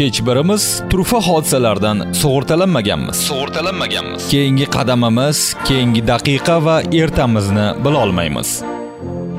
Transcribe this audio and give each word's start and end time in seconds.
hech 0.00 0.20
birimiz 0.26 0.64
turfa 0.90 1.20
hodisalardan 1.28 1.96
sug'urtalanmaganmiz. 2.20 3.18
Sug'urtalanmaganmiz. 3.30 4.30
Keyingi 4.30 4.66
qadamimiz 4.76 5.38
keyingi 5.68 6.02
daqiqa 6.12 6.56
va 6.66 6.76
ertamizni 7.02 7.68
bilolmaymiz. 7.84 8.50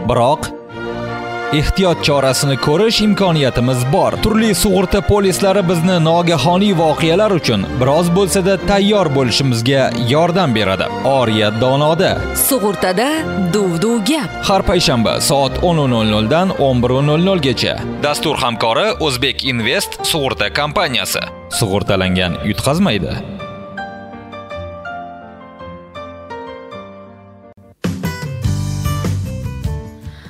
Biroq 0.09 0.58
ehtiyot 1.53 2.03
chorasini 2.03 2.57
ko'rish 2.57 3.01
imkoniyatimiz 3.01 3.79
bor. 3.93 4.13
Turli 4.25 4.51
sug'urta 4.55 5.01
polislari 5.01 5.63
bizni 5.69 5.97
nogahoniy 6.09 6.73
voqealar 6.81 7.31
uchun 7.39 7.65
biroz 7.81 8.11
bo'lsa-da 8.17 8.57
tayyor 8.69 9.09
bo'lishimizga 9.15 9.89
yordam 10.13 10.55
beradi. 10.55 10.85
Oriya 11.05 11.49
donoda. 11.61 12.11
Sug'urtada 12.47 13.09
duv 13.53 13.81
duv 13.81 13.97
gap. 14.11 14.29
Har 14.49 14.61
payshanba 14.69 15.13
soat 15.29 15.53
10:00 15.63 16.29
dan 16.29 16.49
11:00 16.49 17.41
gacha 17.47 17.75
dastur 18.03 18.35
hamkori 18.43 18.87
o'zbek 18.99 19.45
invest 19.51 19.91
sug'urta 20.11 20.53
kompaniyasi. 20.61 21.23
Sug'urtalangan 21.59 22.33
yutqazmaydi 22.49 23.38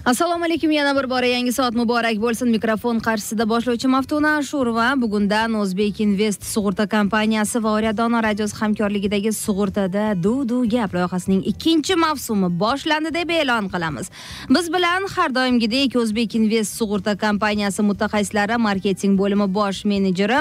assalomu 0.09 0.45
alaykum 0.45 0.71
yana 0.71 0.95
bir 0.97 1.09
bora 1.09 1.25
yangi 1.25 1.51
soat 1.53 1.75
muborak 1.75 2.17
bo'lsin. 2.21 2.47
Mikrofon 2.49 2.97
qarshisida 3.07 3.45
boshlovchi 3.49 3.87
maftuna 3.95 4.31
ashurova 4.37 4.87
bugundan 5.01 5.53
o'zbek 5.61 5.99
invest 6.05 6.41
sug'urta 6.53 6.87
kompaniyasi 6.95 7.63
va 7.63 7.97
dono 7.97 8.23
radiosi 8.27 8.55
hamkorligidagi 8.61 9.31
sug'urtada 9.45 10.23
du 10.23 10.33
du 10.49 10.67
gap 10.69 10.93
loyihasining 10.93 11.43
ikkinchi 11.51 11.95
mavsumi 12.05 12.49
boshlandi 12.63 13.13
deb 13.13 13.29
e'lon 13.29 13.69
qilamiz. 13.73 14.09
Biz 14.49 14.73
bilan 14.73 15.07
har 15.15 15.29
doimgidek 15.35 15.95
o'zbek 15.95 16.35
invest 16.35 16.71
sug'urta 16.79 17.13
kompaniyasi 17.25 17.81
mutaxassislari 17.91 18.57
marketing 18.57 19.13
bo'limi 19.21 19.53
bosh 19.53 19.85
menejeri 19.85 20.39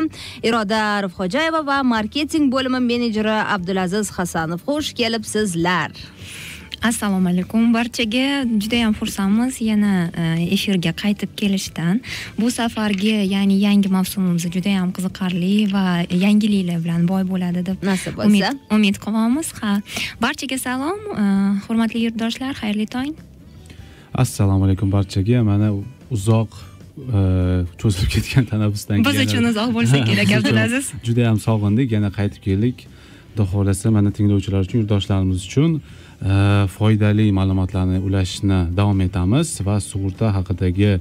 iroda 0.49 0.79
arifxo'jayeva 0.97 1.67
va 1.67 1.83
marketing 1.83 2.53
bo'limi 2.55 2.81
menejeri 2.81 3.37
abdulaziz 3.55 4.11
hasanov. 4.17 4.61
Xush 4.67 4.95
kelibsizlar. 4.95 5.91
Assalomu 6.83 7.29
alaykum 7.29 7.75
barchaga 7.75 8.45
judayam 8.63 8.93
xursandmiz. 8.95 9.61
Yana 9.61 10.11
e, 10.17 10.55
efirga 10.55 10.93
qaytib 10.93 11.31
kelishdan. 11.37 12.01
Bu 12.39 12.51
safargi 12.51 13.15
ya'ni 13.35 13.61
yangi 13.61 13.89
mavsumimiz 13.89 14.47
judayam 14.57 14.93
qiziqarli 14.97 15.73
va 15.73 15.85
yangiliklar 16.25 16.85
bilan 16.85 17.09
boy 17.09 17.23
bo'ladi 17.33 17.67
deb 17.67 17.83
nasib 17.83 18.17
bo'lsa. 18.17 18.53
umid 18.71 18.97
qilyapmiz 19.05 19.53
ha 19.61 19.81
barchaga 20.21 20.59
salom 20.59 21.01
e, 21.23 21.25
hurmatli 21.67 22.05
yurtdoshlar 22.07 22.53
xayrli 22.63 22.87
tong. 22.87 23.15
Assalomu 24.15 24.65
alaykum 24.65 24.93
barchaga. 24.93 25.43
Mana 25.43 25.73
uzoq 26.11 26.51
e, 27.17 27.21
cho'zilib 27.81 28.11
ketgan 28.15 28.45
tanaffusdan 28.45 29.03
keyin 29.03 29.09
biz 29.09 29.27
uchun 29.27 29.45
uzoq 29.53 29.75
bo'lsa 29.79 30.05
kerak 30.05 30.31
abdulaziz. 30.39 30.93
judayam 31.09 31.39
sog'indik 31.47 31.93
yana 31.97 32.11
qaytib 32.19 32.43
keldik 32.49 32.87
xudo 33.33 33.45
xohlasa 33.53 33.91
mana 33.91 34.11
tinglovchilar 34.11 34.61
uchun 34.67 34.79
yurtdoshlarimiz 34.83 35.41
uchun 35.49 35.81
foydali 36.77 37.31
ma'lumotlarni 37.33 38.01
ulashishni 38.07 38.61
davom 38.77 39.01
etamiz 39.01 39.61
va 39.67 39.77
sug'urta 39.81 40.33
haqidagi 40.35 40.99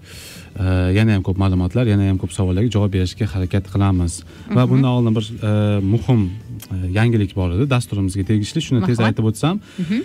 yana 0.94 1.16
ham 1.16 1.24
ko'p 1.26 1.38
ma'lumotlar 1.44 1.86
yana 1.90 2.10
ham 2.10 2.18
ko'p 2.22 2.32
savollarga 2.38 2.70
javob 2.76 2.92
berishga 2.94 3.26
harakat 3.34 3.66
qilamiz 3.74 4.22
va 4.50 4.64
mhm. 4.64 4.70
bundan 4.72 4.92
oldin 4.98 5.14
bir 5.18 5.26
muhim 5.94 6.22
yangilik 7.00 7.36
bor 7.36 7.50
edi 7.56 7.66
dasturimizga 7.76 8.24
tegishli 8.30 8.62
shuni 8.68 8.86
tez 8.86 9.00
aytib 9.08 9.26
o'tsam 9.30 9.60
mhm. 9.82 10.00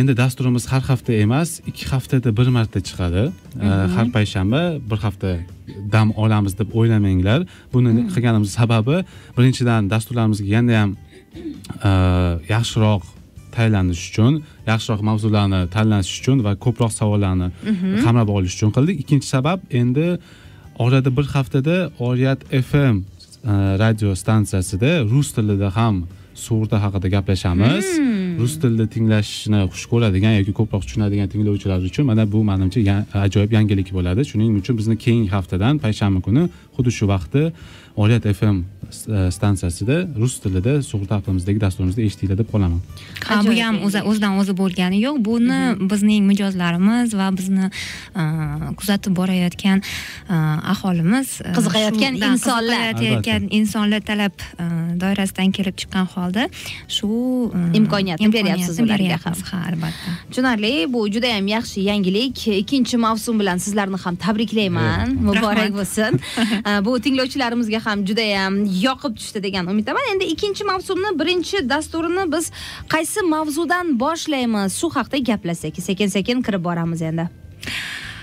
endi 0.00 0.16
dasturimiz 0.22 0.64
har 0.72 0.82
hafta 0.90 1.12
emas 1.12 1.60
ikki 1.70 1.84
haftada 1.92 2.36
bir 2.38 2.48
marta 2.56 2.80
chiqadi 2.88 3.24
mhm. 3.28 3.96
har 3.96 4.06
payshanba 4.16 4.62
bir 4.90 4.98
hafta 5.06 5.36
dam 5.92 6.12
olamiz 6.16 6.58
deb 6.58 6.68
o'ylamanglar 6.78 7.40
buni 7.72 7.90
qilganimiz 8.14 8.50
sababi 8.60 8.96
birinchidan 9.36 9.90
dasturlarimizga 9.92 10.48
yana 10.56 10.80
ham 10.80 10.96
yaxshiroq 12.54 13.02
tayyorlanish 13.56 14.02
uchun 14.10 14.32
yaxshiroq 14.70 15.00
mavzularni 15.08 15.60
tanlash 15.76 16.10
uchun 16.20 16.44
va 16.46 16.52
ko'proq 16.64 16.92
savollarni 17.00 17.48
mhm. 17.70 18.04
qamrab 18.04 18.28
olish 18.36 18.54
uchun 18.56 18.70
qildik 18.76 18.96
ikkinchi 19.02 19.28
sabab 19.34 19.60
endi 19.80 20.06
orada 20.84 21.10
bir 21.16 21.26
haftada 21.36 21.76
oriyat 22.08 22.40
fm 22.68 22.96
e, 22.98 23.52
radio 23.82 24.10
stansiyasida 24.22 24.90
rus 25.12 25.28
tilida 25.36 25.76
ham 25.78 25.96
sug'urta 26.34 26.76
haqida 26.84 27.08
gaplashamiz 27.16 27.86
hmm. 27.98 28.38
rus 28.40 28.54
tilida 28.60 28.86
tinglashni 28.94 29.60
xush 29.72 29.86
ko'radigan 29.92 30.34
yoki 30.40 30.52
ko'proq 30.58 30.82
tushunadigan 30.86 31.28
tinglovchilar 31.32 31.80
uchun 31.90 32.04
mana 32.10 32.24
bu 32.32 32.44
manimcha 32.50 32.80
ajoyib 33.26 33.52
yangilik 33.58 33.88
bo'ladi 33.98 34.22
shuning 34.30 34.52
uchun 34.60 34.74
bizni 34.80 34.96
keyingi 35.04 35.30
haftadan 35.36 35.74
payshanba 35.84 36.20
kuni 36.26 36.42
xuddi 36.76 36.90
shu 36.98 37.04
vaqtda 37.14 37.42
oliyat 38.02 38.24
fm 38.38 38.56
stansiyasida 39.36 39.96
rus 40.20 40.38
tilida 40.40 40.82
sug'urta 40.82 41.18
haqimizdagi 41.20 41.60
dasturimizda 41.60 42.02
eshitinglar 42.02 42.38
deb 42.38 42.50
qolaman. 42.52 42.80
Ha 43.28 43.40
bu 43.46 43.54
ham 43.60 43.80
o'zidan 43.86 44.38
o'zi 44.40 44.54
bo'lgani 44.62 45.00
yo'q. 45.06 45.22
Buni 45.28 45.60
mhm. 45.60 45.90
bizning 45.90 46.26
mijozlarimiz 46.30 47.14
va 47.20 47.30
bizni 47.38 47.70
e, 47.70 48.22
kuzatib 48.78 49.16
borayotgan 49.20 49.82
e, 49.82 50.36
aholimiz 50.74 51.38
qiziqayotgan 51.56 52.20
insonlar. 52.20 52.92
qiziqayotgan 52.94 53.48
insonlar 53.60 54.00
talab 54.10 54.34
doirasidan 55.00 55.52
kelib 55.56 55.76
chiqqan 55.80 56.06
holda 56.14 56.48
shu 56.96 57.08
imkoniyatni 57.80 58.32
beryapsiz 58.32 58.80
ularga 58.84 59.18
ham. 59.24 59.40
ha 59.50 59.62
albatta. 59.70 60.16
Tushunarli 60.30 60.72
bu 60.92 61.06
juda 61.14 61.26
yam 61.34 61.46
yaxshi 61.56 61.86
yangilik. 61.90 62.46
Ikkinchi 62.62 62.96
mavsum 63.06 63.40
bilan 63.40 63.58
sizlarni 63.66 63.98
ham 64.04 64.16
tabriklayman. 64.16 65.16
Muborak 65.28 65.72
bo'lsin. 65.78 66.20
Bu 66.86 67.00
tinglovchilarimizga 67.00 67.80
ham 67.86 68.06
judayam 68.08 68.58
yoqib 68.82 69.16
tushdi 69.18 69.42
degan 69.42 69.66
umiddaman. 69.72 70.12
Endi 70.12 70.24
ikkinchi 70.34 70.64
mavsumni 70.64 71.10
birinchi 71.18 71.68
dasturini 71.68 72.24
biz 72.32 72.50
qaysi 72.94 73.22
mavzudan 73.34 73.98
boshlaymiz? 74.00 74.78
Shu 74.80 74.90
haqida 74.96 75.18
gaplashsak 75.32 75.82
sekin 75.88 76.08
sekin 76.16 76.42
kirib 76.42 76.64
boramiz 76.64 77.02
endi. 77.02 77.28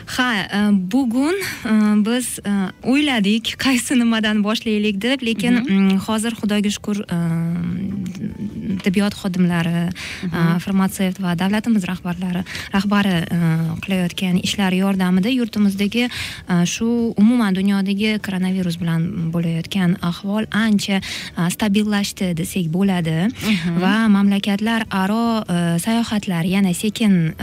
Ha 0.05 0.29
e, 0.43 0.71
bugun 0.71 1.35
e, 1.65 1.73
biz 2.05 2.39
e, 2.43 2.51
o'yladik 2.83 3.55
qaysi 3.61 3.97
nimadan 3.99 4.43
boshlaylik 4.43 4.99
deb 5.01 5.23
lekin 5.23 5.59
mhm. 5.63 5.97
hozir 6.07 6.35
xudoga 6.39 6.69
shukur 6.69 7.03
tibbiyot 8.83 9.15
xodimlari 9.15 9.87
mhm. 9.87 10.59
farmatsevt 10.63 11.21
va 11.23 11.35
davlatimiz 11.39 11.85
rahbarlari 11.87 12.43
rahbari 12.73 13.15
qilayotgan 13.83 14.39
ishlari 14.43 14.81
yordamida 14.83 15.31
yurtimizdagi 15.31 16.09
shu 16.73 16.87
umuman 17.17 17.55
dunyodagi 17.55 18.17
koronavirus 18.25 18.79
bilan 18.81 19.07
bo'layotgan 19.35 19.97
ahvol 20.01 20.47
ancha 20.51 20.99
stabillashdi 21.55 22.33
desak 22.39 22.67
bo'ladi 22.75 23.17
mhm. 23.29 23.79
va 23.83 23.95
mamlakatlar 24.17 24.87
aro 25.03 25.43
sayohatlar 25.85 26.43
yana 26.55 26.73
sekin 26.73 27.35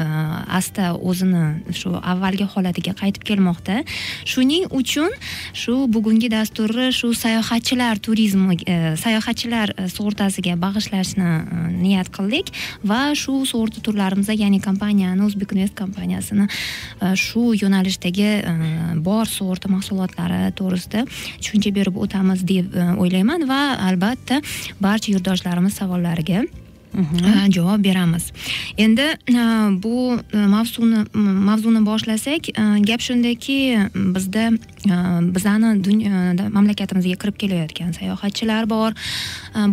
asta 0.61 0.93
o'zini 0.95 1.75
shu 1.81 1.95
avvalgi 2.13 2.51
holatiga 2.61 2.95
qaytib 3.03 3.25
kelmoqda. 3.27 3.81
Shuning 4.29 4.69
uchun 4.71 5.11
shu 5.53 5.87
bugungi 5.91 6.31
dasturni 6.31 6.91
shu 6.95 7.13
sayohatchilar 7.17 7.99
turizmi 8.05 8.57
e, 8.67 8.97
sayohatchilar 9.01 9.75
e, 9.77 9.89
sug'urtasiga 9.89 10.57
bag'ishlashni 10.61 11.27
e, 11.27 11.61
niyat 11.81 12.11
qildik 12.15 12.53
va 12.93 13.01
shu 13.23 13.41
sug'urta 13.51 13.83
turlarimizda 13.87 14.37
ya'ni 14.37 14.61
kompaniyani 14.65 15.27
o'zbek 15.27 15.55
invest 15.57 15.77
kompaniyasini 15.79 16.47
shu 17.25 17.51
yo'nalishdagi 17.63 18.31
bor 19.05 19.29
sug'urta 19.37 19.71
mahsulotlari 19.73 20.41
to'g'risida 20.61 21.05
tushuncha 21.11 21.75
berib 21.79 22.01
o'tamiz 22.05 22.47
deb 22.53 22.75
o'ylayman 23.05 23.49
va 23.51 23.61
albatta 23.91 24.41
barcha 24.81 25.15
yurtdoshlarimiz 25.15 25.79
savollariga 25.81 26.45
javob 27.49 27.85
beramiz. 27.85 28.33
Endi 28.79 29.07
bu 29.83 30.19
mavzuni 30.33 31.05
mavzuni 31.15 31.87
boshlasak 31.87 32.51
gap 32.87 33.01
shundaki 33.01 33.79
bizda 33.95 34.51
bizani 34.85 36.49
mamlakatimizga 36.49 37.17
kirib 37.23 37.37
kelayotgan 37.43 37.93
sayohatchilar 37.93 38.69
bor. 38.71 38.93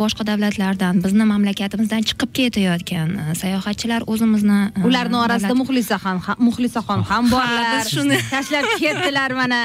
Boshqa 0.02 0.26
davlatlardan 0.28 1.04
bizni 1.04 1.24
mamlakatimizdan 1.24 2.04
chiqib 2.10 2.34
ketayotgan 2.40 3.14
sayohatchilar 3.42 4.04
o'zimizni 4.08 4.60
ularni 4.88 5.18
orasida 5.18 5.54
muxlisaxon 5.62 6.22
muxlisaxon 6.48 7.04
ham 7.12 7.32
borlar. 7.32 7.86
biz 7.86 7.94
shuni 7.96 8.20
tashlab 8.34 8.68
ketdilar 8.80 9.32
mana 9.32 9.62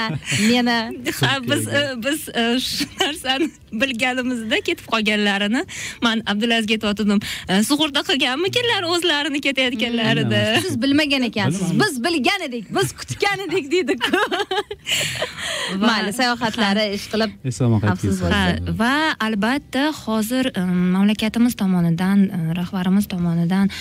meni. 0.48 0.78
Ha 1.20 1.32
biz 1.50 1.66
biz 2.06 2.20
shu 2.68 2.86
narsani 3.00 3.50
bilganimizda 3.72 4.60
ketib 4.68 4.86
qolganlarini 4.92 5.64
man 6.02 6.22
abdulazizga 6.26 6.74
aytyotgandim 6.74 7.20
e, 7.48 7.62
sug'urta 7.68 8.02
qilganmikinlar 8.08 8.86
o'zlarini 8.94 9.40
ketayotganlarida? 9.46 10.42
Siz 10.66 10.82
bilmagan 10.82 11.22
ekansiz. 11.30 11.72
Biz 11.82 12.04
bilgan 12.04 12.48
edik 12.48 12.70
biz 12.76 12.92
kutgan 12.92 13.46
edik 13.48 13.70
deydiku 13.72 14.18
mayli 15.80 16.12
sayohatlari 16.16 16.84
ish 16.96 17.06
qilib 17.12 17.34
eson 17.50 17.66
omon 17.68 17.82
Xavfsiz 17.86 18.20
kelsin 18.22 18.78
va 18.80 18.94
albatta 19.26 19.84
hozir 20.02 20.50
mamlakatimiz 20.96 21.56
tomonidan 21.62 22.26
rahbarimiz 22.60 23.08
tomonidan 23.14 23.72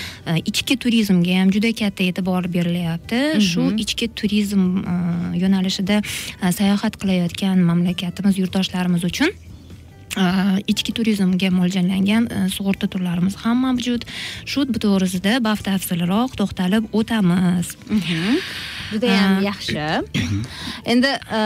ichki 0.46 0.78
turizmga 0.84 1.38
ham 1.42 1.54
juda 1.56 1.74
katta 1.84 2.08
e'tibor 2.10 2.50
berilyapti. 2.56 3.22
Shu 3.52 3.70
ichki 3.84 4.12
turizm 4.22 4.66
yo'nalishida 5.44 6.02
sayohat 6.60 7.00
qilayotgan 7.02 7.64
mamlakatimiz 7.70 8.38
yurtdoshlarimiz 8.42 9.08
uchun 9.12 9.32
ichki 10.68 10.92
turizmga 10.94 11.50
mo'ljallangan 11.56 12.28
e, 12.28 12.50
sug'urta 12.50 12.88
turlarimiz 12.88 13.36
ham 13.44 13.58
mavjud. 13.66 14.04
Shu 14.46 14.66
to'g'risida 14.68 15.40
batafsilroq 15.44 16.36
to'xtalib 16.40 16.90
o'tamiz. 16.94 17.76
Judayam 18.92 19.36
Ha. 19.36 19.42
yaxshi. 19.50 19.86
Endi 20.86 21.08
e, 21.08 21.42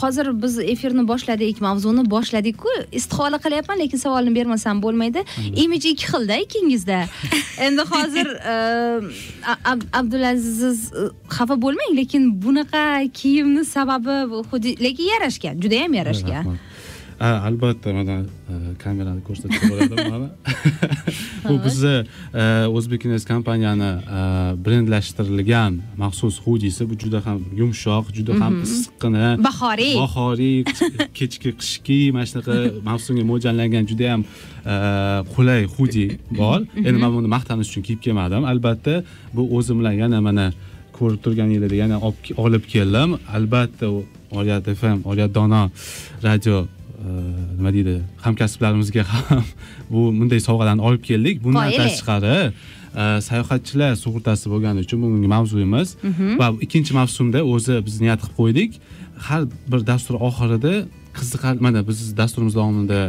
hozir 0.00 0.42
biz 0.42 0.58
efirni 0.58 1.08
boshladik 1.08 1.60
mavzuni 1.60 2.10
boshladikku 2.10 2.68
istihola 2.92 3.38
qilyapman 3.44 3.78
lekin 3.82 3.98
savolni 3.98 4.34
bermasam 4.34 4.82
bo'lmaydi. 4.82 5.24
Imij 5.64 5.84
ikki 5.92 6.06
xilda 6.12 6.36
ikkingizda. 6.44 7.00
Endi 7.66 7.82
hozir 7.92 8.26
e, 8.52 8.54
abdulaziz 9.92 10.92
xafa 11.36 11.56
bo'lmang 11.64 11.92
lekin 11.96 12.42
bunaqa 12.42 13.10
kiyimni 13.20 13.64
sababi 13.64 14.16
xuddi 14.50 14.76
lekin 14.84 15.06
yarashgan 15.14 15.60
judayam 15.60 15.94
yarashgan. 15.94 16.44
Rahmat. 16.44 16.67
Ha, 17.18 17.28
albatta 17.48 17.92
mana 17.92 18.16
e, 18.22 18.54
kamerani 18.82 19.22
ko'rsatib 19.26 19.62
bo'ladimi 19.70 20.04
mana. 20.14 20.28
Bu 21.48 21.54
bizni 21.64 21.94
e, 22.34 22.42
o'zbekines 22.76 23.24
kompaniyani 23.32 23.88
e, 24.18 24.20
brendlashtirilgan 24.64 25.80
maxsus 26.02 26.36
hudisi 26.44 26.86
bu 26.90 26.94
juda 27.02 27.20
ham 27.26 27.40
yumshoq 27.60 28.12
juda 28.16 28.38
ham 28.42 28.60
issiqqina 28.66 29.26
bahoriy. 29.48 29.94
bahoriy 30.04 30.58
kechki 31.18 31.50
qishki 31.60 31.98
mana 32.14 32.26
shunaqa 32.30 32.54
mavsumga 32.90 33.24
mo'ljallangan 33.30 33.84
juda 33.90 34.06
ham 34.12 34.22
qulay 35.34 35.62
hudi 35.74 36.06
bor. 36.40 36.60
Endi 36.86 36.98
man 37.02 37.10
buni 37.16 37.28
maqtanish 37.36 37.68
uchun 37.72 37.82
kiyib 37.88 38.00
kelmadim. 38.06 38.42
Albatta 38.52 38.94
bu 39.36 39.42
o'zim 39.56 39.76
bilan 39.80 39.94
yana 40.04 40.18
mana 40.28 40.46
ko'rib 40.98 41.20
turganinglarda 41.24 41.76
yana 41.84 41.96
olib- 42.44 42.68
keldim. 42.74 43.10
Albatta 43.36 43.86
u 43.96 44.04
oliyat 44.38 44.64
fm 44.80 44.98
oliyat 45.10 45.34
dono 45.34 45.62
radio 46.28 46.56
nima 46.98 47.72
deydi 47.72 48.00
hamkasblarimizga 48.24 49.02
ham 49.02 49.44
bu 49.90 50.00
bunday 50.20 50.40
sovg'alarni 50.40 50.82
olib 50.82 51.02
keldik. 51.02 51.44
Bundan 51.44 51.70
tashqari 51.70 52.36
e, 52.42 53.20
sayohatchilar 53.28 53.96
sug'urtasi 54.04 54.50
bo'lgani 54.52 54.82
uchun 54.86 55.02
bugungi 55.02 55.28
mavzuyimiz. 55.34 55.96
Va 56.40 56.48
ikkinchi 56.64 56.94
mavsumda 57.00 57.44
o'zi 57.54 57.78
biz 57.86 58.00
niyat 58.00 58.20
qilib 58.22 58.36
qo'ydik. 58.40 58.80
Har 59.28 59.42
bir 59.72 59.86
dastur 59.90 60.14
oxirida 60.28 60.74
qiziqarli 61.18 61.60
mana 61.66 61.88
biz 61.88 62.16
dasturimiz 62.16 62.54
davomida 62.54 63.00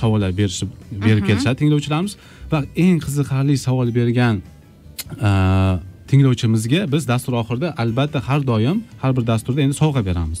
savollar 0.00 0.30
berishib 0.40 0.70
berib 1.04 1.26
kelishadi 1.28 1.56
tinglovchilarimiz. 1.62 2.16
Va 2.52 2.64
eng 2.84 2.98
qiziqarli 3.06 3.58
savol 3.66 3.94
bergan 3.98 4.40
e, 5.26 5.30
tinglovchimizga 6.10 6.80
biz 6.94 7.08
dastur 7.12 7.32
oxirida 7.42 7.74
albatta 7.82 8.18
har 8.28 8.40
doim 8.46 8.82
har 9.02 9.16
bir 9.16 9.26
dasturda 9.26 9.60
endi 9.60 9.74
sovg'a 9.82 10.06
beramiz. 10.08 10.40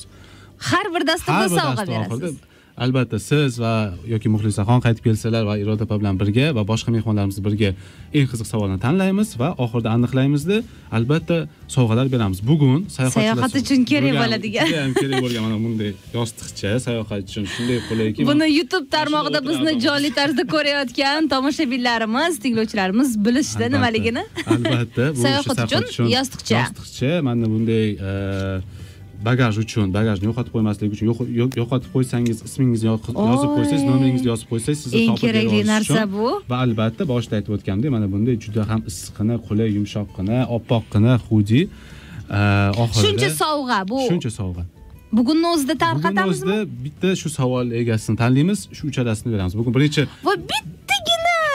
Har 0.70 0.86
bir 0.94 1.06
dasturda 1.12 1.48
sovg'a 1.48 1.86
berasiz 1.92 2.36
albatta 2.76 3.18
siz 3.22 3.58
va 3.62 3.94
yoki 4.12 4.28
muxlisaxon 4.34 4.80
qaytib 4.84 5.04
kelsalar 5.08 5.44
va 5.46 5.54
iroda 5.62 5.84
opa 5.86 5.98
bilan 6.00 6.16
birga 6.22 6.46
va 6.56 6.62
boshqa 6.70 6.90
mehmonlarimiz 6.96 7.38
birga 7.46 7.70
eng 8.18 8.26
qiziq 8.32 8.48
savolni 8.52 8.78
tanlaymiz 8.86 9.28
va 9.42 9.48
oxirida 9.64 9.90
aniqlaymizda 9.96 10.56
albatta 10.98 11.36
sovg'alar 11.76 12.06
beramiz. 12.14 12.38
Bugun 12.50 12.80
Sayohat 12.96 13.54
uchun 13.62 13.84
kerak 13.90 14.14
bo'ladigan. 14.22 14.66
ham 14.82 14.92
kerak 15.00 15.22
bo'lgan 15.24 15.42
mana 15.46 15.58
bunday 15.64 15.90
yostiqcha 16.18 16.70
sayohat 16.86 17.22
uchun 17.30 17.44
shunday 17.54 17.78
qulayki 17.88 18.26
buni 18.32 18.46
youtube 18.58 18.86
tarmog'ida 18.96 19.40
bizni 19.48 19.72
jonli 19.86 20.10
tarzda 20.18 20.42
ko'rayotgan 20.54 21.28
tomoshabinlarimiz 21.34 22.32
tinglovchilarimiz 22.44 23.10
bilishdi. 23.26 23.64
Nimaligini? 23.74 24.24
Albatta 24.54 25.04
bu 25.14 25.20
Sayohat 25.26 25.58
uchun 25.66 25.84
yostiqcha. 26.16 26.58
yostiqcha. 26.60 27.10
Mana 27.28 27.46
bunday 27.54 27.86
bagaj 29.28 29.54
uchun 29.64 29.86
bagajni 29.98 30.24
yo'qotib 30.30 30.52
qo'ymaslik 30.56 30.90
uchun 30.94 31.06
yo'q- 31.10 31.30
yo'q- 31.40 31.56
yo'qotib 31.60 31.90
qo'ysangiz 31.94 32.38
ismingizni 32.48 32.86
yo- 32.90 33.00
yozib 33.30 33.50
Oy. 33.50 33.56
qo'ysangiz 33.58 33.84
nomeringizni 33.90 34.28
yozib 34.32 34.48
qo'ysangiz 34.52 34.78
sizni 34.84 35.00
Eng 35.04 35.16
kerakli 35.24 35.60
narsa 35.72 36.02
bu. 36.14 36.26
va 36.50 36.56
albatta 36.66 37.02
boshida 37.12 37.34
aytib 37.38 37.52
o'tgandek 37.56 37.90
mana 37.96 38.06
bunday 38.14 38.34
juda 38.44 38.62
ham 38.70 38.80
issiqqina 38.90 39.34
qulay 39.46 39.68
yumshoqqina 39.78 40.36
oppoqqina 40.56 41.12
hudi 41.28 41.60
e, 41.64 42.40
oxirida 42.84 43.02
shuncha 43.04 43.30
sovg'a 43.42 43.78
bu 43.90 43.98
shuncha 44.10 44.30
sovg'a 44.40 44.64
bugunni 45.18 45.46
o'zida 45.54 45.74
tarqatamizmi 45.84 46.50
o'zida 46.52 46.84
bitta 46.84 47.08
shu 47.20 47.28
savol 47.38 47.66
egasini 47.82 48.16
tanlaymiz 48.22 48.60
shu 48.76 48.82
uchalasini 48.90 49.28
beramiz 49.34 49.54
bugun 49.60 49.72
birinchi 49.76 50.02
va 50.26 50.32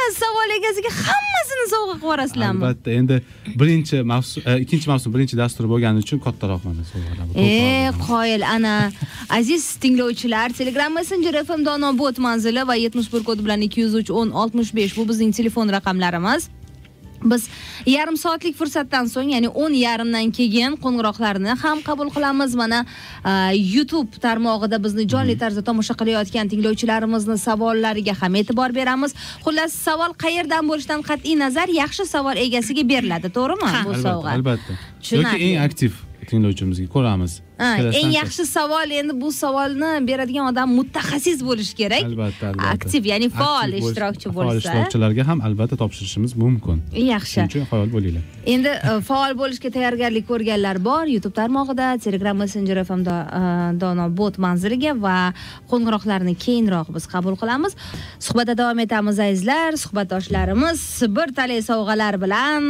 bittagina 0.09 0.25
savol 0.25 0.49
egasiga 0.57 0.89
hammasini 0.89 1.65
sovg'a 1.69 1.93
qilib 1.93 2.03
yuborasizlarmi? 2.03 2.63
Albatta 2.65 2.91
endi 2.91 3.21
birinchi 3.59 4.01
mavsum 4.03 4.43
e, 4.45 4.59
ikkinchi 4.63 4.89
mavsum 4.89 5.13
birinchi 5.13 5.37
dastur 5.37 5.65
bo'lgani 5.69 5.99
uchun 6.03 6.19
sovg'alar 6.19 7.25
bu. 7.27 7.39
e 7.39 7.91
qoyil 8.07 8.43
ana. 8.47 8.91
Aziz 9.39 9.75
tinglovchilar 9.75 10.49
telegram 10.49 10.93
messenger 10.93 11.43
fm 11.43 11.65
dono 11.65 11.97
bot 11.97 12.17
manzili 12.17 12.67
va 12.67 12.75
yetmish 12.75 13.13
bir 13.13 13.23
kod 13.23 13.39
bilan 13.45 13.61
ikki 13.61 13.81
yuz 13.81 13.95
uch 13.95 14.11
o'n 14.11 14.29
oltmish 14.29 14.75
besh 14.75 14.97
bu 14.97 15.07
bizning 15.09 15.35
telefon 15.35 15.69
raqamlarimiz 15.69 16.49
biz 17.23 17.47
yarim 17.85 18.17
soatlik 18.17 18.55
fursatdan 18.55 19.05
so'ng 19.13 19.31
ya'ni 19.35 19.49
o'n 19.63 19.73
yarimdan 19.73 20.31
keyin 20.31 20.77
qo'ng'iroqlarni 20.83 21.55
ham 21.63 21.81
qabul 21.81 22.09
qilamiz. 22.15 22.55
Mana 22.55 22.85
youtube 23.53 24.19
tarmog'ida 24.25 24.83
bizni 24.83 25.07
jonli 25.13 25.37
tarzda 25.37 25.63
tomosha 25.69 25.93
qilayotgan 26.01 26.49
tinglovchilarimizni 26.51 27.37
savollariga 27.37 28.15
ham 28.21 28.35
e'tibor 28.35 28.75
beramiz. 28.79 29.11
Xullas 29.45 29.73
savol 29.87 30.15
qayerdan 30.23 30.63
bo'lishidan 30.69 31.01
qat'iy 31.09 31.35
nazar 31.43 31.67
yaxshi 31.81 32.05
savol 32.15 32.35
egasiga 32.45 32.83
beriladi 32.91 33.29
to'g'rimi? 33.37 33.69
Bu 33.85 33.93
sovg'a. 34.07 34.29
albatta. 34.37 34.73
Yoki 35.11 35.37
eng 35.47 35.61
aktiv 35.67 35.91
tinglovchimizga 36.29 36.87
ko'ramiz 36.95 37.41
eng 37.59 38.11
yaxshi 38.15 38.45
savol 38.47 38.91
endi 38.99 39.13
bu 39.21 39.31
savolni 39.35 39.91
beradigan 40.07 40.47
odam 40.51 40.71
mutaxassis 40.79 41.41
bo'lishi 41.43 41.75
kerak. 41.81 42.03
Albatta 42.07 42.51
albatta. 42.51 42.69
Aktiv 42.73 43.05
ya'ni 43.11 43.29
faol 43.29 43.73
ishtirokchi 43.81 44.31
faol 44.31 44.51
bo'lsa. 44.51 44.59
ishtirokchilarga 44.63 45.25
ham 45.29 45.41
albatta 45.47 45.75
topshirishimiz 45.81 46.35
mumkin. 46.43 46.81
Yaxshi. 46.93 47.35
Shuning 47.35 47.51
uchun 47.51 47.65
faol 47.71 47.89
bo'linglar. 47.95 48.23
Endi 48.53 48.71
e, 48.71 48.93
faol 49.09 49.35
bo'lishga 49.41 49.71
tayyorgarlik 49.75 50.25
ko'rganlar 50.31 50.79
bor 50.89 51.05
youtube 51.15 51.35
tarmog'ida 51.39 51.87
telegram 52.05 52.37
messenger 52.43 52.83
fm 52.85 53.03
e, 53.07 53.19
dono 53.81 54.07
bot 54.21 54.39
manziliga 54.45 54.95
va 55.05 55.17
qo'ng'iroqlarni 55.71 56.35
keyinroq 56.45 56.93
biz 56.95 57.09
qabul 57.13 57.35
qilamiz. 57.41 57.75
Suhbatda 58.27 58.55
davom 58.61 58.79
etamiz 58.85 59.19
azizlar. 59.27 59.77
Suhbatdoshlarimiz 59.83 60.79
bir 61.17 61.35
talay 61.39 61.61
sovg'alar 61.71 62.21
bilan 62.23 62.63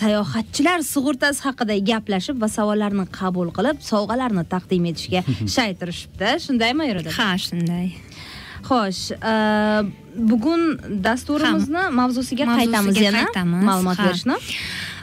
sayohatchilar 0.00 0.84
sug'urtasi 0.92 1.40
haqida 1.48 1.80
gaplashib 1.90 2.36
va 2.42 2.48
savollarni 2.58 3.08
qabul 3.20 3.48
qilib 3.56 3.80
sovg'alarni 4.18 4.44
taqdim 4.50 4.86
etishga 4.90 5.22
shay 5.54 5.74
turishibdi 5.78 6.34
shundaymi 6.46 6.90
iroda 6.90 7.14
ha 7.18 7.30
shunday. 7.38 7.88
Xo'sh 8.68 9.14
e, 9.14 9.34
bugun 10.30 10.62
dasturimizni 11.04 11.84
mavzusiga 11.94 12.48
qaytamiz 12.50 12.98
yana. 13.00 13.24
ma'lumot 13.46 13.98
berishni 14.02 14.36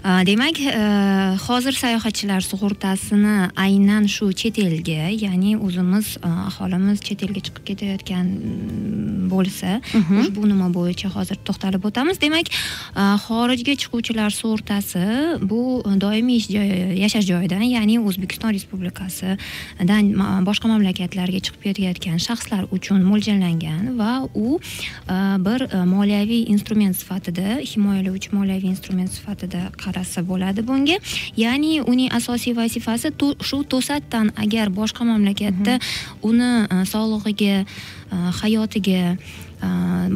demak 0.06 0.60
uh, 0.60 1.34
hozir 1.48 1.74
sayohatchilar 1.74 2.42
sug'urtasini 2.46 3.50
aynan 3.58 4.06
shu 4.06 4.28
chet 4.34 4.60
elga 4.62 5.10
ya'ni 5.10 5.58
o'zimiz 5.58 6.18
uh, 6.22 6.46
aholimiz 6.50 7.02
chet 7.02 7.24
elga 7.26 7.42
chiqib 7.48 7.64
ketayotgan 7.70 8.28
mm, 8.30 9.24
bo'lsa 9.32 9.80
ushbu 10.22 10.46
nima 10.52 10.68
bo'yicha 10.78 11.10
hozir 11.10 11.40
to'xtalib 11.48 11.88
o'tamiz. 11.90 12.20
Demak 12.22 12.52
uh, 12.54 13.18
xorijga 13.26 13.74
chiquvchilar 13.82 14.30
sug'urtasi 14.30 15.08
bu 15.52 15.62
doimiy 16.06 16.38
ish 16.42 16.50
joyi 16.54 16.78
yashash 17.02 17.26
joyidan 17.32 17.66
ya'ni 17.66 17.98
o'zbekiston 17.98 18.54
respublikasidan 18.58 20.14
boshqa 20.50 20.70
mamlakatlarga 20.74 21.42
chiqib 21.50 21.66
ketayotgan 21.66 22.22
shaxslar 22.28 22.70
uchun 22.78 23.02
mo'ljallangan 23.10 23.98
va 24.04 24.14
u 24.22 24.48
uh, 24.54 25.38
bir 25.50 25.66
moliyaviy 25.96 26.46
instrument 26.54 26.94
sifatida 27.02 27.58
himoyalovchi 27.74 28.36
moliyaviy 28.38 28.70
instrument 28.76 29.10
sifatida 29.18 29.66
qarasa 29.96 30.24
bo'ladi 30.28 30.62
bunga. 30.68 30.98
Ya'ni 31.38 31.82
uning 31.82 32.12
asosiy 32.12 32.54
vazifasi 32.56 33.12
shu 33.42 33.64
to'satdan 33.64 34.32
agar 34.36 34.70
boshqa 34.70 35.08
mamlakatda 35.08 35.80
uni 36.22 36.68
uh, 36.68 36.84
sog'lig'iga 36.84 37.64
uh, 37.64 38.32
hayotiga 38.42 39.18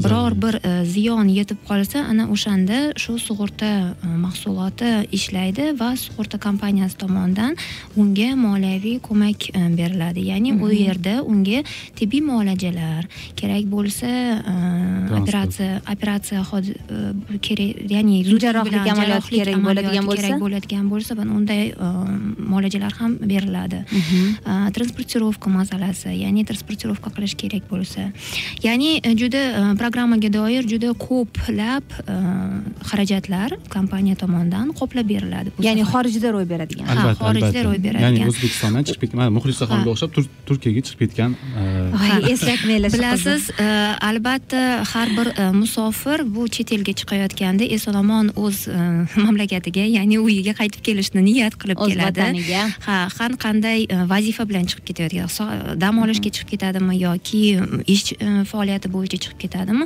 biror 0.04 0.42
bir 0.42 0.56
e, 0.66 0.86
ziyon 0.86 1.28
yetib 1.28 1.58
qolsa 1.68 2.04
ana 2.10 2.28
o'shanda 2.34 2.80
shu 2.98 3.18
sug'urta 3.20 3.70
e, 4.06 4.08
mahsuloti 4.08 4.90
ishlaydi 5.12 5.74
va 5.80 5.90
sug'urta 5.98 6.40
kompaniyasi 6.40 6.98
tomonidan 6.98 7.56
unga 7.98 8.30
moliyaviy 8.36 9.00
ko'mak 9.00 9.50
e, 9.50 9.62
beriladi. 9.78 10.26
Ya'ni 10.32 10.54
u 10.54 10.72
yerda 10.72 11.24
unga 11.24 11.64
tibbiy 11.96 12.22
muolajalar 12.22 13.08
kerak 13.36 13.66
bo'lsa 13.74 14.10
operatsiya 15.22 15.82
operatsiya 15.94 16.44
kerak 17.48 17.92
ya'ni 17.96 18.24
jarrohlik 18.46 18.92
amaliyoti 18.94 19.36
kerak 19.40 19.64
bo'ladigan 19.68 20.10
bo'lsa 20.12 20.28
kerak 20.28 20.42
bo'ladigan 20.46 20.92
bo'lsa 20.94 21.18
unday 21.40 21.74
muolajalar 22.38 22.94
ham 23.02 23.18
beriladi. 23.34 23.84
Transportirovka 24.76 25.50
masalasi 25.50 26.16
ya'ni 26.24 26.46
transportirovka 26.46 27.10
qilish 27.16 27.36
kerak 27.44 27.70
bo'lsa. 27.72 28.12
Ya'ni 28.64 29.02
juda 29.30 29.76
programmaga 29.78 30.30
doir 30.34 30.64
juda 30.68 30.94
ko'plab 30.94 31.84
e, 32.08 32.16
xarajatlar 32.90 33.54
kompaniya 33.70 34.16
tomonidan 34.16 34.74
qoplab 34.80 35.08
beriladi 35.10 35.54
ya'ni 35.60 35.84
xorijda 35.92 36.32
ro'y 36.34 36.48
beradigan. 36.50 36.88
Ha 36.88 37.14
xorijda 37.20 37.64
ro'y 37.68 37.80
beradigan. 37.84 38.16
Ya'ni 38.18 38.30
o'zbekistondan 38.30 38.88
chiqib 38.88 39.06
ketgan 39.06 39.22
mana 39.22 39.34
muxlisaxonga 39.38 39.94
o'xshab 39.94 40.12
turkiyaga 40.50 40.84
chiqib 40.88 41.00
ketgan 41.06 41.36
e, 41.62 42.32
eslatmanglar 42.34 42.94
bilasiz 42.96 43.50
e, 43.52 43.68
albatta 44.10 44.64
har 44.94 45.14
bir 45.18 45.32
musofir 45.62 46.26
bu 46.36 46.48
chet 46.56 46.74
elga 46.78 46.94
chiqayotganda 47.02 47.70
eson 47.78 48.00
omon 48.04 48.34
o'z 48.36 48.66
mamlakatiga 49.26 49.86
ya'ni 49.98 50.20
uyiga 50.26 50.56
qaytib 50.62 50.86
kelishni 50.88 51.26
niyat 51.30 51.60
qilib 51.62 51.78
keladi. 51.86 52.26
vataniga. 52.26 52.66
Ha 52.88 52.98
har 53.18 53.32
qanday 53.46 53.86
vazifa 54.14 54.48
bilan 54.50 54.66
chiqib 54.70 54.86
ketayotgan 54.90 55.78
dam 55.86 56.04
olishga 56.04 56.34
chiqib 56.36 56.56
ketadimi 56.56 56.98
yoki 57.06 57.44
ish 57.96 58.14
faoliyati 58.52 58.92
bo'yicha 58.96 59.19
chiqib 59.24 59.40
ketadi 59.46 59.60
ketadimi 59.60 59.86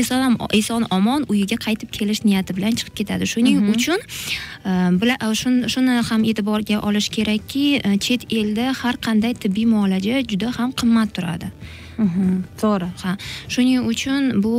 eson 0.00 0.36
eson 0.52 0.86
omon 0.90 1.24
uyiga 1.28 1.56
qaytib 1.66 1.90
kelish 1.90 2.24
niyati 2.24 2.56
bilan 2.56 2.76
chiqib 2.78 2.94
ketadi 3.00 3.26
shuning 3.26 3.60
mhm. 3.60 3.72
uchun 3.74 5.68
shuni 5.74 6.02
ham 6.10 6.24
e'tiborga 6.24 6.80
olish 6.88 7.08
kerakki 7.16 7.64
chet 8.00 8.26
elda 8.30 8.72
har 8.80 8.96
qanday 9.06 9.34
tibbiy 9.34 9.66
muolaja 9.66 10.22
juda 10.30 10.52
ham 10.58 10.72
qimmat 10.72 11.14
turadi 11.16 11.48
mhm. 11.98 12.42
to'g'ri 12.62 12.90
ha 13.04 13.16
shuning 13.48 13.86
uchun 13.92 14.42
bu 14.42 14.56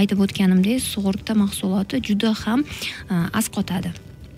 aytib 0.00 0.18
o'tganimdek 0.26 0.82
sug'urta 0.92 1.34
mahsuloti 1.44 2.02
juda 2.08 2.34
ham 2.44 2.64
asqotadi 3.40 3.94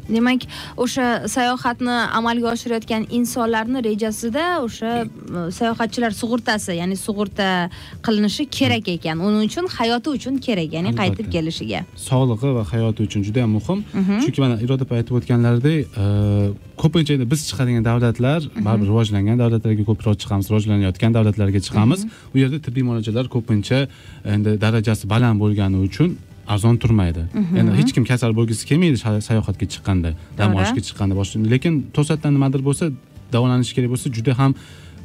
demak 0.09 0.47
o'sha 0.77 1.29
sayohatni 1.29 1.97
amalga 2.19 2.53
oshirayotgan 2.55 3.07
insonlarni 3.19 3.83
rejasida 3.89 4.45
o'sha 4.67 4.93
sayohatchilar 5.59 6.13
sug'urtasi 6.21 6.77
ya'ni 6.81 6.97
sug'urta 7.07 7.49
qilinishi 8.07 8.47
kerak 8.59 8.89
ekan 8.97 9.23
uning 9.27 9.43
uchun 9.49 9.67
hayoti 9.79 10.09
uchun 10.19 10.39
kerak 10.47 10.71
ya'ni 10.77 10.95
qaytib 11.01 11.31
kelishiga 11.35 11.81
sog'lig'i 12.09 12.55
va 12.59 12.65
hayoti 12.73 13.09
uchun 13.09 13.27
juda 13.29 13.45
yam 13.45 13.53
muhim 13.59 13.85
mhm. 13.95 14.21
chunki 14.25 14.41
mana 14.45 14.61
iroda 14.67 14.87
opa 14.87 15.01
aytib 15.01 15.19
o'tganlaridek 15.19 15.99
e, 16.03 16.05
ko'pincha 16.83 17.17
endi 17.17 17.27
biz 17.33 17.41
chiqadigan 17.49 17.85
davlatlar 17.91 18.41
mhm. 18.45 18.65
baribir 18.67 18.87
rivojlangan 18.93 19.43
davlatlarga 19.43 19.85
ko'proq 19.91 20.17
chiqamiz 20.23 20.47
rivojlanayotgan 20.51 21.19
davlatlarga 21.19 21.61
chiqamiz 21.67 22.01
mhm. 22.05 22.33
u 22.35 22.37
yerda 22.43 22.59
tibbiy 22.67 22.85
muolajalar 22.89 23.27
ko'pincha 23.37 23.79
endi 24.35 24.57
darajasi 24.65 25.05
baland 25.15 25.37
bo'lgani 25.43 25.83
uchun 25.89 26.17
arzon 26.55 26.77
turmaydi. 26.83 27.23
Mhm. 27.35 27.75
hech 27.81 27.93
kim 27.97 28.05
kasal 28.11 28.33
bo'lgisi 28.39 28.63
kelmaydi 28.71 28.97
sayohatga 29.29 29.67
chiqqanda 29.75 30.11
dam 30.39 30.55
olishga 30.57 30.83
chiqqanda 30.89 31.15
boshqa 31.21 31.37
lekin 31.55 31.73
to'satdan 31.97 32.33
nimadir 32.37 32.61
bo'lsa 32.69 32.85
davolanish 33.35 33.73
kerak 33.77 33.91
bo'lsa 33.95 34.07
juda 34.17 34.33
ham 34.41 34.53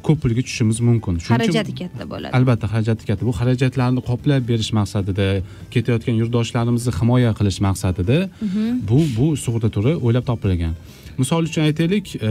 ko'p 0.06 0.18
pulga 0.22 0.42
tushishimiz 0.46 0.78
mumkin. 0.88 1.18
Xarajati 1.28 1.74
katta 1.80 2.04
bo'ladi. 2.12 2.32
Albatta 2.38 2.66
xarajati 2.72 3.04
katta. 3.08 3.22
Bu 3.28 3.34
xarajatlarni 3.40 4.00
qoplab 4.10 4.42
berish 4.50 4.72
maqsadida 4.78 5.26
ketayotgan 5.74 6.16
yurtdoshlarimizni 6.22 6.92
himoya 6.98 7.30
qilish 7.38 7.60
maqsadida 7.68 8.18
mhm. 8.46 8.82
bu 8.88 8.98
bu 9.16 9.26
sug'urta 9.44 9.70
turi 9.76 9.94
o'ylab 10.06 10.24
topilgan 10.30 10.74
misol 11.18 11.42
uchun 11.48 11.62
aytaylik 11.68 12.06
e, 12.16 12.30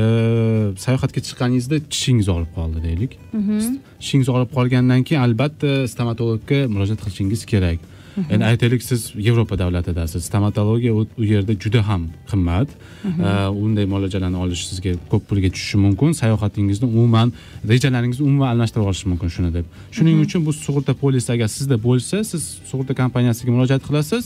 sayohatga 0.85 1.21
chiqqaningizda 1.27 1.77
tishingiz 1.93 2.27
og'rib 2.33 2.51
qoldi 2.57 2.83
deylik. 2.87 3.11
Mhm. 3.39 3.57
tishingiz 4.01 4.29
og'rib 4.33 4.51
qolgandan 4.57 5.01
keyin 5.07 5.21
albatta 5.27 5.71
stomatologga 5.93 6.59
murojaat 6.73 6.99
qilishingiz 7.03 7.45
kerak 7.51 7.79
endi 8.29 8.45
aytaylik 8.45 8.83
siz 8.83 9.11
yevropa 9.15 9.59
davlatidasiz. 9.59 10.23
Stomatologiya 10.25 10.93
u 10.93 11.23
yerda 11.33 11.53
juda 11.53 11.87
ham 11.87 12.07
qimmat. 12.31 12.69
Unday 13.63 13.85
muolajalarni 13.85 14.37
olish 14.37 14.63
sizga 14.69 14.91
ko'p 15.11 15.23
pulga 15.29 15.49
tushishi 15.49 15.77
mumkin. 15.77 16.11
Sayohatingizni 16.21 16.87
umuman 16.89 17.33
rejalaringizni 17.71 18.25
umuman 18.29 18.47
almashtirib 18.53 18.83
yuborishi 18.83 19.09
mumkin 19.09 19.29
shuni 19.35 19.53
deb. 19.53 19.65
Shuning 19.91 20.17
uchun 20.25 20.45
bu 20.45 20.51
sug'urta 20.53 20.93
polisi 20.93 21.31
agar 21.35 21.47
sizda 21.47 21.75
bo'lsa 21.87 22.23
siz 22.31 22.43
sug'urta 22.69 22.93
kompaniyasiga 23.01 23.51
murojaat 23.51 23.83
qilasiz. 23.87 24.23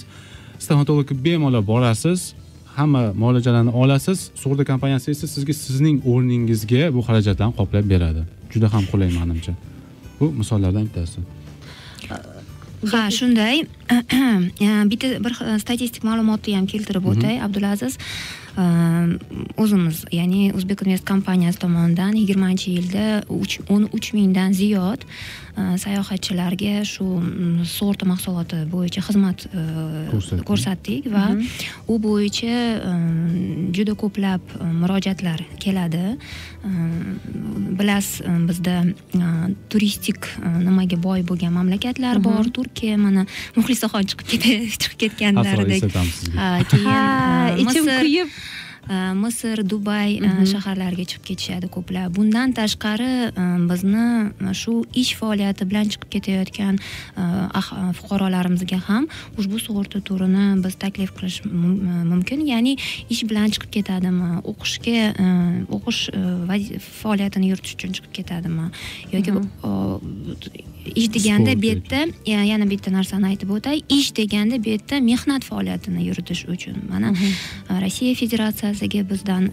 Stomatologga 0.60 1.16
bemalol 1.26 1.68
borasiz. 1.68 2.34
Hamma 2.76 3.14
muolajalarni 3.22 3.72
olasiz. 3.82 4.20
Sug'urta 4.42 4.66
kompaniyasi 4.72 5.12
esa 5.12 5.28
sizga 5.28 5.54
sizning 5.54 5.98
o'rningizga 6.12 6.84
bu 6.96 7.00
xarajatlarni 7.08 7.54
qoplab 7.60 7.86
beradi. 7.94 8.22
Juda 8.54 8.68
ham 8.74 8.84
qulay 8.92 9.10
manimcha. 9.20 9.54
Bu 10.20 10.26
misollardan 10.42 10.84
bittasi 10.88 11.20
ha 12.92 13.10
shunday 13.18 13.66
bitta 14.92 15.08
bir 15.26 15.38
statistik 15.64 16.04
ma'lumotni 16.08 16.56
ham 16.58 16.68
keltirib 16.70 17.06
o'tay 17.12 17.40
abdulaziz 17.48 17.98
o'zimiz 18.56 20.06
ya'ni 20.16 20.52
o'zbek 20.56 20.86
invest 20.86 21.08
kompaniyasi 21.08 21.60
tomonidan 21.60 22.16
yigirmanchi 22.16 22.78
yilda 22.78 23.24
o'n 23.28 23.90
uch 23.92 24.14
mingdan 24.16 24.56
ziyod 24.56 25.04
sayohatchilarga 25.56 26.84
shu 26.88 27.06
sug'urta 27.72 28.08
mahsuloti 28.08 28.62
bo'yicha 28.72 29.04
xizmat 29.08 29.46
ko'rsatdik 30.48 31.08
va 31.12 31.26
u 31.88 32.00
bo'yicha 32.08 32.56
juda 33.76 33.96
ko'plab 34.02 34.56
murojaatlar 34.82 35.44
keladi 35.64 36.18
bilasiz 37.80 38.24
bizda 38.50 38.76
turistik 39.72 40.32
nimaga 40.68 41.00
boy 41.08 41.24
bo'lgan 41.30 41.56
mamlakatlar 41.60 42.24
bor 42.28 42.52
turkiya 42.58 43.00
mana 43.06 43.28
muxlisaxon 43.56 44.12
chiqib 44.12 44.30
chiqib 44.82 45.00
ketganlaridek 45.04 45.88
keyin 46.72 47.64
ichim 47.64 47.92
kuyib 47.96 48.36
misr 48.90 49.64
dubay 49.66 50.20
shaharlariga 50.52 51.06
chiqib 51.12 51.26
ketishadi 51.30 51.70
ko'plar 51.76 52.10
bundan 52.16 52.54
tashqari 52.60 53.12
bizni 53.70 54.54
shu 54.62 54.74
ish 54.94 55.14
faoliyati 55.20 55.68
bilan 55.70 55.90
chiqib 55.94 56.10
ketayotgan 56.16 56.78
fuqarolarimizga 58.00 58.80
ham 58.90 59.08
ushbu 59.40 59.60
sug'urta 59.66 60.02
turini 60.10 60.46
biz 60.66 60.76
taklif 60.86 61.16
qilish 61.18 61.42
mumkin 62.12 62.46
ya'ni 62.52 62.78
ish 63.10 63.24
bilan 63.30 63.50
chiqib 63.56 63.72
ketadimi 63.78 64.30
o'qishga 64.52 65.00
o'qish 65.80 66.02
faoliyatini 67.02 67.52
yuritish 67.52 67.76
uchun 67.78 67.98
chiqib 67.98 68.14
ketadimi 68.20 68.70
yoki 69.16 69.32
ish 70.96 71.10
deganda 71.14 71.62
bu 71.62 71.66
yerda 71.72 72.00
yana 72.54 72.70
bitta 72.70 72.92
narsani 72.94 73.32
aytib 73.32 73.50
o'tay 73.58 73.82
ish 73.90 74.14
deganda 74.20 74.62
bu 74.64 74.70
yerda 74.76 75.02
mehnat 75.10 75.44
faoliyatini 75.50 76.06
yuritish 76.10 76.46
uchun 76.56 76.78
mana 76.90 77.14
rossiya 77.84 78.16
federatsiyasi 78.22 78.75
markaziga 78.76 79.10
bizdan 79.10 79.44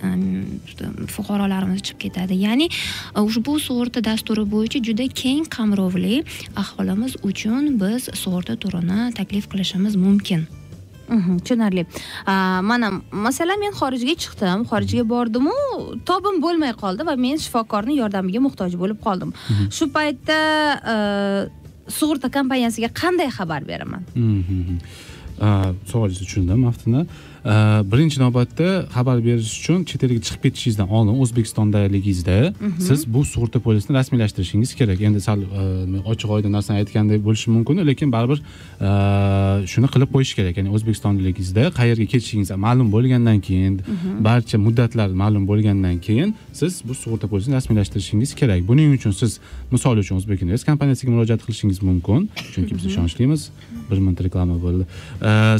fuqarolarimiz 1.06 1.82
chiqib 1.82 1.98
ketadi. 2.04 2.34
Ya'ni 2.34 2.68
ushbu 3.16 3.58
sug'urta 3.60 4.02
dasturi 4.04 4.44
bo'yicha 4.54 4.82
juda 4.82 5.06
keng 5.08 5.46
qamrovli 5.46 6.24
aholimiz 6.56 7.16
uchun 7.22 7.78
biz 7.80 8.08
sug'urta 8.22 8.56
turini 8.56 9.12
taklif 9.14 9.48
qilishimiz 9.52 9.96
mumkin. 9.96 10.46
Tushunarli. 11.44 11.86
Mana 12.70 12.90
masalan 13.12 13.60
men 13.60 13.72
xorijga 13.80 14.14
chiqdim. 14.22 14.64
Xorijga 14.70 15.04
bordimu 15.08 15.54
tobim 16.08 16.42
bo'lmay 16.42 16.72
qoldi 16.82 17.06
va 17.06 17.16
men 17.16 17.36
shifokorni 17.44 17.98
yordamiga 18.02 18.40
muhtoj 18.46 18.72
bo'lib 18.82 18.98
qoldim. 19.06 19.30
Shu 19.70 19.90
paytda 19.96 20.38
sug'urta 21.98 22.28
kompaniyasiga 22.36 22.88
qanday 23.02 23.28
xabar 23.38 23.62
beraman 23.70 24.02
savolingizni 25.92 26.26
tushundim 26.26 26.61
maftuna 26.68 27.06
birinchi 27.92 28.20
navbatda 28.20 28.87
xabar 28.94 29.25
berish 29.25 29.58
uchun 29.61 29.84
chet 29.84 30.04
elga 30.04 30.20
chiqib 30.26 30.42
ketishingizdan 30.42 30.88
oldin 30.88 31.14
o'zbekistondaligingizda 31.22 32.37
mhm. 32.61 32.80
siz 32.88 33.14
bu 33.14 33.25
sug'urta 33.25 33.58
polisini 33.61 33.96
rasmiylashtirishingiz 33.96 34.75
kerak. 34.75 35.00
Endi 35.00 35.20
sal 35.20 35.40
ochiq 36.12 36.30
oydin 36.37 36.52
narsani 36.52 36.78
aytgandek 36.82 37.25
bo'lishi 37.26 37.50
mumkin 37.50 37.87
lekin 37.87 38.12
baribir 38.12 38.38
shuni 39.72 39.88
qilib 39.94 40.11
qo'yish 40.14 40.34
kerak. 40.38 40.54
Ya'ni 40.56 40.70
o'zbekistondaligingizda 40.76 41.64
qayerga 41.78 42.06
ketishingiz 42.12 42.50
ma'lum 42.66 42.92
bo'lgandan 42.94 43.40
keyin 43.49 43.75
mhm. 43.80 44.22
barcha 44.28 44.58
muddatlar 44.66 45.08
ma'lum 45.22 45.44
bo'lgandan 45.50 45.99
keyin 46.06 46.34
siz 46.61 46.82
bu 46.88 46.94
sug'urta 47.02 47.26
polisini 47.32 47.54
rasmiylashtirishingiz 47.58 48.34
kerak. 48.40 48.61
Buning 48.70 48.94
uchun 48.99 49.11
siz 49.22 49.40
misol 49.75 49.96
uchun 50.04 50.16
o'zbek 50.20 50.46
invest 50.46 50.64
kompaniyasiga 50.70 51.11
murojaat 51.12 51.42
qilishingiz 51.46 51.82
mumkin. 51.88 52.30
Chunki 52.54 52.72
biz 52.76 52.87
ishonchlimiz. 52.87 53.50
Bir 53.90 53.99
minut 53.99 54.20
reklama 54.25 54.56
bo'ldi 54.62 54.84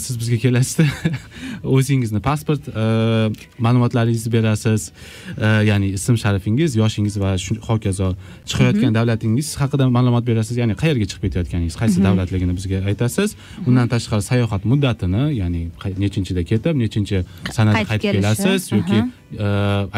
siz 0.05 0.15
bizga 0.21 0.37
kelasizda 0.45 0.85
o'zingizni 1.77 2.21
pasport 2.29 2.69
e, 2.69 2.85
ma'lumotlaringizni 3.65 4.33
berasiz. 4.33 4.93
E, 5.39 5.47
ya'ni 5.71 5.89
ism 5.99 6.17
sharifingiz 6.23 6.77
yoshingiz 6.83 7.15
va 7.23 7.31
shu 7.45 7.57
hokazo 7.69 8.09
chiqayotgan 8.51 8.93
davlatingiz 8.99 9.49
haqida 9.63 9.89
ma'lumot 9.97 10.25
berasiz. 10.31 10.57
Ya'ni 10.63 10.75
qayerga 10.83 11.07
chiqib 11.11 11.23
ketayotganingiz 11.29 11.77
qaysi 11.83 11.99
davlatligini 12.09 12.55
bizga 12.59 12.79
aytasiz. 12.91 13.37
Undan 13.67 13.89
tashqari 13.95 14.23
sayohat 14.31 14.63
muddatini 14.71 15.25
ya'ni 15.41 15.63
nechinchida 16.05 16.43
ketib 16.51 16.75
nechinchi 16.85 17.25
sanada 17.57 17.85
Qaytib 17.91 18.17
kelasiz 18.17 18.73
yoki 18.77 18.99
e, 19.45 19.47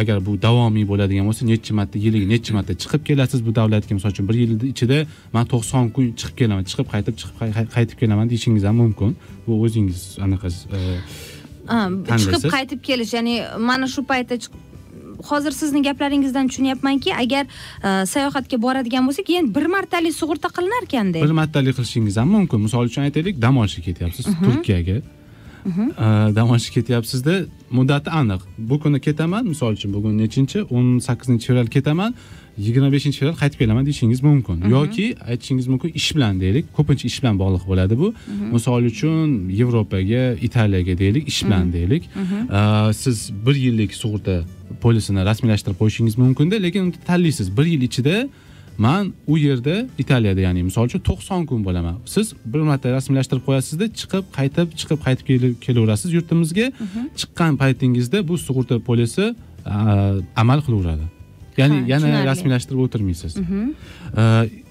agar 0.01 0.19
bu 0.27 0.33
davomiy 0.47 0.85
bo'ladigan 0.91 1.27
bo'lsa 1.29 1.43
necha 1.53 1.73
marta 1.79 1.97
yiliga 2.07 2.27
necha 2.35 2.51
marta 2.57 2.73
chiqib 2.83 3.03
kelasiz 3.09 3.41
bu 3.47 3.55
davlatga? 3.61 3.93
Misol 3.99 4.11
uchun 4.15 4.29
bir 4.29 4.37
yil 4.43 4.53
ichida 4.73 4.99
man 5.37 5.45
to'qson 5.53 5.91
kun 5.95 6.05
chiqib 6.21 6.37
kelaman 6.41 6.65
chiqib 6.71 6.87
qaytib 6.95 7.15
chiqib 7.21 7.37
qay- 7.41 7.55
qay- 7.57 7.71
qaytib 7.77 7.97
kelaman 8.03 8.27
deyishingiz 8.33 8.65
ham 8.69 8.77
mumkin. 8.83 9.17
Bu 9.47 9.54
o'zingiz 9.65 10.19
anaqa 10.27 10.49
e, 10.49 10.81
chiqib 12.25 12.51
qaytib 12.55 12.81
kelish 12.89 13.15
ya'ni 13.19 13.35
mana 13.71 13.87
shu 13.95 14.05
paytda 14.13 14.39
hozir 15.31 15.51
sizni 15.51 15.83
gaplaringizdan 15.83 16.49
tushunyapmanki 16.49 17.15
agar 17.15 17.47
e, 17.85 18.07
sayohatga 18.07 18.63
boradigan 18.63 19.09
bo'lsak 19.09 19.29
yana 19.37 19.55
bir 19.55 19.67
martalik 19.77 20.15
sug'urta 20.21 20.49
qilinar 20.57 20.83
ekanda 20.89 21.23
bir 21.27 21.37
martalik 21.41 21.77
qilishingiz 21.77 22.17
ham 22.17 22.29
mumkin. 22.29 22.61
Misol 22.61 22.85
uchun 22.91 23.03
aytaylik 23.03 23.43
dam 23.43 23.59
olishga 23.59 23.83
ketyapsiz 23.83 24.27
turkiyaga. 24.45 24.97
E, 24.97 26.07
dam 26.37 26.51
olishga 26.51 26.75
ketyapsizda 26.81 27.35
muddati 27.71 28.11
aniq. 28.11 28.41
Bu 28.59 28.81
kuni 28.81 29.01
ketaman 29.01 29.45
misol 29.53 29.73
uchun 29.79 29.93
bugun 29.93 30.19
nechinchi 30.19 30.67
o'n 30.77 30.99
sakkizinchi 31.09 31.47
fevral 31.47 31.67
ketaman 31.77 32.15
yigirma 32.59 32.91
beshinchi 32.93 33.19
fevral 33.21 33.37
qaytib 33.43 33.59
kelaman 33.63 33.85
deyishingiz 33.87 34.23
mumkin. 34.23 34.57
Yoki 34.77 35.07
aytishingiz 35.31 35.67
mumkin 35.73 35.91
ish 36.01 36.15
bilan 36.17 36.41
deylik 36.41 36.65
ko'pincha 36.77 37.07
ish 37.11 37.19
bilan 37.23 37.39
bog'liq 37.43 37.65
bo'ladi 37.71 37.99
bu. 37.99 38.15
Misol 38.53 38.83
uchun 38.93 39.29
yevropaga 39.61 40.25
italiyaga 40.49 40.99
deylik 40.99 41.29
ish 41.29 41.41
bilan 41.47 41.73
deylik. 41.73 42.03
E, 42.59 42.93
siz 43.03 43.31
bir 43.47 43.55
yillik 43.65 43.95
sug'urta 44.03 44.37
polisini 44.83 45.25
rasmiylashtirib 45.31 45.79
qo'yishingiz 45.83 46.15
mumkinda 46.19 46.57
lekin 46.67 46.95
tanlaysiz 47.07 47.57
bir 47.57 47.67
yil 47.75 47.83
ichida 47.89 48.29
man 48.79 49.13
u 49.27 49.39
yerda 49.39 49.87
italiyada 50.03 50.41
ya'ni 50.41 50.63
misol 50.69 50.85
uchun 50.89 51.01
to'qson 51.09 51.47
kun 51.47 51.65
bo'laman. 51.65 51.97
Siz 52.15 52.27
bir 52.53 52.61
marta 52.69 52.93
rasmiylashtirib 52.93 53.45
qo'yasizda 53.49 53.87
chiqib 54.01 54.25
qaytib 54.39 54.69
chiqib 54.81 54.99
qaytib 55.07 55.25
kela- 55.31 55.55
kelaverasiz 55.67 56.11
yurtimizga. 56.17 56.67
Chiqqan 57.21 57.53
paytingizda 57.63 58.19
bu 58.29 58.35
sug'urta 58.47 58.79
polisi 58.89 59.35
amal 60.43 60.61
qilaveradi 60.67 61.07
ya'ni 61.61 61.77
Ha, 61.81 61.87
yana 61.93 62.07
tushunarli. 62.07 62.29
rasmiylashtirib 62.31 62.81
o'tirmaysiz. 62.87 63.33
A, 64.17 64.23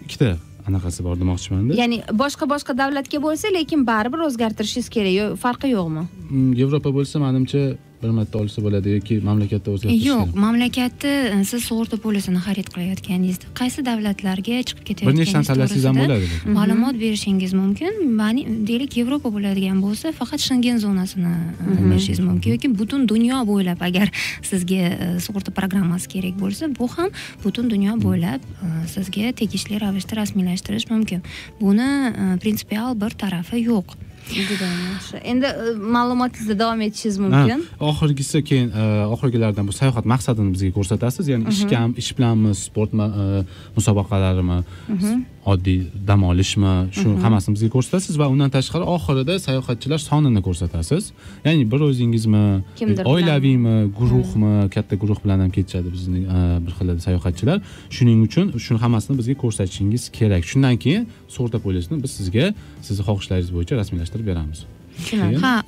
ikkita 0.05 0.29
anaqasi 0.67 1.03
bor 1.05 1.15
demoqchimanda. 1.21 1.75
Ya'ni 1.81 1.97
boshqa 2.23 2.45
boshqa 2.53 2.73
davlatga 2.81 3.17
bo'lsa 3.27 3.47
lekin 3.57 3.85
baribir 3.91 4.19
o'zgartirishingiz 4.27 4.89
kerak 4.95 5.37
farqi 5.43 5.67
yo'qmi? 5.75 6.03
Mm, 6.29 6.51
yevropa 6.61 6.89
bo'lsa 6.97 7.15
manimcha 7.25 7.61
bir 8.03 8.11
marta 8.17 8.39
olsa 8.39 8.61
bo'ladi 8.65 8.95
yoki 8.97 9.15
mamlakatda 9.29 9.71
o'zgartirish 9.75 10.05
yo'q 10.09 10.21
kerak. 10.25 10.35
mamlakatda 10.45 11.11
e, 11.35 11.43
siz 11.49 11.61
sug'urta 11.69 11.97
polisini 12.05 12.39
xarid 12.45 12.67
qilayotganingizda 12.73 13.51
qaysi 13.59 13.85
davlatlarga 13.89 14.59
chiqib 14.69 15.03
bir 15.07 15.15
nechtani 15.19 15.49
tanlasangiz 15.49 15.87
ham 15.89 15.99
bo'ladi 16.01 16.27
lekin. 16.27 16.53
ma'lumot 16.57 16.99
berishingiz 17.03 17.53
mumkin. 17.61 17.91
Mani 18.21 18.45
deylik 18.69 18.97
yevropa 18.99 19.31
bo'ladigan 19.35 19.81
bo'lsa 19.85 20.13
faqat 20.19 20.45
shengen 20.49 20.77
zonasini 20.85 21.33
berishingiz 21.91 22.21
mumkin. 22.29 22.55
Yoki 22.55 22.71
butun 22.79 23.07
dunyo 23.13 23.43
bo'ylab 23.51 23.83
agar 23.89 24.13
sizga 24.51 24.81
e, 25.05 25.11
sug'urta 25.25 25.51
programmasi 25.59 26.13
kerak 26.15 26.39
bo'lsa 26.43 26.71
bu 26.79 26.87
ham 26.95 27.09
butun 27.43 27.69
dunyo 27.73 27.99
bo'ylab 28.05 28.41
e, 28.65 28.71
sizga 28.95 29.35
tegishli 29.41 29.81
ravishda 29.85 30.21
rasmiylashtirish 30.21 30.89
mumkin. 30.93 31.21
Buni 31.61 31.91
prinsipial 32.43 32.99
bir 33.01 33.11
tarafi 33.23 33.63
yo'q 33.67 33.97
juda 34.31 34.69
yaxshi. 34.69 35.17
Endi 35.31 35.45
e, 35.45 35.75
ma'lumotingizda 35.95 36.55
davom 36.59 36.81
etishingiz 36.87 37.17
mumkin. 37.25 37.65
oxirgisi 37.91 38.43
keyin 38.49 38.69
e, 38.69 38.83
oxirgilardan 39.15 39.67
bu 39.67 39.73
sayohat 39.79 40.05
maqsadini 40.13 40.53
bizga 40.55 40.71
ko'rsatasiz. 40.77 41.27
Ya'ni 41.33 41.49
ishkam 41.53 41.95
ish 42.01 42.11
bilanmi 42.17 42.55
sport 42.55 42.91
e, 42.93 43.45
musobaqalarimi 43.77 44.59
oddiy 45.45 45.81
dam 46.07 46.23
olishmi? 46.23 46.73
Shu 46.97 47.13
hammasini 47.23 47.55
bizga 47.55 47.69
ko'rsatasiz 47.75 48.19
va 48.21 48.27
undan 48.33 48.49
tashqari 48.55 48.85
oxirida 48.95 49.37
sayohatchilar 49.45 49.99
sonini 50.09 50.41
ko'rsatasiz. 50.47 51.11
Ya'ni 51.45 51.65
bir 51.71 51.81
o'zingizmi 51.89 52.43
Kimdir 52.79 53.05
oilaviymi 53.13 53.75
guruhmi 53.99 54.53
katta 54.75 54.95
guruh 55.01 55.19
bilan 55.23 55.39
ham 55.45 55.51
ketishadi 55.57 55.89
bizni 55.95 56.21
e, 56.37 56.39
bir 56.65 56.73
xil 56.77 56.93
sayohatchilar. 57.07 57.57
Shuning 57.95 58.19
uchun 58.27 58.53
shuni 58.65 58.79
hammasini 58.85 59.17
bizga 59.21 59.35
ko'rsatishingiz 59.43 60.09
kerak. 60.19 60.43
Shundan 60.51 60.77
keyin 60.83 61.09
sug'urta 61.35 61.59
polisini 61.65 62.03
biz 62.03 62.11
sizga 62.19 62.53
sizni 62.87 63.03
xohishlaringiz 63.09 63.51
bo'yicha 63.55 63.75
rasmiylashtirib 63.81 64.27
beramiz 64.31 64.65
ha 65.41 65.63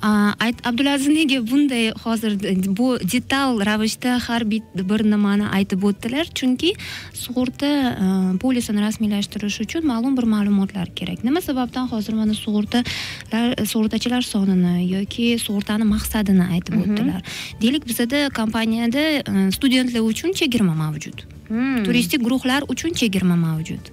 abdulaziz 0.64 1.08
nega 1.08 1.40
bunday 1.50 1.90
hozir 2.04 2.36
bu 2.78 2.98
detal 3.12 3.60
ravishda 3.66 4.18
har 4.28 4.44
bir 4.50 5.04
nimani 5.10 5.48
aytib 5.58 5.84
o'tdilar? 5.84 6.26
Chunki 6.34 6.72
sug'urta 7.12 7.66
a, 7.66 8.08
polisini 8.42 8.80
rasmiylashtirish 8.86 9.60
uchun 9.66 9.86
ma'lum 9.86 10.16
bir 10.16 10.26
ma'lumotlar 10.34 10.90
kerak. 10.94 11.24
Nima 11.24 11.40
sababdan 11.40 11.88
hozir 11.92 12.14
mana 12.14 12.34
sug'urtalar 12.34 13.66
sug'urtachilar 13.72 14.22
sonini 14.22 14.88
yoki 14.90 15.36
sug'urtani 15.46 15.88
maqsadini 15.94 16.50
aytib 16.56 16.80
o'tdilar? 16.82 17.22
Deylik 17.62 17.86
bizada 17.88 18.28
kompaniyada 18.40 19.06
a, 19.22 19.50
studentlar 19.52 20.00
uchun 20.00 20.32
chegirma 20.32 20.74
mavjud. 20.74 21.26
Hmm. 21.46 21.84
turistik 21.86 22.22
guruhlar 22.26 22.64
uchun 22.66 22.90
chegirma 22.98 23.36
mavjud 23.38 23.90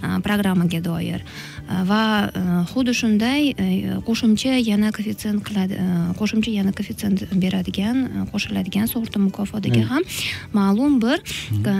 a, 0.00 0.20
programmaga 0.24 0.80
doir 0.84 1.20
va 1.68 2.02
xuddi 2.70 2.92
shunday 3.00 3.42
qo'shimcha 4.08 4.52
yana 4.70 4.90
koeffitsient 4.96 5.40
qiladi 5.46 5.78
qo'shimcha 6.20 6.50
yana 6.58 6.72
koeffitsient 6.76 7.24
beradigan 7.44 7.96
qo'shiladigan 8.32 8.90
sug'urta 8.92 9.18
mukofotiga 9.26 9.82
ham 9.92 10.02
ma'lum 10.58 11.00
bir 11.04 11.18
a, 11.72 11.76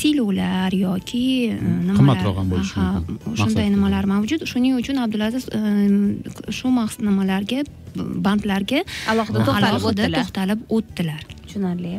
siyluvlar 0.00 0.74
yoki 0.86 1.22
Qimmatroq 1.98 2.36
ham 2.40 2.50
bo'lishi 2.54 2.80
mumkin. 2.80 3.36
shunday 3.42 3.70
nimalar 3.76 4.04
mavjud 4.14 4.46
shuning 4.52 4.74
uchun 4.82 4.98
abdulaziz 5.04 5.46
shu 6.58 6.74
nimalarga 7.08 7.62
bandlarga 8.26 8.82
alohida 9.12 9.38
to'xtalib 9.46 9.70
alohida 9.70 9.88
o'tdilar 9.90 10.20
to'xtalib 10.20 10.60
o'tdilar 10.76 11.20
tushunarli 11.46 11.94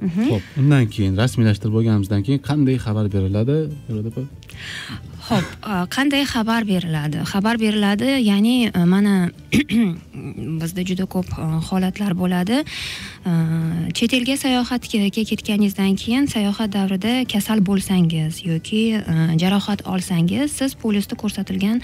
Xo'p, 0.00 0.44
undan 0.60 0.86
keyin 0.94 1.16
rasmiylashtirib 1.20 1.74
bo'lganimizdan 1.76 2.22
keyin 2.26 2.40
qanday 2.48 2.76
xabar 2.84 3.06
beriladi? 3.14 3.56
Opa? 3.92 4.22
Xo'p, 5.30 5.46
a, 5.62 5.86
qanday 5.86 6.24
xabar 6.26 6.64
beriladi? 6.66 7.20
Xabar 7.22 7.54
beriladi, 7.62 8.16
ya'ni 8.26 8.70
a, 8.74 8.82
mana 8.84 9.30
bizda 10.60 10.82
juda 10.82 11.06
ko'p 11.06 11.28
a, 11.38 11.60
holatlar 11.68 12.16
bo'ladi. 12.18 12.64
Chet 13.94 14.14
elga 14.16 14.34
sayohatga 14.40 15.10
ketganingizdan 15.12 15.94
keyin 16.00 16.26
sayohat 16.26 16.72
davrida 16.72 17.12
kasal 17.28 17.60
bo'lsangiz 17.60 18.40
yoki 18.42 18.96
jarohat 19.42 19.84
olsangiz, 19.86 20.54
siz 20.56 20.74
polisda 20.74 21.18
ko'rsatilgan 21.20 21.82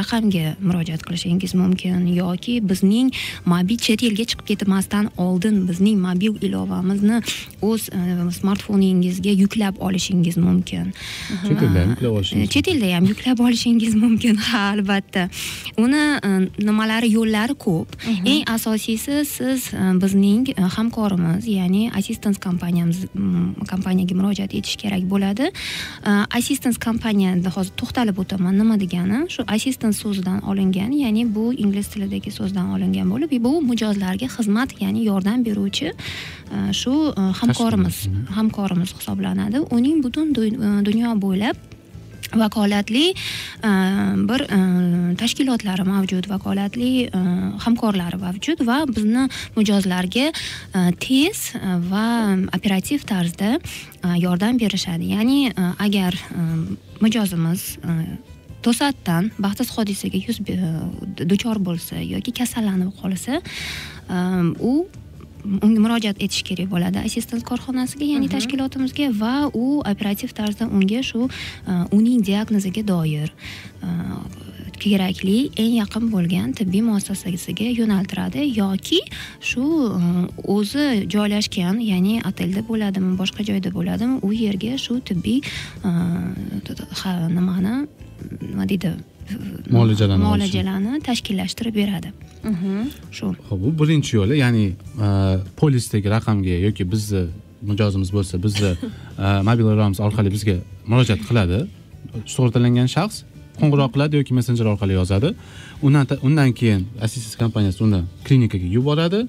raqamga 0.00 0.56
murojaat 0.58 1.04
qilishingiz 1.06 1.54
mumkin 1.54 2.06
yoki 2.16 2.58
bizning 2.70 3.12
mobil 3.44 3.76
chet 3.76 4.02
elga 4.08 4.24
chiqib 4.32 4.46
ketmasdan 4.50 5.12
oldin 5.26 5.66
bizning 5.68 6.00
mobil 6.00 6.40
ilovamizni 6.48 7.20
o'z 7.70 7.90
smartfoningizga 8.40 9.36
yuklab 9.42 9.78
olishingiz 9.78 10.40
mumkin. 10.40 10.94
Chet 11.44 11.60
elda 11.60 11.84
ham 11.84 11.94
yuklab 11.94 12.18
olishingiz 12.22 12.50
chet 12.56 12.72
elda 12.80 12.96
ham 12.96 13.04
yuklab 13.04 13.40
olishingiz 13.40 13.94
mumkin. 13.94 14.36
Ha 14.50 14.70
albatta. 14.72 15.28
Uni 15.78 15.96
e, 15.96 16.28
nimalari 16.64 17.10
yo'llari 17.12 17.54
ko'p? 17.54 17.92
Eng 18.24 18.44
asosiysi 18.48 19.24
siz 19.24 19.70
e, 19.74 19.92
bizning 20.02 20.48
e, 20.50 20.62
hamkorimiz 20.76 21.46
ya'ni 21.46 21.90
assistance 21.94 22.40
kompaniyamiz 22.40 23.04
kompaniyaga 23.70 24.14
murojaat 24.16 24.54
etish 24.54 24.76
kerak 24.80 25.04
bo'ladi. 25.10 25.50
Assistance 26.38 26.78
kompaniyada 26.80 27.52
hozir 27.56 27.74
to'xtalib 27.80 28.18
o'taman. 28.18 28.58
Nima 28.58 28.78
degani? 28.80 29.26
Shu 29.30 29.44
assistance 29.46 30.00
so'zidan 30.02 30.40
olingan 30.50 30.92
ya'ni 30.96 31.26
bu 31.34 31.52
ingliz 31.52 31.92
tilidagi 31.92 32.32
so'zdan 32.32 32.72
olingan 32.76 33.10
bo'lib 33.12 33.36
bu 33.44 33.52
mijozlarga 33.70 34.28
xizmat 34.36 34.74
ya'ni 34.80 35.04
yordam 35.10 35.44
beruvchi 35.44 35.92
shu 36.80 36.94
hamkorimiz 37.42 38.06
hamkorimiz 38.36 38.94
hisoblanadi. 38.98 39.66
Uning 39.70 40.02
butun 40.04 40.34
du- 40.34 40.84
dunyo 40.88 41.14
bo'ylab 41.26 41.79
vakolatli 42.36 43.10
e, 43.10 43.70
bir 44.28 44.44
e, 44.46 44.60
tashkilotlari 45.20 45.84
mavjud 45.86 46.28
vakolatli 46.30 46.92
e, 47.06 47.22
hamkorlari 47.64 48.20
mavjud 48.20 48.62
va 48.66 48.84
bizni 48.88 49.26
mijozlarga 49.56 50.30
tez 51.02 51.50
va 51.90 52.06
operativ 52.56 53.04
tarzda 53.06 53.58
yordam 54.18 54.58
berishadi. 54.58 55.12
Ya'ni 55.14 55.52
agar 55.78 56.16
mijozimiz 57.00 57.76
to'satdan 58.64 59.30
baxtsiz 59.40 59.70
hodisaga 59.76 60.20
yuz 60.20 60.40
duchor 61.32 61.60
bo'lsa 61.64 62.00
yoki 62.04 62.34
kasallanib 62.36 62.92
qolsa 63.00 63.40
u 64.60 64.74
unga 65.44 65.80
murojaat 65.80 66.22
etish 66.26 66.44
kerak 66.48 66.70
bo'ladi 66.74 67.02
assistent 67.04 67.44
korxonasiga 67.50 68.06
ya'ni 68.12 68.28
tashkilotimizga 68.34 69.10
va 69.22 69.34
u 69.54 69.80
operativ 69.92 70.34
tarzda 70.40 70.68
unga 70.68 71.02
shu 71.10 71.26
uh, 71.26 71.84
uning 71.96 72.24
diagnoziga 72.30 72.86
doir 72.92 73.32
uh, 73.82 74.20
kerakli 74.80 75.50
eng 75.60 75.74
yaqin 75.76 76.08
bo'lgan 76.14 76.54
tibbiy 76.58 76.82
muassasasiga 76.86 77.68
yo'naltiradi 77.80 78.46
yoki 78.56 79.00
shu 79.50 79.64
e, 80.00 80.02
o'zi 80.56 80.86
joylashgan 81.14 81.82
ya'ni 81.90 82.16
otelda 82.30 82.64
bo'ladimi 82.70 83.12
boshqa 83.20 83.46
joyda 83.50 83.72
bo'ladimi 83.76 84.20
u 84.26 84.32
yerga 84.42 84.78
shu 84.86 85.00
tibbiy 85.10 85.40
e, 85.88 85.90
nimani 87.36 87.74
nima 88.50 88.68
deydi 88.72 88.94
Muolajalarni 89.70 90.24
muolajalarni 90.24 91.00
tashkillashtirib 91.08 91.74
beradi. 91.82 92.12
Shu. 93.16 93.32
Xo'p, 93.48 93.60
bu 93.64 93.70
birinchi 93.80 94.16
yo'li, 94.16 94.38
ya'ni 94.44 94.64
e, 95.06 95.08
polisdagi 95.60 96.08
raqamga 96.16 96.56
yoki 96.66 96.86
bizni 96.92 97.22
mijozimiz 97.70 98.10
bo'lsa, 98.16 98.42
bizni 98.42 98.70
e, 98.72 99.26
mobil 99.48 99.64
iloyamiz 99.72 100.00
orqali 100.06 100.32
bizga 100.36 100.56
murojaat 100.90 101.22
qiladi. 101.28 101.58
Sug'urtalangan 102.34 102.88
shaxs 102.96 103.24
qo'ng'iroq 103.60 103.90
qiladi 103.94 104.20
yoki 104.20 104.32
messenjer 104.38 104.66
orqali 104.72 104.96
yozadi. 105.00 105.34
Undan 105.86 106.06
undan 106.26 106.50
keyin 106.60 106.82
assistance 107.04 107.38
kompaniyasi 107.42 107.84
uni 107.86 108.00
klinikaga 108.26 108.68
yuboradi 108.76 109.20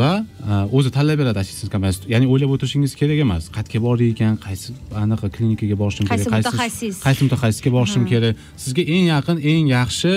va 0.00 0.10
e, 0.50 0.52
o'zi 0.76 0.90
tanlab 0.96 1.18
beradi 1.20 1.38
assistance 1.44 1.70
kompaniyasi. 1.74 2.10
Ya'ni 2.14 2.26
o'ylab 2.32 2.50
o'tirishingiz 2.54 2.92
kerak 3.00 3.18
emas. 3.26 3.48
Qayerga 3.56 3.80
borar 3.86 4.04
ekan, 4.12 4.34
qaysi 4.46 4.74
anaqa 5.02 5.26
klinikaga 5.34 5.76
borishim 5.82 6.04
kerak, 6.10 6.26
Qaysi 6.34 6.50
mutaxassis? 6.50 6.96
qaysi 7.06 7.20
mutaxassisga 7.26 7.70
borishim 7.76 8.04
kerak. 8.12 8.34
Sizga 8.64 8.82
eng 8.94 9.06
yaqin 9.14 9.36
eng 9.52 9.66
yaxshi 9.76 10.12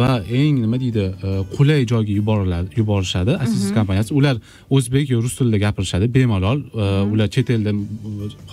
va 0.00 0.10
eng 0.40 0.54
nima 0.64 0.78
deydi 0.84 1.04
e, 1.26 1.28
qulay 1.56 1.80
joyga 1.92 2.12
yuboriladi 2.20 2.68
yuborishadi 2.80 3.32
assistance 3.44 3.74
kompaniyasi. 3.78 4.10
Ular 4.20 4.36
o'zbek 4.76 5.06
yo 5.14 5.18
rus 5.24 5.34
tilida 5.38 5.58
gapirishadi 5.66 6.06
bemalol. 6.16 6.58
E, 6.82 6.84
ular 7.12 7.28
chet 7.34 7.50
elda 7.56 7.72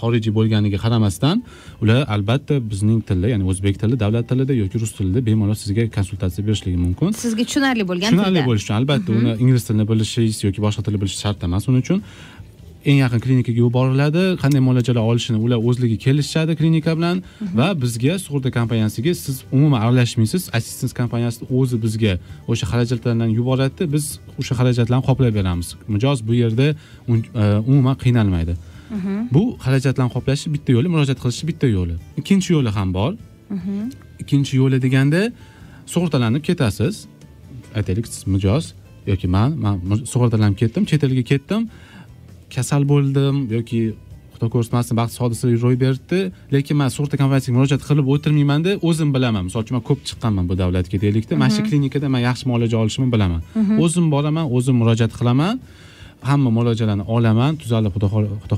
xorijiy 0.01 0.33
bo'lganiga 0.39 0.77
qaramasdan 0.85 1.43
ular 1.83 1.99
albatta 2.15 2.55
bizning 2.71 3.01
tilda 3.09 3.27
ya'ni 3.33 3.45
o'zbek 3.51 3.75
tili 3.81 3.99
davlat 4.03 4.25
tilida 4.31 4.53
yoki 4.61 4.77
rus 4.83 4.91
tilida 4.97 5.25
bemalol 5.29 5.57
sizga 5.63 5.83
konsultatsiya 5.97 6.47
berishligi 6.47 6.77
mumkin. 6.85 7.11
Sizga 7.25 7.43
tushunarli 7.49 7.83
bo'lgan 7.91 8.09
tushunarli 8.13 8.41
bo'lishi 8.49 8.65
uchun 8.67 8.77
albatta 8.81 9.09
uni 9.19 9.31
ingliz 9.43 9.63
tilini 9.67 9.85
bilishingiz 9.91 10.43
yoki 10.47 10.61
boshqa 10.67 10.81
tilni 10.85 10.99
bilish 11.01 11.17
shart 11.23 11.43
emas. 11.47 11.63
Uning 11.69 11.83
uchun 11.85 11.99
eng 12.89 12.99
yaqin 13.03 13.19
klinikaga 13.23 13.59
yuboriladi 13.65 14.23
qanday 14.41 14.61
muolajalar 14.67 15.03
olishini 15.11 15.37
ular 15.45 15.59
o'zligi 15.69 15.97
kelishishadi 16.05 16.53
klinika 16.59 16.91
bilan 16.97 17.17
va 17.59 17.67
bizga 17.83 18.15
sug'urta 18.25 18.49
kompaniyasiga 18.57 19.13
siz 19.23 19.35
umuman 19.51 19.79
aralashmaysiz. 19.85 20.43
Assistance 20.57 20.93
kompaniyasi 21.01 21.39
o'zi 21.59 21.77
bizga 21.85 22.13
o'sha 22.51 22.65
xarajatlardan 22.71 23.29
yuboradida 23.39 23.85
biz 23.93 24.05
o'sha 24.39 24.53
xarajatlarni 24.59 25.05
qoplab 25.09 25.33
beramiz. 25.39 25.67
Mijoz 25.93 26.19
bu 26.27 26.33
yerda 26.43 26.67
e, 26.71 27.43
umuman 27.71 27.95
qiynalmaydi. 28.03 28.53
Bu 29.35 29.43
xarajatlarni 29.65 30.11
qoplashni 30.15 30.49
bitta 30.55 30.71
yo'li 30.77 30.87
murojaat 30.93 31.19
qilishni 31.23 31.45
bitta 31.51 31.67
yo'li. 31.77 31.95
Ikkinchi 32.19 32.49
yo'li 32.55 32.71
ham 32.77 32.89
bor. 32.97 33.13
Ikkinchi 34.23 34.53
yo'li 34.61 34.77
deganda 34.85 35.21
sug'urtalanib 35.93 36.43
ketasiz. 36.49 36.95
Aytaylik 37.77 38.07
siz 38.13 38.27
mijoz. 38.33 38.73
Yoki 39.11 39.27
man 39.35 39.49
man 39.63 39.75
sug'urtalanib 40.11 40.57
ketdim 40.61 40.83
chet 40.89 41.03
elga 41.07 41.23
ketdim. 41.31 41.61
Kasal 42.55 42.83
bo'ldim 42.91 43.35
yoki 43.57 43.81
xudo 44.37 44.47
ko'rsatmasin 44.53 44.95
baxtsiz 44.99 45.19
hodisa 45.23 45.45
ro'y 45.63 45.77
berdi. 45.85 46.19
Lekin 46.55 46.75
man 46.81 46.89
sug'urta 46.95 47.15
kompaniyasiga 47.21 47.55
murojaat 47.57 47.81
qilib 47.89 48.05
o'tirmaymanda 48.13 48.71
o'zim 48.89 49.09
bilaman. 49.15 49.43
Misol 49.47 49.61
uchun 49.65 49.75
man 49.77 49.85
ko'p 49.89 49.99
chiqqanman 50.09 50.45
bu 50.49 50.55
davlatga 50.61 50.97
deylikda. 51.05 51.33
Mana 51.41 51.51
shu 51.55 51.61
klinikada 51.67 52.07
man 52.13 52.21
yaxshi 52.29 52.45
muolaja 52.49 52.75
olishimni 52.83 53.09
bilaman. 53.15 53.41
O'zim 53.83 54.05
boraman 54.13 54.45
o'zim 54.57 54.75
murojaat 54.81 55.13
qilaman. 55.19 55.55
Hamma 56.29 56.49
muolajalarni 56.57 57.05
olaman 57.15 57.51
tuzalib 57.61 57.91
xudo 57.95 58.07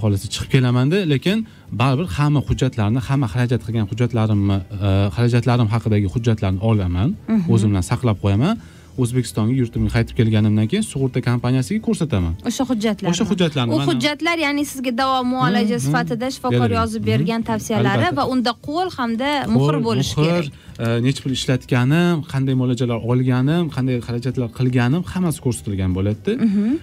xohlasa 0.04 0.28
chiqib 0.34 0.50
kelamanda 0.56 0.98
lekin 1.14 1.38
baribir 1.82 2.08
hamma 2.18 2.42
hujjatlarni 2.48 3.00
hamma 3.08 3.28
xarajat 3.34 3.62
qilgan 3.66 3.86
hujjatlarimni 3.92 4.58
e, 4.88 4.90
xarajatlarim 5.16 5.68
haqidagi 5.74 6.08
hujjatlarni 6.14 6.60
olaman. 6.70 7.10
O'zim 7.54 7.70
bilan 7.72 7.86
saqlab 7.92 8.18
qo'yaman 8.24 8.54
o'zbekistonga 9.02 9.54
yurtimga 9.62 9.90
qaytib 9.96 10.16
kelganimdan 10.20 10.68
keyin 10.72 10.86
sug'urta 10.92 11.20
kompaniyasiga 11.30 11.82
ko'rsataman. 11.88 12.34
O'sha 12.50 12.64
hujjatlar 12.72 13.10
O'sha 13.12 13.26
hujjatlarni 13.32 13.72
u 13.76 13.80
hujjatlar 13.90 14.38
ya'ni 14.46 14.64
sizga 14.72 14.92
davo 15.02 15.20
muolaja 15.34 15.76
Mhm, 15.78 15.84
sifatida 15.86 16.28
shifokor 16.36 16.70
yozib 16.80 17.04
bergan 17.12 17.42
Mhm. 17.42 17.48
tavsiyalari 17.52 18.08
va 18.20 18.24
unda 18.34 18.52
qo'l 18.68 18.90
hamda 18.98 19.30
muhr 19.56 19.76
bo'lishi 19.88 20.16
kerak. 20.16 20.46
e, 20.86 20.86
necha 21.06 21.22
pul 21.24 21.34
ishlatganim 21.40 22.16
qanday 22.34 22.54
muolajalar 22.62 23.00
olganim 23.12 23.64
qanday 23.76 23.96
xarajatlar 24.08 24.48
qilganim 24.60 25.04
hammasi 25.14 25.40
ko'rsatilgan 25.46 25.92
bo'ladida. 25.98 26.32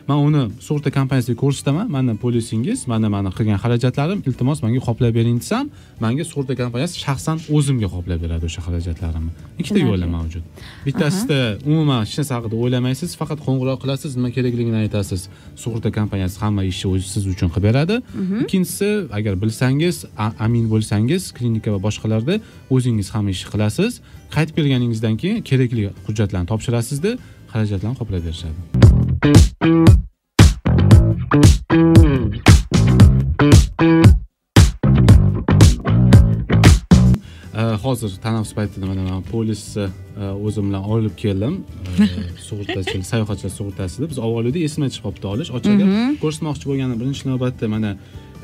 Man 0.09 0.19
uni 0.29 0.42
sug'urta 0.66 0.90
kompaniyasiga 0.99 1.37
ko'rsataman. 1.45 1.87
Mana 1.97 2.12
polisingiz 2.25 2.79
mana 2.92 3.09
mani 3.14 3.31
qilgan 3.38 3.59
xarajatlarim 3.64 4.19
iltimos 4.29 4.59
manga 4.64 4.81
qoplab 4.88 5.12
bering 5.19 5.38
desam 5.42 5.64
manga 6.05 6.25
sug'urta 6.31 6.53
kompaniyasi 6.62 6.97
shaxsan 7.07 7.37
o'zimga 7.57 7.88
qoplab 7.95 8.19
beradi 8.25 8.45
o'sha 8.49 8.61
xarajatlarimni. 8.66 9.31
Ikkita 9.61 9.81
yo'li 9.88 10.07
mavjud. 10.16 10.45
Bittasida 10.87 11.38
umuman 11.71 12.03
narsa 12.07 12.33
haqida 12.37 12.57
o'ylamaysiz 12.62 13.11
faqat 13.21 13.38
qo'ng'iroq 13.47 13.79
qilasiz 13.83 14.11
nima 14.19 14.31
kerakligini 14.37 14.79
aytasiz. 14.85 15.21
Sug'urta 15.62 15.90
kompaniyasi 15.99 16.37
hamma 16.45 16.62
ishni 16.73 16.87
o'zi 16.95 17.07
siz 17.14 17.25
uchun 17.33 17.49
qilib 17.55 17.66
beradi. 17.69 17.97
Ikkinchisi 18.42 18.88
agar 19.19 19.35
bilsangiz 19.42 19.97
amin 20.47 20.64
bo'lsangiz 20.73 21.23
klinika 21.37 21.69
va 21.75 21.79
boshqalarda 21.87 22.35
o'zingiz 22.75 23.09
hamma 23.14 23.31
ishni 23.37 23.49
qilasiz. 23.55 23.92
Qaytib 24.37 24.55
kelganingizdan 24.59 25.14
keyin 25.23 25.38
kerakli 25.51 25.83
hujjatlarni 26.07 26.49
topshirasizda 26.53 27.11
xarajatlarni 27.53 27.97
qoplab 28.01 28.23
berishadi 28.27 28.61
Э, 33.79 34.15
hozir 37.85 38.11
tanaffus 38.25 38.53
paytida 38.59 38.87
mana 38.87 39.03
man 39.11 39.23
polisni 39.33 39.87
e, 40.21 40.25
o'zim 40.47 40.69
bilan 40.69 40.85
olib 40.95 41.15
keldim. 41.25 41.55
E, 41.99 42.07
sug'urtachilik 42.49 43.07
sayohatchilar 43.12 43.53
sug'urtasida 43.59 44.05
biz 44.11 44.19
esimdan 44.69 44.91
chiqib 44.95 45.05
qolibdi 45.07 45.27
olish 45.35 45.51
ochiq 45.57 45.79
gap 45.81 45.93
ko'rsatmoqchi 46.25 46.67
bo'lganim 46.71 46.97
birinchi 47.03 47.25
navbatda 47.31 47.69
mana 47.75 47.91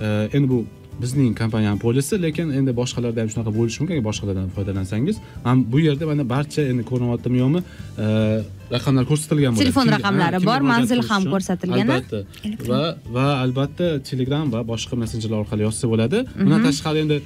e, 0.05 0.07
endi 0.37 0.49
bu 0.55 0.65
bizning 1.01 1.39
kompaniyani 1.39 1.79
polisi 1.79 2.23
lekin 2.23 2.51
endi 2.59 2.73
boshqalarda 2.81 3.21
ham 3.23 3.31
shunaqa 3.33 3.53
bo'lishi 3.59 3.79
mumkin. 3.81 3.95
Agar 3.97 4.05
boshqalardan 4.09 4.49
foydalansangiz 4.57 5.17
man 5.45 5.65
bu 5.73 5.81
yerda 5.87 6.07
mana 6.11 6.29
barcha 6.35 6.63
endi 6.73 6.83
ko'rinyaptimi 6.91 7.39
yo'qmi 7.43 7.61
raqamlar 8.75 9.05
ko'rsatilgan 9.11 9.53
bo'ladi. 9.55 9.65
Telefon 9.65 9.93
raqamlari 9.97 10.43
bor, 10.51 10.61
manzil 10.73 11.01
ham 11.11 11.23
ko'rsatilgan, 11.33 11.87
albatta. 11.89 12.21
Va 12.71 12.83
va 13.17 13.27
albatta 13.45 13.89
telegram 14.11 14.53
va 14.55 14.61
boshqa 14.73 15.01
messenjerlar 15.03 15.45
orqali 15.45 15.69
yozsa 15.69 15.91
bo'ladi. 15.93 16.23
Bundan 16.39 16.69
tashqari 16.69 17.05
endi 17.05 17.19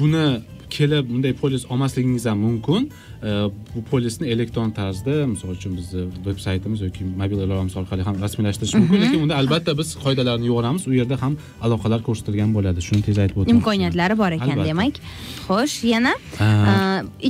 buni 0.00 0.24
kelib 0.70 1.10
bunday 1.10 1.34
polis 1.42 1.66
olmasligingiz 1.72 2.26
ham 2.30 2.38
mumkin. 2.46 2.90
E, 3.22 3.28
bu 3.74 3.84
polisni 3.90 4.28
elektron 4.34 4.70
tarzda 4.70 5.26
misol 5.26 5.54
uchun 5.56 5.76
bizni 5.78 6.06
veb 6.26 6.38
saytimiz 6.46 6.80
yoki 6.86 7.04
mobil 7.04 7.44
ilovamiz 7.46 7.76
orqali 7.76 8.02
ham 8.08 8.16
rasmiylashtirish 8.24 8.74
mumkin. 8.80 9.00
Lekin 9.04 9.20
unda 9.26 9.36
albatta 9.42 9.78
biz 9.78 9.94
qoidalarni 10.04 10.50
yuboramiz. 10.50 10.88
U 10.90 10.94
yerda 11.00 11.22
ham 11.22 11.38
aloqalar 11.62 12.00
ko'rsatilgan 12.08 12.54
bo'ladi. 12.56 12.80
Shuni 12.88 13.02
tez 13.08 13.22
aytib 13.22 13.36
o'tmoqchiman 13.40 13.60
imkoniyatlari 13.60 14.18
bor 14.22 14.38
ekan 14.40 14.66
demak. 14.68 15.00
Xo'sh 15.46 15.78
yana 15.94 16.14
e, 16.46 16.50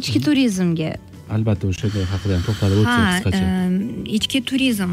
ichki 0.01 0.19
turizmga 0.27 0.93
albatta 1.37 1.65
o'sha 1.71 1.89
haqida 2.13 2.33
ham 2.37 2.43
to'xtalib 2.49 2.79
o'tsak 2.83 3.01
ha 3.01 3.11
qisqacha. 3.17 3.47
ichki 4.19 4.39
turizm. 4.51 4.93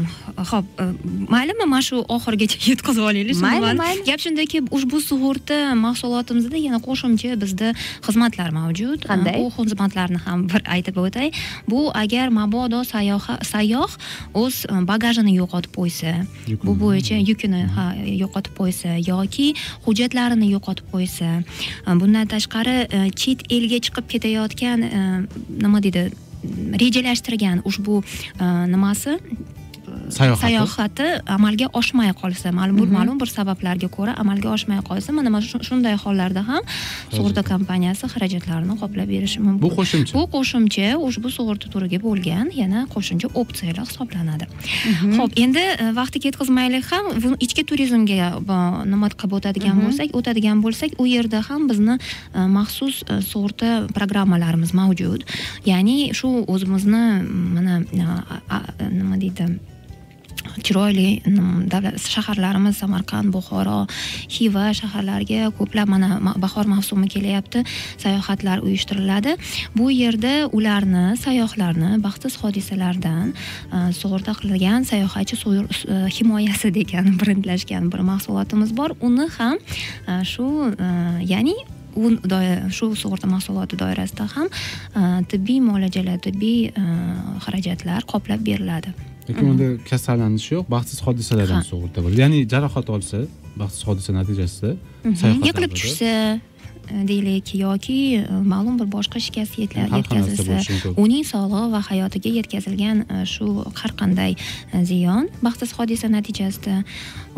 Ho'p 0.50 0.66
maylimi? 1.34 1.66
Mana 1.74 1.82
shu 1.88 1.96
oxirigacha 2.16 2.58
yetkazib 2.70 3.04
olaylik 3.10 3.36
Mayli, 3.46 3.74
mayli. 3.82 4.04
gap 4.10 4.20
shundaki 4.24 4.58
ushbu 4.76 4.98
sug'urta 5.10 5.58
mahsulotimizda 5.86 6.58
yana 6.66 6.80
qo'shimcha 6.88 7.36
bizda 7.42 7.68
xizmatlar 8.06 8.50
mavjud. 8.58 9.00
Qanday? 9.10 9.36
bu 9.40 9.50
xizmatlarni 9.56 10.20
ham 10.26 10.46
bir 10.52 10.62
aytib 10.74 10.96
o'tay. 11.04 11.28
Bu 11.70 11.80
agar 12.02 12.28
mabodo 12.38 12.80
sayyoh 13.52 13.92
o'z 14.42 14.54
bagajini 14.90 15.32
yo'qotib 15.40 15.72
qo'ysa 15.78 16.12
bu 16.66 16.72
bo'yicha 16.82 17.16
yukini 17.30 17.62
ha 17.76 17.86
yo'qotib 18.22 18.54
qo'ysa 18.60 18.90
yoki 19.10 19.46
hujjatlarini 19.86 20.48
yo'qotib 20.54 20.86
qo'ysa 20.94 21.28
bundan 22.00 22.26
tashqari 22.34 22.76
e, 22.96 23.10
chet 23.20 23.44
elga 23.56 23.78
chiqib 23.86 24.06
ketayotgan 24.12 24.78
nima 25.64 25.82
deydi 25.86 26.04
rejalashtirgan 26.82 27.62
ushbu 27.64 28.02
e, 28.40 28.66
nimasi 28.66 29.18
Sayohati. 30.18 30.40
sayohati 30.46 31.06
amalga 31.36 31.66
oshmay 31.80 32.10
qolsa 32.20 32.48
ma'lum 32.58 32.76
ma'lum 32.96 33.16
bir 33.22 33.28
sabablarga 33.38 33.88
ko'ra 33.96 34.12
amalga 34.22 34.48
oshmay 34.56 34.78
qolsa 34.88 35.08
mana 35.18 35.30
mana 35.34 35.44
shu- 35.50 35.62
shunday 35.68 35.94
hollarda 36.04 36.42
ham 36.50 36.62
sug'urta 37.16 37.42
kompaniyasi 37.52 38.04
xarajatlarini 38.14 38.74
qoplab 38.82 39.08
berishi 39.14 39.38
mumkin. 39.46 39.62
Bu 39.64 39.70
qo'shimcha. 39.78 40.12
Bu 40.18 40.22
qo'shimcha 40.34 40.86
ushbu 41.08 41.28
sug'urta 41.36 41.66
turiga 41.74 41.98
bo'lgan 42.06 42.46
yana 42.62 42.80
qo'shimcha 42.94 43.28
opsiyalar 43.42 43.86
hisoblanadi. 43.90 44.44
Ho'p 45.18 45.32
endi 45.44 45.64
e, 45.84 45.86
vaqti 46.00 46.18
ketkazmaylik 46.24 46.84
ham 46.92 47.04
ichki 47.44 47.62
turizmga 47.70 48.28
bu- 48.48 48.84
nima 48.92 49.08
qilib 49.20 49.32
o'tadigan 49.38 49.76
bo'lsak 49.84 50.08
o'tadigan 50.18 50.58
bo'lsak 50.64 50.90
u 51.02 51.04
yerda 51.14 51.38
ham 51.48 51.62
bizni 51.70 51.94
e, 51.98 52.40
maxsus 52.58 52.94
e, 53.12 53.20
sug'urta 53.30 53.68
programmalarimiz 53.96 54.70
mavjud. 54.80 55.20
Ya'ni 55.70 55.96
shu 56.18 56.28
o'zimizni 56.54 57.04
mana 57.56 57.74
e, 58.02 58.86
nima 58.98 59.16
deydi 59.24 59.46
chiroyli 60.66 61.08
mm, 61.24 61.68
davlat 61.72 61.98
shaharlarimiz 62.14 62.78
samarqand 62.82 63.32
buxoro 63.34 63.86
xiva 64.34 64.68
shaharlariga 64.80 65.50
ko'plab 65.58 65.88
mana 65.94 66.18
bahor 66.44 66.66
mavsumi 66.74 67.08
kelyapti 67.14 67.64
sayohatlar 68.04 68.58
uyushtiriladi. 68.66 69.36
Bu 69.76 69.90
yerda 69.90 70.48
ularni 70.52 71.16
sayyohlarni 71.24 71.90
baxtsiz 72.02 72.38
hodisalardan 72.42 73.32
e, 73.32 73.78
sug'urta 74.00 74.34
qilingan 74.40 74.86
sayohatchi 74.90 75.36
e, 75.38 75.98
himoyasi 76.18 76.74
degan 76.74 77.14
brendlashgan 77.20 77.92
bir 77.92 78.04
mahsulotimiz 78.12 78.76
bor. 78.76 78.90
Uni 79.00 79.28
ham 79.38 79.58
e, 79.58 80.24
shu 80.24 80.46
ya'ni 81.32 81.56
u 81.96 82.10
shu 82.76 82.94
sug'urta 83.02 83.26
mahsuloti 83.26 83.78
doirasida 83.78 84.28
ham 84.34 84.48
tibbiy 85.30 85.60
muolajalar 85.68 86.18
tibbiy 86.26 86.70
xarajatlar 87.44 88.06
qoplab 88.12 88.44
beriladi. 88.50 88.94
Lekin 89.28 89.50
unda 89.52 89.68
kasallanish 89.90 90.48
yo'q 90.54 90.70
baxtsiz 90.74 91.02
hodisalardan 91.06 91.64
sug'urta 91.70 92.04
bo'ladi. 92.04 92.20
Ya'ni 92.24 92.38
jarohat 92.52 92.88
olsa 92.96 93.18
baxtsiz 93.62 93.82
hodisa 93.88 94.14
natijasida 94.18 94.70
sayohat 95.20 95.46
yiqilib 95.48 95.74
tushsa 95.80 96.12
e, 96.92 97.02
deylik 97.10 97.52
yoki 97.54 97.98
e, 98.20 98.22
ma'lum 98.52 98.78
bir 98.80 98.88
boshqa 98.96 99.20
shikast 99.26 99.58
yetkazilsa 99.62 100.82
uning 101.04 101.24
sog'lig'i 101.32 101.72
va 101.74 101.82
hayotiga 101.90 102.32
yetkazilgan 102.38 103.04
e, 103.04 103.20
shu 103.34 103.48
har 103.80 103.92
qanday 104.00 104.36
ziyon 104.90 105.30
baxtsiz 105.46 105.76
hodisa 105.78 106.10
natijasida 106.16 106.82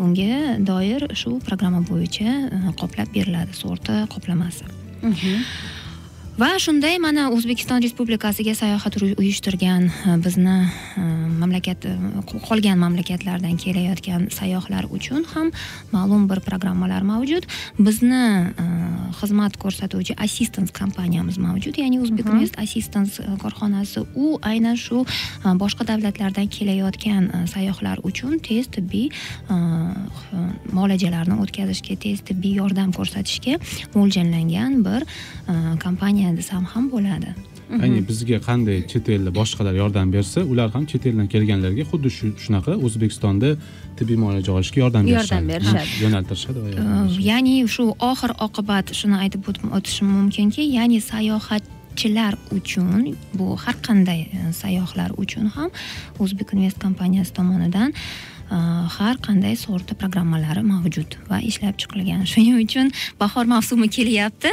unga 0.05 0.39
doir 0.71 1.07
shu 1.21 1.37
programma 1.47 1.83
bo'yicha 1.91 2.39
qoplab 2.81 3.13
beriladi 3.17 3.61
sug'urta 3.61 4.01
qoplamasi 4.15 4.65
va 6.39 6.47
shunday 6.63 6.95
mana 6.95 7.25
o'zbekiston 7.35 7.81
respublikasiga 7.83 8.53
sayohat 8.55 8.95
uy- 9.03 9.15
uyushtirgan 9.19 9.89
e, 9.91 10.13
bizni 10.23 10.53
e, 10.95 11.01
mamlakat 11.41 11.85
e, 11.85 11.91
qolgan 12.47 12.79
mamlakatlardan 12.79 13.57
kelayotgan 13.59 14.29
sayyohlar 14.31 14.87
uchun 14.95 15.25
ham 15.33 15.51
ma'lum 15.91 16.29
bir 16.29 16.39
programmalar 16.39 17.03
mavjud. 17.03 17.43
Bizni 17.79 18.53
xizmat 19.19 19.57
ko'rsatuvchi 19.59 20.15
assistance 20.15 20.71
kompaniyamiz 20.71 21.37
mavjud. 21.37 21.75
Ya'ni 21.77 21.99
o'zbekinvest 21.99 22.55
assistance 22.63 23.19
korxonasi 23.43 24.05
u 24.15 24.39
aynan 24.41 24.79
shu 24.79 25.03
boshqa 25.43 25.87
davlatlardan 25.91 26.47
kelayotgan 26.47 27.47
sayyohlar 27.51 27.99
uchun 28.07 28.39
tez 28.39 28.71
tibbiy 28.71 29.11
muolajalarni 30.71 31.35
o'tkazishga 31.43 31.99
tez 31.99 32.23
tibbiy 32.27 32.55
yordam 32.61 32.95
ko'rsatishga 32.95 33.59
mo'ljallangan 33.97 34.79
bir 34.87 35.03
e, 35.03 35.55
kompaniya 36.21 36.37
desam 36.37 36.63
ham 36.65 36.89
bo'ladi. 36.91 37.29
Ya'ni 37.71 38.01
bizga 38.09 38.37
qanday 38.47 38.77
chet 38.91 39.09
elda 39.09 39.31
boshqalar 39.39 39.73
yordam 39.81 40.07
bersa 40.13 40.39
ular 40.51 40.69
ham 40.75 40.85
chet 40.91 41.05
eldan 41.09 41.27
kelganlarga 41.33 41.83
xuddi 41.91 42.09
shu 42.17 42.25
shunaqa 42.43 42.73
o'zbekistonda 42.85 43.49
tibbiy 43.97 44.17
muolaja 44.23 44.51
olishga 44.57 44.79
yordam 44.83 45.03
Yordam 45.07 45.43
berishadi. 45.51 45.87
Yo'naltirishadi 46.03 46.57
yordam 46.59 46.85
berishadi. 46.87 47.27
ya'ni 47.29 47.53
shu 47.75 47.83
oxir 48.11 48.31
oqibat 48.47 48.85
shuni 48.99 49.15
aytib 49.23 49.41
o't- 49.49 49.63
o'tishim 49.77 50.07
mumkinki 50.17 50.61
ya'ni 50.77 50.99
sayohatchilar 51.11 52.33
uchun 52.57 53.15
bu 53.37 53.45
har 53.63 53.75
qanday 53.87 54.21
e, 54.37 54.39
sayyohlar 54.61 55.09
uchun 55.23 55.45
ham 55.55 55.69
o'zbek 56.23 56.47
invest 56.55 56.77
kompaniyasi 56.85 57.31
tomonidan 57.39 57.89
har 58.97 59.15
qanday 59.25 59.55
sug'urta 59.55 59.95
programmalari 59.95 60.63
mavjud 60.65 61.15
va 61.29 61.39
ishlab 61.49 61.77
chiqilgan. 61.81 62.25
Shuning 62.31 62.57
uchun 62.63 62.91
bahor 63.19 63.45
mavsumi 63.53 63.87
kelyapti. 63.97 64.51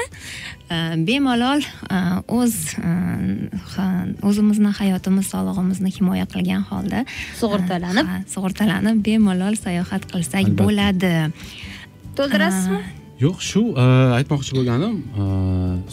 E, 0.70 0.76
bemalol 1.08 1.64
e, 1.64 1.98
o'z 2.38 2.54
o'zimizni 4.28 4.72
hayotimiz 4.80 5.32
sog'lig'imizni 5.32 5.90
himoya 5.98 6.26
qilgan 6.34 6.62
holda 6.70 7.04
Sug'urtalanib. 7.40 8.06
sug'urtalanib 8.34 9.02
bemalol 9.06 9.58
sayohat 9.64 10.06
qilsak 10.12 10.54
bo'ladi. 10.62 11.14
To'ldirasizmi? 12.18 12.80
Yo'q 13.18 13.38
shu 13.50 13.62
e, 13.74 13.84
aytmoqchi 14.20 14.54
bo'lganim 14.58 14.98
e, 15.22 15.24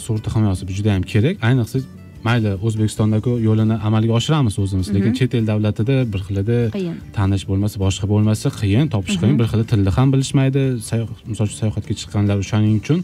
sug'urta 0.04 0.34
himoyasi 0.36 0.74
juda 0.78 0.98
yam 0.98 1.06
kerak. 1.13 1.41
Ayniqsa 1.50 1.82
mayli 2.28 2.52
o'zbekistondagi 2.68 3.32
yo'lini 3.48 3.76
amalga 3.88 4.14
oshiramiz 4.20 4.56
o'zimiz. 4.64 4.88
Lekin 4.96 5.14
chet 5.20 5.32
el 5.40 5.46
davlatida 5.52 5.96
bir 6.14 6.22
xilida 6.28 6.58
qiyin. 6.76 6.96
tanish 7.18 7.46
bo'lmasa 7.50 7.76
boshqa 7.86 8.06
bo'lmasa 8.14 8.48
qiyin 8.62 8.86
topish 8.96 9.18
qiyin 9.22 9.38
bir 9.40 9.48
xil 9.52 9.62
tilni 9.72 9.92
ham 9.98 10.08
bilishmaydi. 10.14 10.64
Misol 11.32 11.46
uchun 11.48 11.60
sayohatga 11.62 11.94
chiqqanlar 12.00 12.38
shuning 12.52 12.76
uchun 12.84 13.00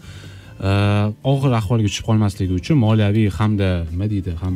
og'ir 1.33 1.51
ahvolga 1.59 1.87
tushib 1.89 2.05
qolmasligi 2.09 2.53
uchun 2.61 2.77
moliyaviy 2.85 3.27
hamda 3.39 3.69
nima 3.93 4.07
deydi 4.13 4.31
ham 4.43 4.55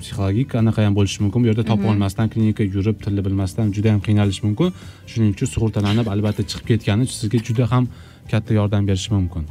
psixologik 0.00 0.54
anaqa 0.60 0.80
ham 0.86 0.94
bo'lishi 0.98 1.18
mumkin. 1.24 1.38
Bu 1.42 1.46
yerda 1.50 1.64
topib 1.70 1.88
olmasdan 1.92 2.26
klinikaga 2.32 2.70
yurib 2.76 2.96
tilni 3.04 3.22
bilmasdan 3.26 3.66
juda 3.76 3.88
ham 3.94 4.00
qiynalishi 4.06 4.42
mumkin. 4.46 4.68
Shuning 5.10 5.30
uchun 5.34 5.48
sug'urtalanib 5.54 6.06
albatta 6.14 6.42
chiqib 6.50 6.66
ketgani 6.70 7.04
sizga 7.18 7.38
juda 7.48 7.64
ham 7.72 7.84
katta 8.32 8.52
yordam 8.60 8.82
berishi 8.90 9.10
mumkin. 9.18 9.42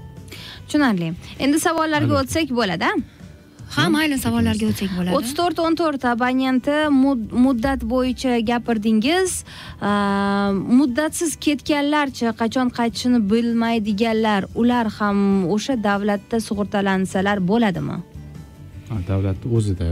Tushunarli. 0.65 1.07
Endi 1.45 1.57
savollarga 1.67 2.13
o'tsak 2.21 2.47
bo'ladi 2.59 2.89
ha 3.75 3.85
mayli 3.95 4.17
savollarga 4.25 4.65
o'tsak 4.71 4.91
bo'ladi. 4.97 5.15
O'ttiz 5.17 5.33
to'rt 5.39 5.59
o'n 5.65 5.75
to'rt 5.81 6.05
abonenti 6.13 6.77
muddat 7.45 7.85
bo'yicha 7.93 8.39
gapirdingiz. 8.51 9.31
Muddatsiz 10.79 11.31
ketganlarchi 11.45 12.33
qachon 12.41 12.73
qaytishini 12.77 13.19
bilmaydiganlar 13.31 14.49
ular 14.61 14.85
ham 14.99 15.17
o'sha 15.55 15.75
davlatda 15.89 16.37
sug'urtalansalar 16.47 17.37
bo'ladimi? 17.51 17.97
Davlatni 19.09 19.47
o'zida 19.57 19.87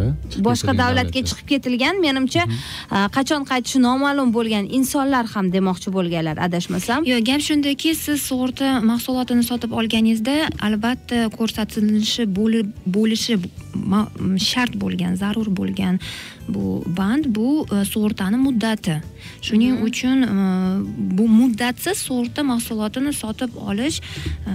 boshqa 0.48 0.74
davlatga 0.84 1.22
chiqib 1.30 1.48
ketilgan 1.54 1.96
menimcha 2.06 2.44
aa, 2.48 3.08
qachon 3.18 3.42
qaytishi 3.52 3.80
noma'lum 3.88 4.30
bo'lgan 4.38 4.66
insonlar 4.80 5.26
ham 5.34 5.46
demoqchi 5.56 5.90
bo'lganlar 5.98 6.38
adashmasam. 6.48 7.00
Yo'q 7.12 7.22
gap 7.30 7.42
shundaki 7.50 7.90
siz 8.04 8.18
sug'urta 8.30 8.68
mahsulotini 8.92 9.44
sotib 9.52 9.72
olganingizda 9.80 10.36
albatta 10.68 11.20
ko'rsatilishi 11.38 12.24
bo'li- 12.40 12.68
bo'lishi 12.98 13.36
shart 14.52 14.74
bo'lgan 14.84 15.14
zarur 15.24 15.48
bo'lgan 15.60 15.96
bu 16.48 16.84
band 16.98 17.26
bu 17.28 17.66
e, 17.72 17.86
sug'urtani 17.86 18.38
muddati. 18.38 19.02
Shuning 19.42 19.84
uchun 19.84 20.22
e, 20.24 20.28
bu 21.18 21.28
muddatsiz 21.28 21.98
sug'urta 22.08 22.44
mahsulotini 22.44 23.14
sotib 23.14 23.56
olish 23.70 24.02
e, 24.52 24.54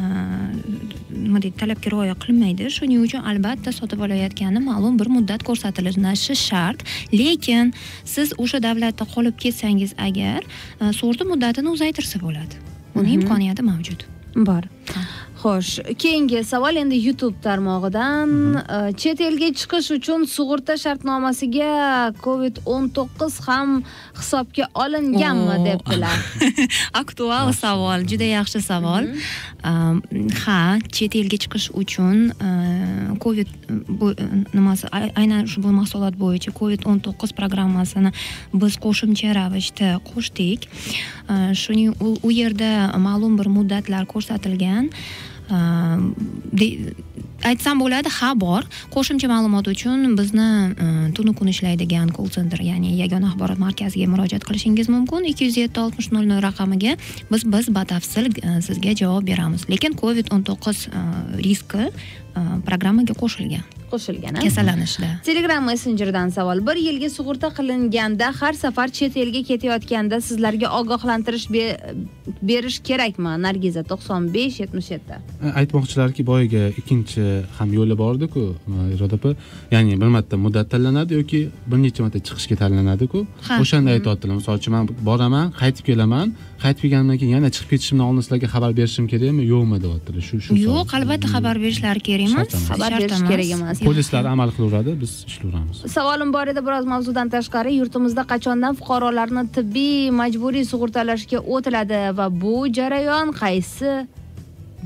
nima 1.24 1.42
deydi 1.42 1.56
talabga 1.62 1.90
rioya 1.94 2.16
qilmaydi. 2.24 2.70
Shuning 2.70 3.04
uchun 3.06 3.24
albatta 3.32 3.72
sotib 3.72 4.00
olayotganda 4.06 4.60
ma'lum 4.60 4.98
bir 5.00 5.08
muddat 5.16 5.44
ko'rsatilishi 5.48 6.36
shart. 6.46 6.84
Lekin 7.12 7.74
siz 8.04 8.32
o'sha 8.38 8.62
davlatda 8.62 9.08
qolib 9.14 9.36
ketsangiz 9.44 9.94
agar 9.98 10.40
sug'urta 10.80 11.28
muddatini 11.32 11.68
uzaytirsa 11.76 12.20
bo'ladi. 12.26 12.54
Buni 12.94 13.18
imkoniyati 13.18 13.62
mavjud. 13.62 14.08
Bor 14.36 14.64
xo'sh 15.42 15.96
keyingi 15.98 16.40
savol 16.46 16.76
endi 16.78 16.98
youtube 17.06 17.36
tarmog'idan. 17.42 18.30
E, 18.76 18.76
chet 19.00 19.20
elga 19.28 19.48
chiqish 19.60 19.88
uchun 19.96 20.26
sug'urta 20.34 20.76
shartnomasiga 20.84 21.70
covid 22.26 22.60
19 22.66 23.38
ham 23.46 23.82
hisobga 24.18 24.68
olinganmi 24.84 25.56
debdilar. 25.66 26.18
Aktual 27.02 27.50
savol 27.62 28.06
juda 28.10 28.28
yaxshi 28.30 28.62
savol. 28.62 29.08
Um, 29.70 30.02
ha 30.44 30.78
chet 30.96 31.16
elga 31.20 31.38
chiqish 31.44 31.68
uchun 31.82 32.30
uh, 32.48 33.18
covid 33.24 33.50
bu 34.00 34.12
nimasi 34.54 34.86
ay- 34.98 35.12
aynan 35.24 35.46
shu 35.50 35.62
bu 35.64 35.74
mahsulot 35.80 36.14
bo'yicha 36.22 36.54
covid 36.60 36.86
19 36.94 37.34
programmasini 37.38 38.14
biz 38.54 38.78
qo'shimcha 38.84 39.34
ravishda 39.40 39.90
qo'shdik. 40.10 40.70
Uh, 41.32 41.50
shuning 41.62 41.90
u 41.98 42.30
yerda 42.30 42.70
ma'lum 43.08 43.38
bir 43.40 43.50
muddatlar 43.58 44.06
ko'rsatilgan 44.14 44.71
ekan 44.72 44.86
aytsam 47.50 47.80
bo'ladi 47.82 48.08
ha 48.18 48.30
bor. 48.38 48.62
Qo'shimcha 48.94 49.28
ma'lumot 49.28 49.66
uchun 49.72 50.14
bizni 50.18 50.48
tunu 51.16 51.34
kun 51.38 51.50
ishlaydigan 51.52 52.12
call 52.16 52.30
center 52.36 52.60
ya'ni 52.70 52.94
yagona 53.02 53.32
axborot 53.32 53.58
markaziga 53.58 54.06
murojaat 54.12 54.46
qilishingiz 54.48 54.88
mumkin. 54.94 55.26
ikki 55.30 55.50
yuz 55.50 55.56
yetti 55.62 55.78
oltmish 55.84 56.08
nol 56.14 56.24
nol 56.30 56.40
raqamiga 56.48 56.96
biz 57.32 57.42
biz 57.54 57.68
batafsil 57.78 58.30
sizga 58.68 58.94
javob 59.02 59.26
beramiz. 59.26 59.68
Lekin 59.68 59.92
covid 60.02 60.32
o'n 60.34 60.42
to'qqiz 60.48 60.88
riski 61.46 61.90
programmaga 62.66 63.14
qo'shilgan. 63.22 63.81
Qo'shilgan 63.92 64.34
a? 64.38 64.40
kasallanishda 64.46 65.08
telegram 65.28 65.62
messenjeridan 65.70 66.28
savol. 66.36 66.58
Bir 66.68 66.76
yilga 66.88 67.08
sug'urta 67.18 67.48
qilinganda 67.58 68.26
har 68.40 68.52
safar 68.64 68.88
chet 68.98 69.16
elga 69.24 69.42
ketayotganda 69.50 70.16
sizlarga 70.28 70.68
ogohlantirish 70.80 71.46
be- 71.54 71.76
berish 72.50 72.78
kerakmi? 72.88 73.32
Nargiza 73.46 73.82
to'qson 73.90 74.22
besh 74.34 74.56
yetmish 74.62 74.90
yetti. 74.94 75.14
Aytmoqchilarki 75.60 76.22
boyagi 76.30 76.62
ikkinchi 76.80 77.24
ham 77.58 77.68
yo'li 77.78 77.96
bordiku 78.02 78.42
iroda 78.94 79.16
opa 79.20 79.30
ya'ni 79.74 79.94
bir 80.02 80.10
marta 80.16 80.36
muddat 80.44 80.66
tanlanadi 80.72 81.12
yoki 81.20 81.40
bir 81.70 81.78
necha 81.84 82.00
marta 82.04 82.18
chiqishga 82.28 82.56
tanlanadiku. 82.62 83.18
Ha. 83.48 83.54
o'shanda 83.62 83.90
aytyaptilar. 83.96 84.34
Misol 84.40 84.56
uchun 84.60 84.72
man 84.76 84.88
boraman 85.08 85.46
qaytib 85.60 85.84
kelaman 85.90 86.26
qaytib 86.64 86.82
kelganimdan 86.84 87.18
keyin 87.20 87.32
yana 87.36 87.50
chiqib 87.54 87.70
ketishimdan 87.72 88.04
oldin 88.08 88.24
sizlarga 88.24 88.48
xabar 88.54 88.72
berishim 88.78 89.06
kerakmi? 89.12 89.42
Yo'qmi 89.52 89.78
deyaptilar. 89.84 90.22
Shu 90.28 90.40
shu 90.44 90.56
yo'q 90.68 90.94
albatta 90.98 91.28
xabar 91.34 91.56
berishlari 91.64 92.00
kerak 92.08 92.28
emas. 92.30 92.50
Xabar 92.70 92.90
berish 92.98 93.22
kerak 93.30 93.50
emas 93.56 93.82
polislar 93.88 94.24
amal 94.34 94.50
qilaveradi 94.56 94.92
biz 95.02 95.12
ishlayveramiz. 95.30 95.78
Savolim 95.96 96.30
bor 96.36 96.46
edi 96.52 96.60
biroz 96.66 96.84
mavzudan 96.92 97.28
tashqari. 97.34 97.72
Yurtimizda 97.80 98.22
qachondan 98.32 98.78
fuqarolarni 98.80 99.44
tibbiy 99.56 100.10
majburiy 100.20 100.64
sug'urtalashga 100.72 101.38
o'tiladi 101.54 102.00
va 102.18 102.26
bu 102.42 102.54
jarayon 102.78 103.26
qaysi 103.42 103.90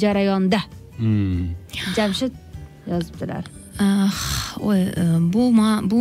jarayonda? 0.02 0.60
Hmm. 0.98 1.52
jamshid 1.96 2.32
yozibdilar 2.90 3.44
bu 3.78 5.52
bu 5.90 6.00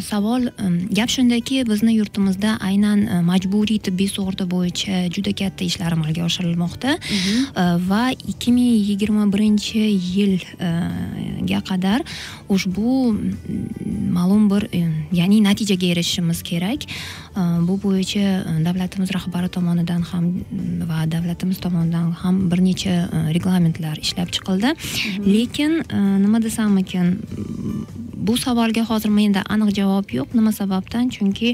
savol 0.00 0.48
gap 0.90 1.08
shundaki 1.08 1.64
bizni 1.68 1.94
yurtimizda 1.94 2.56
aynan 2.60 3.24
majburiy 3.24 3.78
tibbiy 3.78 4.08
sug'urta 4.08 4.46
bo'yicha 4.50 5.06
juda 5.14 5.32
katta 5.32 5.64
ishlar 5.64 5.92
amalga 5.92 6.24
oshirilmoqda 6.24 6.96
va 7.88 8.02
ikki 8.10 8.52
ming 8.52 8.80
yigirma 8.90 9.26
birinchi 9.32 9.82
yilga 10.16 11.60
qadar 11.70 12.00
ushbu 12.48 12.96
ma'lum 14.18 14.50
bir 14.50 14.68
ya'ni 15.20 15.42
natijaga 15.44 15.86
erishishimiz 15.92 16.42
kerak 16.42 16.88
bu 17.68 17.76
bo'yicha 17.82 18.26
davlatimiz 18.64 19.12
rahbari 19.16 19.48
tomonidan 19.48 20.02
ham 20.10 20.30
va 20.90 21.04
davlatimiz 21.14 21.60
tomonidan 21.60 22.10
ham 22.22 22.50
bir 22.50 22.62
necha 22.68 22.94
reglamentlar 23.36 23.96
ishlab 24.06 24.32
chiqildi 24.36 24.72
lekin 25.26 25.82
nima 26.24 26.42
desam 26.42 26.78
ekan 26.84 27.16
bu 28.26 28.36
savolga 28.36 28.82
hozir 28.90 29.10
menda 29.18 29.42
aniq 29.54 29.74
javob 29.78 30.14
yo'q 30.18 30.32
nima 30.38 30.52
sababdan 30.52 31.10
chunki 31.16 31.52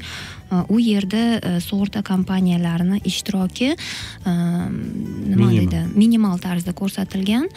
u 0.74 0.78
yerda 0.80 1.22
sug'urta 1.68 2.02
kompaniyalarini 2.10 3.00
ishtiroki 3.10 3.72
nima 5.32 5.50
deydi 5.56 5.82
minimal 6.02 6.38
tarzda 6.46 6.72
ko'rsatilgan 6.80 7.48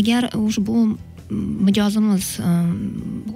agar 0.00 0.30
ushbu 0.46 0.76
mijozimiz 1.66 2.26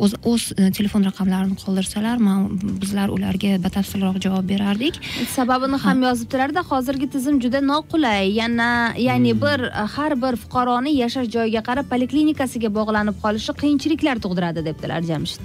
o'z 0.05 0.13
o'z 0.31 0.45
telefon 0.79 1.05
raqamlarini 1.09 1.57
qoldirsalar 1.63 2.17
man 2.29 2.49
bizlar 2.83 3.09
ularga 3.17 3.57
batafsilroq 3.67 4.21
javob 4.27 4.49
berardik. 4.53 5.01
Sababini 5.37 5.79
ham 5.85 6.03
yozibdilarda 6.09 6.63
hozirgi 6.71 7.11
tizim 7.15 7.43
juda 7.45 7.61
noqulay. 7.73 8.33
Yana 8.41 8.71
ya'ni 9.09 9.35
bir 9.45 9.69
har 9.97 10.13
bir 10.23 10.35
fuqaroni 10.43 10.97
yashash 11.03 11.29
joyiga 11.37 11.63
qarab 11.69 11.87
poliklinikasiga 11.93 12.73
bog'lanib 12.79 13.17
qolishi 13.25 13.53
qiyinchiliklar 13.61 14.17
tug'diradi 14.25 14.67
debdilar 14.69 15.03
jamshid. 15.13 15.41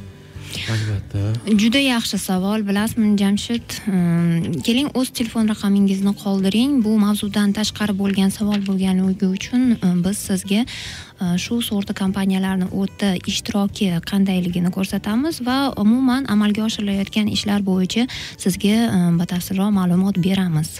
Albatta. 0.73 1.19
Juda 1.61 1.79
yaxshi 1.79 2.17
savol 2.19 2.59
bilasizmi 2.69 3.13
jamshid? 3.21 3.67
Keling 4.65 4.89
o'z 4.99 5.09
telefon 5.19 5.47
raqamingizni 5.53 6.13
qoldiring. 6.23 6.71
Bu 6.85 6.97
mavzudan 7.05 7.53
tashqari 7.59 7.95
bo'lgan 8.01 8.29
savol 8.37 8.59
bo'lganligi 8.69 9.27
uchun 9.37 9.61
biz 10.05 10.17
sizga 10.29 10.65
shu 11.37 11.61
sug'urta 11.61 11.93
kompaniyalarini 11.93 12.67
o'ta 12.83 13.15
ishtiroki 13.31 13.89
qandayligini 14.11 14.71
ko'rsatamiz 14.77 15.41
va 15.47 15.57
umuman 15.83 16.25
amalga 16.35 16.63
oshirilayotgan 16.67 17.27
ishlar 17.35 17.65
bo'yicha 17.71 18.07
sizga 18.43 18.77
e, 18.77 19.01
batafsilroq 19.19 19.69
ma'lumot 19.79 20.17
beramiz. 20.27 20.79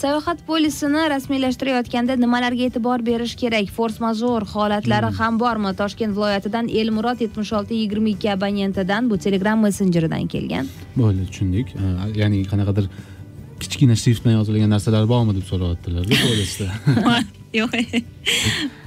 Sayohat 0.00 0.38
polisini 0.46 1.02
rasmiylashtirayotganda 1.12 2.16
nimalarga 2.16 2.68
e'tibor 2.68 3.02
berish 3.06 3.34
kerak? 3.42 3.68
Fors 3.76 4.00
major 4.00 4.46
holatlari 4.54 5.10
ham 5.18 5.40
bormi? 5.40 5.74
Toshkent 5.80 6.16
viloyatidan 6.16 6.68
elmurod 6.82 7.20
yetmish 7.20 7.52
olti 7.58 7.74
yigirma 7.82 8.08
ikki 8.14 8.32
abonentidan 8.32 9.10
bu 9.10 9.18
telegram 9.18 9.60
messenjeridan 9.66 10.26
kelgan. 10.34 10.70
Bo'ldi 10.96 11.26
tushundik. 11.30 11.74
E, 11.76 11.90
ya'ni 12.20 12.46
qanaqadir 12.52 12.88
kichkina 13.60 13.96
shrift 14.02 14.24
bilan 14.24 14.40
yozilgan 14.40 14.72
narsalar 14.76 15.04
bormi 15.08 15.36
deb 15.36 15.46
so'rayaptilar 15.52 16.08
polisda 16.24 16.66
yo'q. 17.54 17.72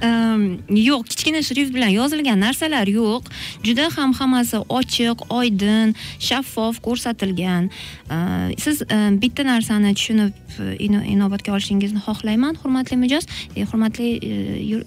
Ehm, 0.02 0.44
yo'q 0.68 1.04
kichkina 1.10 1.42
shrift 1.42 1.74
bilan 1.74 1.92
yozilgan 1.94 2.40
narsalar 2.40 2.86
yo'q. 2.88 3.28
Juda 3.66 3.88
ham 3.96 4.12
hammasi 4.20 4.60
ochiq 4.78 5.24
oydin 5.38 5.94
shaffof 6.28 6.80
ko'rsatilgan. 6.86 7.70
Ehm, 8.10 8.54
siz 8.64 8.82
em, 8.88 9.18
bitta 9.22 9.44
narsani 9.44 9.94
tushunib 9.98 10.32
e, 10.60 10.76
ino- 10.86 11.04
inobatga 11.14 11.52
olishingizni 11.56 12.00
xohlayman 12.06 12.54
hurmatli 12.62 12.96
mijoz 13.04 13.24
e, 13.56 13.64
hurmatli 13.64 14.10
e, 14.22 14.34
yur- 14.72 14.86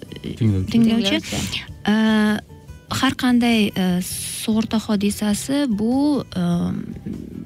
Tinglovchi. 0.71 1.21
Har 2.89 3.15
qanday 3.19 3.67
e, 3.75 4.01
sug'urta 4.01 4.79
hodisasi 4.79 5.65
bu 5.69 6.23
e, 6.23 6.43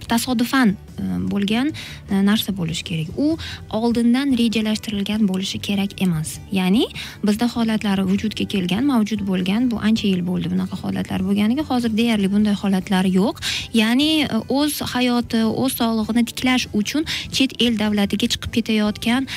tasodifan 0.08 0.70
e, 0.70 1.04
bo'lgan 1.32 1.72
narsa 2.12 2.54
bo'lishi 2.54 2.84
kerak. 2.84 3.08
U 3.18 3.38
oldindan 3.70 4.36
rejalashtirilgan 4.38 5.26
bo'lishi 5.30 5.60
kerak 5.60 6.02
emas. 6.02 6.38
Ya'ni 6.52 6.86
bizda 7.26 7.48
holatlari 7.56 8.06
vujudga 8.06 8.46
kelgan 8.54 8.86
mavjud 8.86 9.26
bo'lgan 9.30 9.72
bu 9.72 9.80
ancha 9.82 10.08
yil 10.08 10.22
bo'ldi 10.28 10.52
bunaqa 10.54 10.78
holatlar 10.84 11.26
bo'lganiga 11.26 11.66
hozir 11.72 11.98
deyarli 11.98 12.32
bunday 12.34 12.54
holatlar 12.64 13.10
yo'q. 13.10 13.42
Ya'ni 13.74 14.28
o'z 14.50 14.82
hayoti 14.94 15.44
o'z 15.64 15.78
sog'lig'ini 15.82 16.26
tiklash 16.30 16.68
uchun 16.74 17.08
chet 17.32 17.58
el 17.60 17.80
davlatiga 17.82 18.30
chiqib 18.34 18.52
ketayotgan 18.58 19.28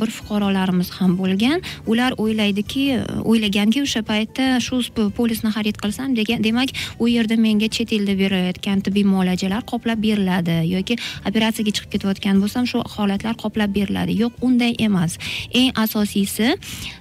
bir 0.00 0.12
fuqarolarimiz 0.18 0.92
ham 0.98 1.16
bo'lgan. 1.20 1.64
Ular 1.86 2.12
o'ylaydiki 2.22 2.84
o'ylaganki 3.24 3.82
o'sha 3.86 4.02
paytda 4.12 4.60
shu 4.60 4.82
polis 5.16 5.45
polisni 5.46 5.54
xarid 5.54 5.76
qilsam 5.80 6.14
degan 6.16 6.42
demak 6.42 6.70
u 6.98 7.08
yerda 7.08 7.36
menga 7.36 7.68
chet 7.68 7.92
elda 7.92 8.14
berilayotgan 8.18 8.80
tibbiy 8.80 9.04
muolajalar 9.04 9.62
qoplab 9.64 9.98
beriladi 10.02 10.66
yoki 10.68 10.96
operatsiyaga 11.28 11.72
chiqib 11.76 11.90
ketayotgan 11.94 12.40
bo'lsam 12.42 12.66
shu 12.66 12.82
holatlar 12.96 13.36
qoplab 13.36 13.74
beriladi. 13.74 14.12
Yo'q 14.22 14.32
unday 14.42 14.74
emas. 14.78 15.18
Eng 15.52 15.72
asosiysi 15.74 16.48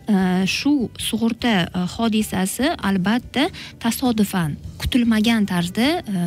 e, 0.09 0.45
shu 0.45 0.89
sug'urta 0.97 1.53
e, 1.65 1.85
hodisasi 1.95 2.75
albatta 2.89 3.49
tasodifan 3.79 4.57
kutilmagan 4.81 5.45
tarzda 5.45 5.87
e, 6.01 6.17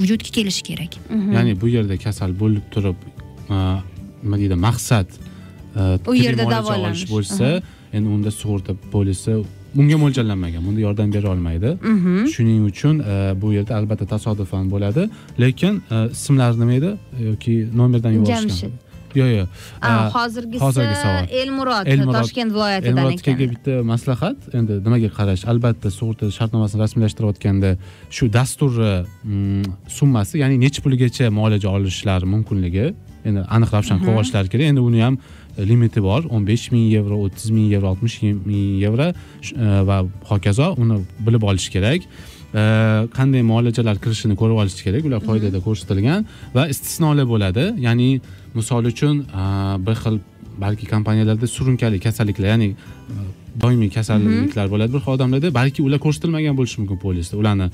vujudga 0.00 0.30
kelishi 0.36 0.62
kerak. 0.62 0.98
Ya'ni 1.36 1.56
bu 1.60 1.68
yerda 1.68 1.96
kasal 1.96 2.32
bo'lib 2.42 2.64
turib 2.74 2.98
nima 4.22 4.36
deydi 4.38 4.56
maqsad 4.68 5.08
U 6.06 6.14
yerda 6.14 6.44
davolanish. 6.50 7.08
bo'lsa 7.10 7.62
endi 7.92 8.08
unda 8.08 8.30
sug'urta 8.30 8.72
polisi 8.92 9.34
bunga 9.76 9.96
mo'ljallanmagan 10.04 10.62
bunda 10.66 10.80
yordam 10.86 11.12
bera 11.16 11.28
olmaydi. 11.34 11.70
Shuning 12.34 12.62
uchun 12.70 12.96
e, 13.00 13.16
bu 13.42 13.52
yerda 13.56 13.76
albatta 13.80 14.06
tasodifan 14.14 14.70
bo'ladi. 14.74 15.08
Lekin 15.40 15.82
e, 15.90 16.08
ismlari 16.16 16.60
nima 16.62 16.74
edi? 16.80 16.90
Yoki 17.28 17.54
nomerdan 17.80 18.12
yuborishgan. 18.18 18.48
Jamshid. 18.48 18.72
yo'q 19.20 19.30
yo'q 19.38 19.48
E, 19.88 19.90
hozirgisi 20.16 20.62
hozirgi 20.64 20.94
savol 21.04 21.24
elmurod 21.40 21.86
Elmurod- 21.94 22.16
toshkent 22.18 22.50
viloyatidan 22.54 22.96
elmurod 22.96 23.18
akaga 23.20 23.44
ekan 23.44 23.50
bitta 23.54 23.74
maslahat. 23.92 24.38
Endi 24.58 24.72
nimaga 24.86 25.10
qarash? 25.18 25.42
Albatta 25.52 25.88
sug'urta 25.98 26.30
shartnomasini 26.38 26.80
rasmiylashtirayotganda 26.84 27.70
shu 28.16 28.24
dasturni 28.38 28.92
mm, 29.04 29.64
summasi 29.98 30.34
ya'ni 30.42 30.56
necha 30.64 30.80
pulgacha 30.84 31.26
muolaja 31.38 31.68
olishlari 31.76 32.26
mumkinligi 32.34 32.86
endi 33.28 33.40
aniq 33.56 33.70
ravshan 33.76 33.98
qilib 34.02 34.16
olishlari 34.20 34.48
kerak. 34.52 34.66
Endi 34.72 34.80
uni 34.88 35.00
ham 35.06 35.14
limiti 35.58 36.02
bor. 36.02 36.24
o'n 36.30 36.46
besh 36.46 36.70
ming 36.72 36.90
yevro 36.90 37.18
o'ttiz 37.26 37.50
ming 37.50 37.70
yevro 37.72 37.92
oltmish 37.92 38.20
ming 38.22 38.80
yevro 38.80 39.12
e, 39.12 39.66
va 39.88 40.04
hokazo. 40.30 40.74
Uni 40.78 41.00
bilib 41.26 41.42
olish 41.42 41.68
kerak. 41.74 42.02
E, 42.02 42.62
qanday 43.16 43.42
muolajalar 43.42 43.98
kirishini 44.04 44.36
ko'rib 44.36 44.62
olish 44.62 44.82
kerak. 44.86 45.04
Ular 45.08 45.20
qoidada 45.28 45.60
ko'rsatilgan 45.66 46.26
va 46.56 46.68
istisnolar 46.72 47.26
bo'ladi. 47.32 47.64
Ya'ni 47.86 48.20
misol 48.54 48.88
uchun 48.92 49.24
e, 49.24 49.42
bir 49.86 49.96
xil 50.02 50.20
balki 50.64 50.86
kompaniyalarda 50.86 51.46
surunkali 51.46 52.00
kasalliklar 52.06 52.48
ya'ni 52.54 52.70
doimiy 53.62 53.90
kasalliklar 53.98 54.70
bo'ladi. 54.72 54.92
Bir 54.96 55.04
xil 55.04 55.12
odamlarda 55.16 55.54
balki 55.60 55.82
ular 55.82 56.00
ko'rsatilmagan 56.06 56.56
bo'lishi 56.58 56.80
mumkin 56.80 56.98
polisda 57.04 57.36
ularni 57.42 57.68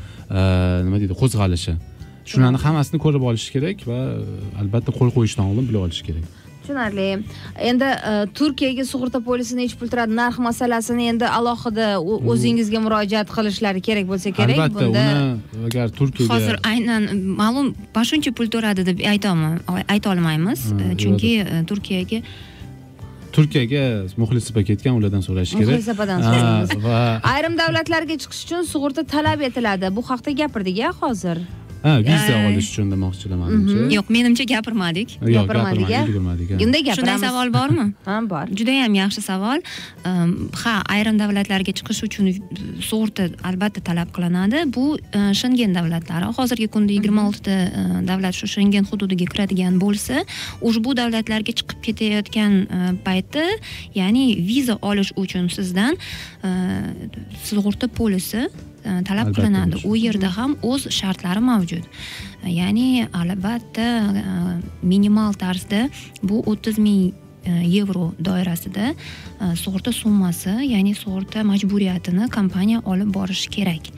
nima 0.87 0.99
deydi 1.03 1.15
qo'zg'alishi. 1.23 1.79
Shularni 2.29 2.59
hammasini 2.65 2.99
ko'rib 3.05 3.23
olish 3.31 3.49
kerak 3.55 3.87
va 3.91 3.99
albatta 4.61 4.93
qo'l 4.99 5.11
qo'yishdan 5.17 5.45
oldin 5.51 5.65
bilib 5.69 5.87
olish 5.87 6.03
kerak 6.09 6.48
tushunarli. 6.69 7.25
Endi 7.59 7.85
e, 7.85 8.27
turkiyaga 8.35 8.85
sug'urta 8.85 9.21
polisi 9.25 9.57
nechi 9.57 9.77
pul 9.81 9.89
turadi 9.89 10.15
narx 10.17 10.39
masalasini 10.39 11.09
endi 11.13 11.27
alohida 11.39 11.87
o- 12.01 12.21
o'zingizga 12.33 12.81
murojaat 12.87 13.29
qilishlari 13.37 13.81
kerak 13.89 14.07
bo'lsa 14.11 14.31
kerak. 14.39 14.59
Albatta 14.59 14.75
bunda 14.85 15.05
uni 15.09 15.67
agar 15.71 15.89
turkiyaga 15.99 16.35
hozir 16.35 16.57
aynan 16.73 17.03
ma'lum 17.41 17.67
mana 17.95 18.05
shuncha 18.11 18.31
pul 18.39 18.47
to'ladi 18.55 18.87
deb 18.91 18.99
aytolma- 19.13 19.59
ayta 19.95 20.11
olmaymiz. 20.15 20.61
E, 20.73 20.97
chunki 21.03 21.33
e, 21.41 21.65
turkiyaga 21.71 22.21
turkiyaga 23.37 23.83
muxlislar 24.21 24.65
ketgan 24.71 24.95
ulardan 24.99 25.23
so'rash 25.29 25.53
kerak. 25.59 25.69
Muxlisapadan 25.73 26.21
Ha, 26.27 26.33
so'raymiz. 26.33 26.71
va 26.87 26.99
ayrim 27.35 27.55
davlatlarga 27.63 28.15
chiqish 28.23 28.43
uchun 28.47 28.63
sug'urta 28.73 29.03
talab 29.15 29.41
etiladi. 29.49 29.87
Bu 29.97 30.03
haqda 30.11 30.31
gapirdik 30.43 30.79
a 30.89 30.93
hozir 31.01 31.39
ha 31.83 31.99
viza 32.09 32.35
olish 32.49 32.69
uchun 32.73 32.91
demoqchilar 32.93 33.39
manimcha 33.43 33.87
yo'q 33.97 34.11
menimcha 34.17 34.45
gapirmadik. 34.53 35.15
Gapirmadik, 35.21 36.51
ha. 36.53 36.59
Unda 36.65 36.79
shunday 36.99 37.19
savol 37.23 37.53
bormi 37.55 37.87
ha 38.09 38.19
bor 38.33 38.47
judayam 38.61 38.95
yaxshi 38.99 39.23
savol. 39.31 39.63
Ha 40.63 40.75
ayrim 40.95 41.21
davlatlarga 41.23 41.75
chiqish 41.81 42.03
uchun 42.09 42.31
sug'urta 42.91 43.29
albatta 43.51 43.85
talab 43.89 44.13
qilinadi. 44.17 44.65
Bu 44.75 44.87
e, 44.99 45.21
shengen 45.41 45.77
davlatlari 45.79 46.33
hozirgi 46.39 46.69
kunda 46.75 46.93
yigirma 46.97 47.27
oltita 47.29 47.57
e, 47.81 47.85
davlat 48.11 48.35
shu 48.41 48.51
shengen 48.55 48.89
hududiga 48.91 49.27
kiradigan 49.33 49.79
bo'lsa 49.85 50.25
ushbu 50.71 50.97
davlatlarga 51.01 51.53
chiqib 51.61 51.85
ketayotgan 51.87 52.59
e, 52.65 52.81
paytda 53.07 53.47
ya'ni 54.01 54.25
viza 54.51 54.79
olish 54.91 55.13
uchun 55.23 55.47
sizdan 55.59 55.95
e, 55.95 56.51
sug'urta 57.51 57.89
polisi 58.01 58.43
e, 58.47 58.68
talab 58.85 59.27
Albatta 59.29 59.41
qilinadi. 59.41 59.81
u 59.85 59.97
yerda 59.97 60.31
ham 60.37 60.57
o'z 60.63 60.89
shartlari 60.99 61.41
mavjud. 61.41 61.85
Ya'ni 62.47 63.09
albatta 63.13 63.89
e, 64.23 64.25
minimal 64.83 65.33
tarzda 65.33 65.89
bu 66.23 66.43
o'ttiz 66.47 66.79
ming 66.79 67.13
e, 67.45 67.51
yevro 67.51 68.13
doirasida 68.25 68.95
e, 68.95 69.57
sug'urta 69.63 69.93
summasi 69.93 70.55
ya'ni 70.75 70.95
sug'urta 70.95 71.43
majburiyatini 71.43 72.31
kompaniya 72.31 72.83
olib 72.85 73.15
borishi 73.15 73.51
kerak. 73.51 73.93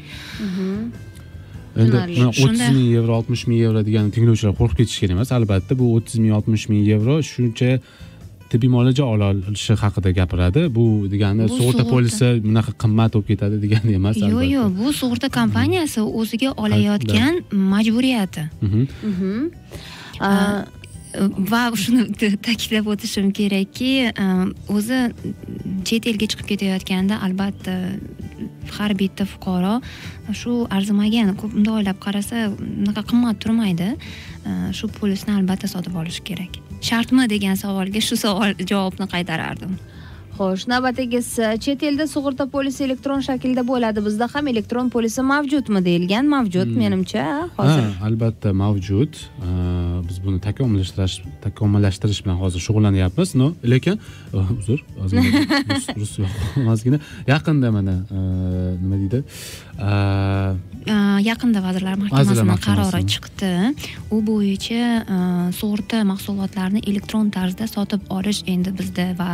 Endi 1.76 1.90
Tushunarli. 1.90 2.18
mana 2.18 2.28
o'ttiz 2.30 2.76
ming 2.76 2.90
yevro 2.96 3.12
oltmish 3.20 3.46
ming 3.46 3.60
yevro 3.60 3.80
degani 3.86 4.10
tinglovchilar 4.14 4.54
qo'rqib 4.60 4.78
ketishi 4.82 5.00
kerak 5.04 5.18
emas. 5.18 5.32
Albatta 5.32 5.78
bu 5.78 5.94
o'ttiz 5.96 6.18
ming 6.22 6.34
oltmish 6.38 6.68
ming 6.72 6.82
yevro 6.92 7.20
shuncha 7.32 7.78
tibbiy 8.50 8.70
muolaja 8.72 9.04
ola 9.04 9.30
olishi 9.32 9.76
haqida 9.82 10.10
gapiradi. 10.18 10.66
Bu 10.74 10.84
degani 11.12 11.46
sug'urta 11.50 11.84
polisi 11.92 12.32
bunaqa 12.46 12.74
qimmat 12.82 13.14
bo'lib 13.14 13.28
ketadi 13.32 13.60
degani 13.64 13.96
emas 14.00 14.18
yo'q 14.22 14.42
yo'q. 14.48 14.74
Bu 14.80 14.92
sug'urta 15.00 15.30
kompaniyasi 15.38 16.04
o'ziga 16.22 16.54
olayotgan 16.64 17.40
majburiyati. 17.74 18.46
Mhm. 18.66 19.50
A, 20.20 20.30
va 21.52 21.62
shuni 21.82 22.06
ta'kidlab 22.48 22.90
o'tishim 22.94 23.30
kerakki 23.38 23.92
e, 24.10 24.26
o'zi 24.76 24.98
chet 25.88 26.08
elga 26.12 26.26
chiqib 26.32 26.46
ketayotganda 26.52 27.20
albatta 27.26 27.76
har 28.76 28.92
bitta 29.02 29.26
fuqaro 29.32 29.76
shu 30.42 30.56
arzimagan 30.78 31.34
ko'p 31.40 31.54
bundoq 31.56 31.80
o'ylab 31.80 32.02
qarasa 32.06 32.48
unaqa 32.54 33.06
qimmat 33.12 33.40
turmaydi. 33.44 33.94
E, 34.48 34.50
shu 34.78 34.92
polisni 35.00 35.38
albatta 35.38 35.70
sotib 35.74 35.98
olish 36.02 36.20
kerak 36.30 36.60
shartmi 36.80 37.28
degan 37.30 37.56
savolga 37.60 38.00
shu 38.00 38.16
savol 38.16 38.54
javobni 38.72 39.06
qaytarardim. 39.14 39.78
Xo'sh 40.40 40.64
navbatdagisi 40.72 41.46
chet 41.64 41.82
elda 41.88 42.06
sug'urta 42.14 42.44
polisi 42.54 42.80
elektron 42.88 43.20
shaklda 43.28 43.62
bo'ladi. 43.70 44.00
Bizda 44.06 44.26
ham 44.34 44.46
elektron 44.52 44.88
polisi 44.94 45.20
mavjudmi 45.32 45.80
deyilgan. 45.88 46.24
Mavjud 46.34 46.70
menimcha 46.82 47.24
hozir. 47.58 47.82
Ha 47.84 48.06
albatta 48.08 48.52
mavjud. 48.62 49.12
Biz 50.08 50.16
buni 50.24 50.38
takomillashtirish 50.46 51.16
takomillashtirish 51.44 52.20
bilan 52.24 52.38
hozir 52.42 52.60
shug'ullanyapmiz. 52.66 53.34
Но 53.40 53.52
lekin 53.72 53.94
э, 54.32 54.38
uzr 54.60 54.80
ozgina 55.04 55.28
rus- 56.00 56.18
yaqinda 57.32 57.68
mana 57.76 57.94
nima 58.82 58.96
deydi? 59.02 59.20
Yaqinda 61.30 61.60
vazirlar 61.66 61.94
mahkamasini 62.02 62.46
Mahkamasi. 62.48 62.66
qarori 62.66 63.04
chiqdi. 63.12 63.50
U 64.14 64.18
bo'yicha 64.30 64.82
sug'urta 65.60 65.98
mahsulotlarini 66.12 66.80
elektron 66.90 67.30
tarzda 67.36 67.66
sotib 67.76 68.00
olish 68.16 68.40
endi 68.54 68.70
bizda 68.78 69.06
va 69.20 69.28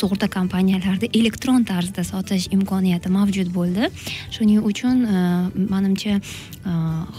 sug'urta 0.00 0.26
kompaniyalarida 0.50 1.06
elektron 1.14 1.64
tarzda 1.64 2.02
sotish 2.02 2.48
imkoniyati 2.50 3.10
mavjud 3.12 3.52
bo'ldi. 3.54 3.86
Shuning 4.34 4.64
uchun 4.66 5.04
e, 5.06 5.20
manimcha 5.70 6.16
e, 6.18 6.72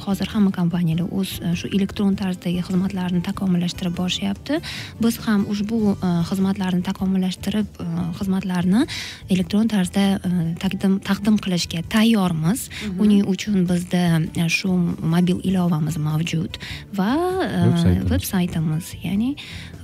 hozir 0.03 0.27
hamma 0.33 0.51
kompaniyalar 0.51 1.07
o'z 1.07 1.39
e, 1.39 1.53
shu 1.55 1.69
elektron 1.71 2.17
tarzdagi 2.19 2.59
xizmatlarni 2.67 3.21
takomillashtirib 3.23 3.95
borishyapti. 3.95 4.59
Biz 5.03 5.19
ham 5.27 5.45
ushbu 5.47 5.95
xizmatlarni 6.27 6.83
takomillashtirib 6.83 7.79
xizmatlarni 8.19 8.83
elektron 9.29 9.71
tarzda 9.71 10.03
taqdim 10.59 10.99
taqdim 11.07 11.39
qilishga 11.39 11.85
tayyormiz. 11.95 12.67
Uning 12.99 13.23
uchun 13.31 13.63
bizda 13.69 14.19
shu 14.51 14.75
mobil 15.13 15.39
ilovamiz 15.47 15.97
mavjud 15.97 16.59
va 16.99 17.15
veb 18.11 18.27
saytimiz 18.27 18.91
ya'ni 19.05 19.35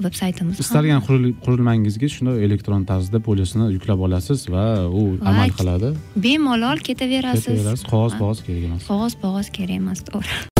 veb 0.03 0.13
saytimiz 0.19 0.59
istalgan 0.65 1.03
quril- 1.07 1.35
qurilmangizga 1.45 2.11
shunday 2.11 2.43
elektron 2.49 2.83
tarzda 2.89 3.23
polisni 3.37 3.67
yuklab 3.75 3.99
olasiz 4.07 4.47
va 4.49 4.65
u 4.89 5.03
amal 5.31 5.53
qiladi. 5.59 5.93
bemalol 6.25 6.81
ketaverasiz. 6.89 7.45
Ketaverasiz. 7.45 7.87
Qog'oz 7.93 8.19
qog'oz 8.21 8.45
kerak 8.45 8.69
emas. 8.69 8.85
Qog'oz 8.89 9.19
qog'oz 9.23 9.51
kerak 9.57 9.81
emas 9.81 10.05
to'g'ri 10.09 10.56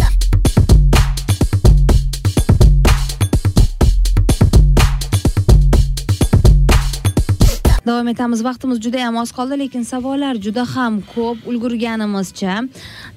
davom 7.87 8.07
etamiz. 8.11 8.43
Vaqtimiz 8.43 8.79
juda 8.83 8.99
ham 9.05 9.17
oz 9.21 9.31
qoldi 9.37 9.57
lekin 9.61 9.83
savollar 9.87 10.35
juda 10.45 10.63
ham 10.75 10.99
ko'p 11.13 11.47
ulgurganimizcha. 11.49 12.55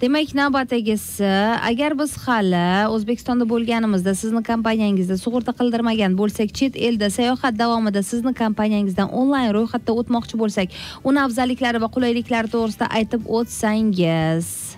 Demak 0.00 0.34
navbatdagisi 0.40 1.30
agar 1.70 1.98
biz 1.98 2.16
hali 2.24 2.64
o'zbekistonda 2.94 3.48
bo'lganimizda 3.52 4.14
sizni 4.22 4.42
kompaniyangizda 4.50 5.18
sug'urta 5.24 5.56
qildirmagan 5.60 6.14
bo'lsak 6.20 6.54
chet 6.58 6.78
elda 6.88 7.10
sayohat 7.18 7.58
davomida 7.58 8.02
sizni 8.10 8.34
kompaniyangizdan 8.42 9.10
onlayn 9.20 9.50
ro'yxatda 9.58 9.96
o'tmoqchi 10.00 10.42
bo'lsak 10.42 10.76
uni 11.04 11.24
afzalliklari 11.26 11.82
va 11.84 11.88
qulayliklari 11.96 12.52
to'g'risida 12.54 12.92
aytib 13.00 13.26
o'tsangiz. 13.38 14.69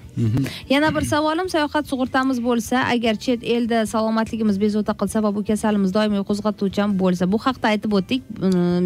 Yana 0.74 0.88
bir 0.96 1.04
savolim 1.12 1.48
sayohat 1.54 1.84
sug'urtamiz 1.90 2.38
bo'lsa 2.48 2.76
agar 2.94 3.14
chet 3.24 3.40
elda 3.54 3.78
salomatligimiz 3.92 4.56
bezovta 4.64 4.92
qilsa 5.00 5.22
va 5.24 5.30
bu 5.36 5.42
kasalimiz 5.50 5.90
doimiy 5.96 6.22
qo'zg'atuvchan 6.30 6.88
bo'lsa 7.02 7.24
bu 7.32 7.38
haqda 7.46 7.66
aytib 7.72 7.92
o'tdik. 7.98 8.20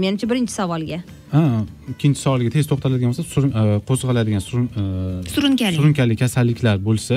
Menimcha 0.03 0.27
birinchi 0.31 0.53
savolga. 0.61 0.99
Ha 1.35 1.43
ikkinchi 1.93 2.21
savoliga 2.27 2.51
tez 2.57 2.65
to'xtaladigan 2.71 3.11
bo'lsak 3.13 3.27
surun- 3.35 3.55
e, 3.61 3.63
qo'zg'aladigan 3.89 4.43
surun- 4.49 4.71
e, 4.81 4.83
surunkali. 5.35 5.77
surunkali 5.79 6.15
kasalliklar 6.23 6.77
bo'lsa 6.89 7.17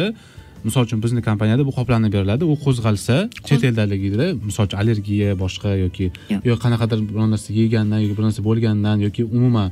misol 0.68 0.84
uchun 0.88 1.00
bizni 1.04 1.22
kompaniyada 1.30 1.64
bu 1.68 1.72
qoplanib 1.78 2.12
beriladi 2.16 2.44
u 2.54 2.56
qo'zg'alsa 2.66 3.16
chet 3.48 3.62
eldaligida 3.70 4.26
misol 4.48 4.64
uchun 4.68 4.78
allergiya 4.82 5.30
boshqa 5.44 5.70
yoki 5.86 6.08
Yo'q. 6.34 6.42
yo 6.50 6.56
qanaqadir 6.64 7.00
bir 7.10 7.28
narsa 7.34 7.50
yegandan 7.62 8.00
yoki 8.06 8.16
bir 8.18 8.24
narsa 8.28 8.42
bo'lgandan 8.50 8.98
yoki 9.06 9.22
umuman 9.38 9.68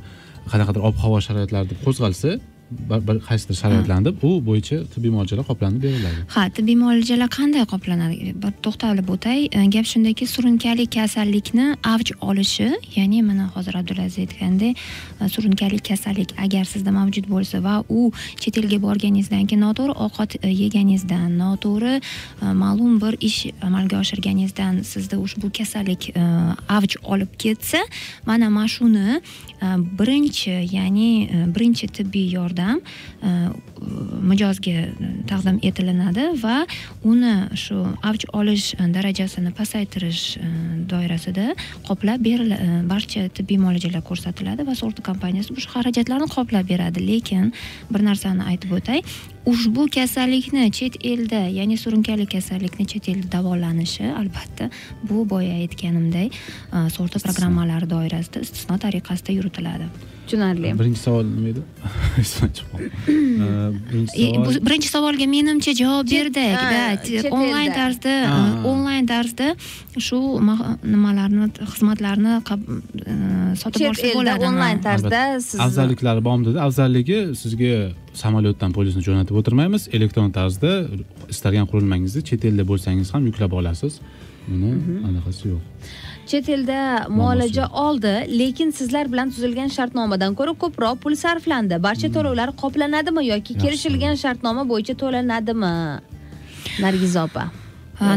qanaqadir 0.52 0.80
ob 0.88 0.96
havo 1.04 1.18
sharoitlarida 1.26 1.74
qo'zg'alsa 1.84 2.30
bir 2.70 3.20
qaysidir 3.28 3.56
sharoitlarda 3.62 4.10
u 4.22 4.30
bo'yicha 4.48 4.76
tibbiy 4.94 5.10
muolajalar 5.10 5.44
qoplanib 5.50 5.82
beriladi. 5.82 6.20
Ha 6.34 6.48
tibbiy 6.56 6.76
muolajalar 6.82 7.28
qanday 7.38 7.64
qoplanadi? 7.72 8.34
Bir 8.42 8.52
to'xtalib 8.64 9.08
o'tay. 9.14 9.40
Gap 9.74 9.86
shundaki 9.92 10.26
surunkali 10.34 10.86
kasallikni 10.96 11.66
avj 11.94 12.12
olishi 12.20 12.68
ya'ni 12.96 13.22
mana 13.22 13.46
hozir 13.54 13.74
abdulaziz 13.80 14.18
aytgandek 14.18 14.76
e, 15.20 15.28
surunkali 15.28 15.78
kasallik 15.78 16.34
agar 16.44 16.64
sizda 16.64 16.90
mavjud 16.90 17.26
bo'lsa 17.34 17.62
va 17.64 17.84
u 17.88 18.12
chet 18.42 18.58
elga 18.58 18.78
borganingizdan 18.86 19.46
keyin 19.46 19.62
noto'g'ri 19.66 19.94
ovqat 20.06 20.36
e, 20.42 20.48
yeganingizdan 20.62 21.38
noto'g'ri 21.38 21.94
e, 22.42 22.46
ma'lum 22.62 23.00
bir 23.02 23.14
ish 23.28 23.40
amalga 23.62 24.00
oshirganingizdan 24.02 24.82
sizda 24.92 25.18
ushbu 25.24 25.52
kasallik 25.58 26.10
avj 26.76 26.96
olib 27.02 27.32
ketsa 27.44 27.80
mana 28.26 28.48
mana 28.50 28.68
shuni 28.68 29.20
Э, 29.60 29.76
birinchi 29.98 30.50
ya'ni 30.70 31.26
e, 31.26 31.46
birinchi 31.54 31.88
tibbiy 31.90 32.30
yordam 32.30 32.78
e, 32.78 33.30
mijozga 34.30 34.70
e, 34.70 34.84
taqdim 35.26 35.58
etilinadi 35.66 36.28
va 36.42 36.60
uni 37.02 37.32
shu 37.58 37.80
avj 38.06 38.28
olish 38.38 38.68
darajasini 38.94 39.50
pasaytirish 39.58 40.38
doirasida 40.92 41.56
qoplab 41.88 42.22
beril 42.22 42.54
barcha 42.86 43.26
tibbiy 43.34 43.58
muolajalar 43.64 44.04
ko'rsatiladi 44.10 44.66
va 44.68 44.78
sug'urta 44.78 45.02
kompaniyasi 45.10 45.56
bu 45.56 45.66
xarajatlarni 45.74 46.30
qoplab 46.36 46.70
beradi. 46.70 47.02
Lekin 47.10 47.50
bir 47.90 48.06
narsani 48.10 48.46
aytib 48.52 48.78
o'tay 48.78 49.02
ushbu 49.46 49.86
kasallikni 49.94 50.70
chet 50.70 50.98
elda 51.04 51.46
ya'ni 51.48 51.76
surunkali 51.76 52.26
kasallikni 52.26 52.86
chet 52.86 53.08
elda 53.08 53.30
davolanishi 53.38 54.04
albatta 54.20 54.70
bu 55.02 55.24
boya 55.28 55.54
aytganimdek 55.62 56.34
e, 56.34 56.88
sug'urta 56.94 57.22
programmalari 57.24 57.90
doirasida 57.90 58.42
istisno 58.46 58.78
tariqasida 58.78 59.32
yuritiladi 59.38 59.88
tushunarli. 60.28 60.68
Birinchi 60.80 61.00
savol 61.06 61.24
nima 61.36 61.48
edi? 61.52 61.62
Esimdan 62.22 62.50
chiqib 62.56 62.68
qoldi 62.72 62.88
E, 64.22 64.26
birinchi 64.66 64.88
savolga 64.94 65.26
menimcha 65.34 65.72
javob 65.80 66.06
berdik 66.12 66.58
T- 67.06 67.30
onlayn 67.38 67.72
tarzda 67.80 68.14
e, 68.28 68.40
onlayn 68.72 69.06
tarzda 69.12 69.48
shu 70.06 70.18
ma- 70.48 70.74
nimalarni 70.94 71.48
xizmatlarni 71.72 72.34
e, 72.38 73.16
sotib 73.62 73.88
olsa 73.90 74.12
bo'ladi. 74.18 74.46
Onlayn 74.50 74.80
tarzda 74.88 75.22
siz 75.48 75.60
afzalliklari 75.66 76.24
bormi 76.28 76.44
dedi. 76.50 76.58
Afzalligi 76.68 77.18
sizga 77.42 77.74
samolyotdan 78.22 78.70
polisni 78.76 79.02
jo'natib 79.08 79.36
o'tirmaymiz. 79.40 79.88
Elektron 79.96 80.30
tarzda 80.38 80.72
istalgan 81.32 81.66
qurilmangizni 81.70 82.24
chet 82.30 82.44
elda 82.50 82.64
bo'lsangiz 82.70 83.14
ham 83.14 83.26
yuklab 83.30 83.52
olasiz. 83.60 84.00
Uni 84.54 84.70
anaqasi 85.08 85.50
yo'q 85.52 85.62
chet 86.30 86.48
elda 86.56 86.80
muolaja 87.18 87.66
oldi 87.84 88.14
lekin 88.40 88.70
sizlar 88.78 89.12
bilan 89.12 89.30
tuzilgan 89.34 89.70
shartnomadan 89.76 90.34
ko'ra 90.38 90.52
ko'proq 90.62 90.96
pul 91.02 91.14
sarflandi. 91.24 91.82
Barcha 91.86 92.08
to'lovlar 92.16 92.48
qoplanadimi 92.62 93.22
yoki 93.32 93.58
kelishilgan 93.62 94.16
shartnoma 94.24 94.62
bo'yicha 94.72 94.94
to'lanadimi? 95.02 95.72
Nargiza 96.84 97.24
opa. 97.28 97.44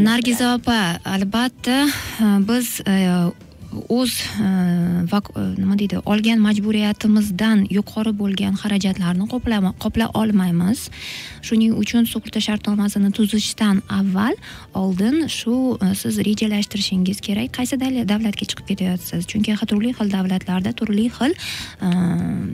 Nargiza 0.08 0.54
opa 0.56 0.78
albatta 1.14 1.78
biz 2.48 2.68
o'z 3.88 4.12
e, 4.40 4.48
e, 5.36 5.42
nima 5.58 5.78
deydi 5.78 6.00
olgan 6.12 6.38
majburiyatimizdan 6.46 7.66
yuqori 7.70 8.12
bo'lgan 8.22 8.54
xarajatlarni 8.62 9.28
qoplay 9.84 10.08
olmaymiz. 10.14 10.88
Shuning 11.42 11.74
uchun 11.82 12.06
sug'urta 12.12 12.40
shartnomasini 12.40 13.10
tuzishdan 13.16 13.82
avval 13.98 14.34
oldin 14.74 15.26
shu 15.28 15.78
e, 15.82 15.94
siz 15.94 16.18
rejalashtirishingiz 16.28 17.20
kerak. 17.20 17.52
Qaysi 17.58 17.80
davla- 17.82 18.06
davlatga 18.08 18.46
chiqib 18.50 18.66
ketyapsiz? 18.70 19.26
Chunki 19.26 19.56
turli 19.66 19.92
xil 19.98 20.10
davlatlarda 20.12 20.72
turli 20.72 21.08
xil 21.18 21.32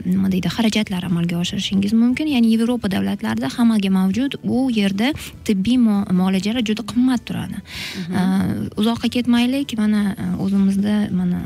nima 0.05 0.31
deydi 0.31 0.49
xarajatlar 0.55 1.03
amalga 1.09 1.37
oshirishingiz 1.43 1.93
mumkin. 1.93 2.27
Ya'ni 2.27 2.53
yevropa 2.53 2.91
davlatlarida 2.91 3.49
hammaga 3.57 3.89
mavjud. 3.89 4.39
U 4.43 4.69
yerda 4.71 5.13
tibbiy 5.45 5.77
mu- 5.77 6.05
muolajalar 6.19 6.63
juda 6.69 6.83
qimmat 6.91 7.25
turadi. 7.27 7.57
Uh, 8.09 8.79
uzoqqa 8.81 9.09
ketmaylik. 9.15 9.77
Mana 9.77 10.15
o'zimizda 10.43 11.08
mana 11.11 11.39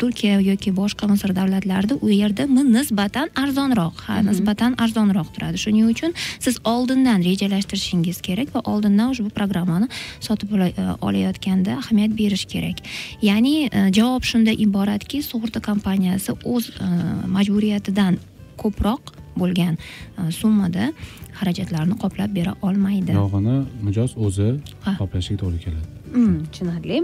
turkiya 0.00 0.40
yoki 0.40 0.72
boshqa 0.76 1.08
misr 1.10 1.34
davlatlarida 1.36 1.98
u 2.00 2.08
yerda 2.10 2.46
mi- 2.46 2.66
nisbatan 2.72 3.28
arzonroq 3.42 4.00
ha 4.06 4.20
nisbatan 4.22 4.76
arzonroq 4.84 5.28
turadi. 5.34 5.58
Shuning 5.64 5.90
uchun 5.94 6.14
siz 6.38 6.58
oldindan 6.64 7.22
rejalashtirishingiz 7.28 8.20
kerak 8.28 8.54
va 8.54 8.62
oldindan 8.72 9.12
ushbu 9.14 9.30
programmani 9.38 9.88
sotib 10.20 10.52
uh, 10.52 10.96
olayotganda 11.00 11.78
ahamiyat 11.82 12.16
berish 12.20 12.44
kerak. 12.54 12.82
Ya'ni 13.22 13.54
uh, 13.68 13.88
javob 13.98 14.22
shundan 14.30 14.56
iboratki 14.66 15.22
sug'urta 15.30 15.60
kompaniyasi 15.70 16.36
o'z 16.44 16.70
uh, 16.70 17.26
majburiyatidan 17.36 18.18
ko'proq 18.58 19.14
bo'lgan 19.38 19.78
summada 20.34 20.90
xarajatlarni 21.38 21.94
qoplab 22.02 22.34
bera 22.34 22.56
olmaydi. 22.62 23.14
Yog'ini 23.14 23.60
mijoz 23.86 24.16
o'zi 24.26 24.48
qoplashiga 24.98 25.44
to'g'ri 25.44 25.62
keladi 25.64 25.97
tushunarli. 26.52 27.02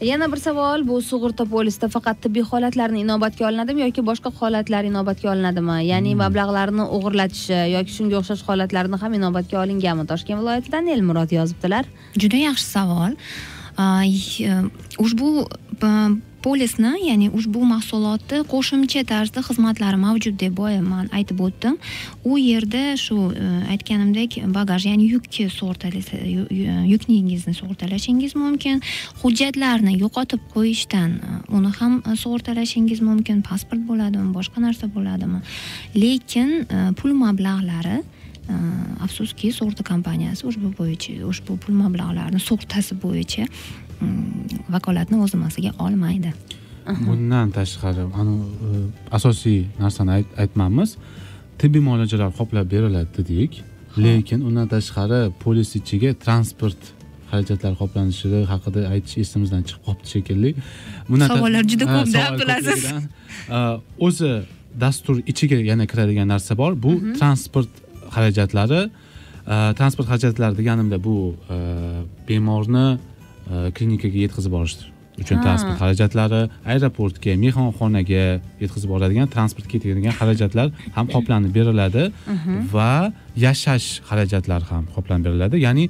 Yana 0.00 0.30
bir 0.32 0.40
savol. 0.42 0.86
Bu 0.88 1.00
sug'urta 1.02 1.44
polisida 1.54 1.88
faqat 1.88 2.22
tibbiy 2.24 2.44
holatlarni 2.50 3.02
inobatga 3.06 3.48
olinadimi 3.48 3.84
yoki 3.86 4.04
boshqa 4.10 4.32
holatlar 4.40 4.84
inobatga 4.90 5.32
olinadimi? 5.34 5.78
Ya'ni 5.90 6.14
mablag'larni 6.22 6.84
o'g'irlatishi 6.96 7.58
yoki 7.76 7.92
shunga 7.98 8.20
o'xshash 8.20 8.46
holatlarni 8.48 9.00
ham 9.02 9.18
inobatga 9.20 9.60
olinganmi? 9.64 10.06
Toshkent 10.12 10.40
viloyatidan 10.40 10.86
elmurod 10.96 11.30
yozibdilar. 11.38 11.84
Juda 12.22 12.42
yaxshi 12.48 12.66
savol. 12.76 13.12
Y- 13.76 14.64
ushbu 14.98 15.48
polisni 16.46 16.92
ya'ni 17.08 17.26
ushbu 17.38 17.64
mahsulotni 17.66 18.44
qo'shimcha 18.52 19.02
tarzda 19.10 19.42
xizmatlari 19.48 19.98
mavjud 19.98 20.36
deb 20.42 20.54
boya 20.60 20.82
man 20.92 21.08
aytib 21.18 21.40
o'tdim. 21.46 21.74
U 22.30 22.36
yerda 22.38 22.82
shu 23.04 23.16
e, 23.34 23.46
aytganimdek 23.74 24.38
bagaj 24.54 24.86
ya'ni 24.90 25.08
yukni 25.14 25.48
sug'urtalasa- 25.56 26.22
yukningizni 26.92 27.54
sug'urtalashingiz 27.60 28.36
mumkin. 28.38 28.82
Hujjatlarni 29.22 29.96
yo'qotib 30.04 30.44
qo'yishdan 30.54 31.16
e, 31.18 31.38
uni 31.58 31.72
ham 31.80 31.98
e, 31.98 32.14
sug'urtalashingiz 32.22 33.02
mumkin. 33.08 33.42
Pasport 33.48 33.82
bo'ladimi 33.90 34.30
boshqa 34.36 34.62
narsa 34.66 34.86
bo'ladimi? 34.98 35.42
Lekin 36.02 36.52
pul 37.00 37.18
mablag'lari 37.24 37.98
afsuski 39.02 39.50
sug'urta 39.50 39.82
kompaniyasi 39.82 40.46
ushbu 40.46 40.70
bo'yicha 40.78 41.16
ushbu 41.26 41.56
pul 41.62 41.74
mablag'larini 41.82 42.38
sug'urtasi 42.48 42.94
bo'yicha 43.02 43.46
vakolatni 44.70 45.16
o'z 45.22 45.30
zimmasiga 45.34 45.72
olmaydi. 45.84 46.32
Bundan 46.86 47.50
tashqari 47.50 48.04
e, 48.06 48.26
asosiy 49.18 49.64
narsani 49.82 50.10
ayt- 50.18 50.34
aytmamiz 50.42 50.96
tibbiy 51.58 51.82
muolajalar 51.88 52.30
qoplab 52.38 52.70
beriladi 52.74 53.10
dedik. 53.18 53.62
Lekin 54.04 54.40
undan 54.48 54.68
tashqari 54.74 55.20
polis 55.42 55.70
ichiga 55.80 56.10
transport 56.24 56.80
xarajatlari 57.30 57.76
qoplanishi 57.82 58.42
haqida 58.52 58.84
aytish 58.94 59.16
esimizdan 59.24 59.62
chiqib 59.68 59.82
qolibdi 59.86 60.08
shekilli. 60.14 60.50
Savollar 61.32 61.64
juda 61.72 61.84
ko'p-da, 61.94 62.22
bilasiz. 62.40 62.84
e, 63.56 63.58
o'zi 64.06 64.32
dastur 64.84 65.16
ichiga 65.32 65.58
yana 65.70 65.86
kiradigan 65.90 66.28
narsa 66.34 66.52
bor. 66.62 66.72
Bu 66.84 66.92
transport 67.18 67.72
xarajatlari 68.14 68.80
e, 68.86 69.56
transport 69.78 70.06
xarajatlari 70.12 70.54
deganimda 70.60 70.96
bu 71.06 71.16
bemorni 72.28 72.86
klinikaga 73.76 74.18
yetkazib 74.24 74.52
borish 74.56 74.76
uchun 75.22 75.40
transport 75.44 75.78
xarajatlari 75.80 76.40
aeroportga 76.72 77.36
mehmonxonaga 77.44 78.24
yetkazib 78.62 78.90
boradigan 78.92 79.30
transportga 79.34 79.72
ketadigan 79.74 80.14
xarajatlar 80.18 80.68
ham 80.96 81.06
qoplanib 81.14 81.52
beriladi 81.58 82.04
va 82.74 82.90
yashash 83.46 83.88
xarajatlari 84.08 84.68
ham 84.72 84.84
qoplanib 84.94 85.24
beriladi. 85.28 85.62
Ya'ni 85.66 85.88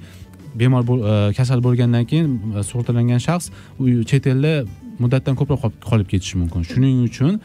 bemor 0.60 0.82
e, 0.86 1.32
kasal 1.38 1.60
bo'lgandan 1.66 2.04
keyin 2.10 2.28
e, 2.56 2.64
sug'urtalangan 2.68 3.20
shaxs 3.28 3.50
chet 4.10 4.26
elda 4.32 4.54
muddatdan 5.02 5.34
ko'proq 5.40 5.62
qolib- 5.90 6.10
ketishi 6.12 6.38
mumkin. 6.42 6.62
Shuning 6.70 7.02
uchun 7.08 7.40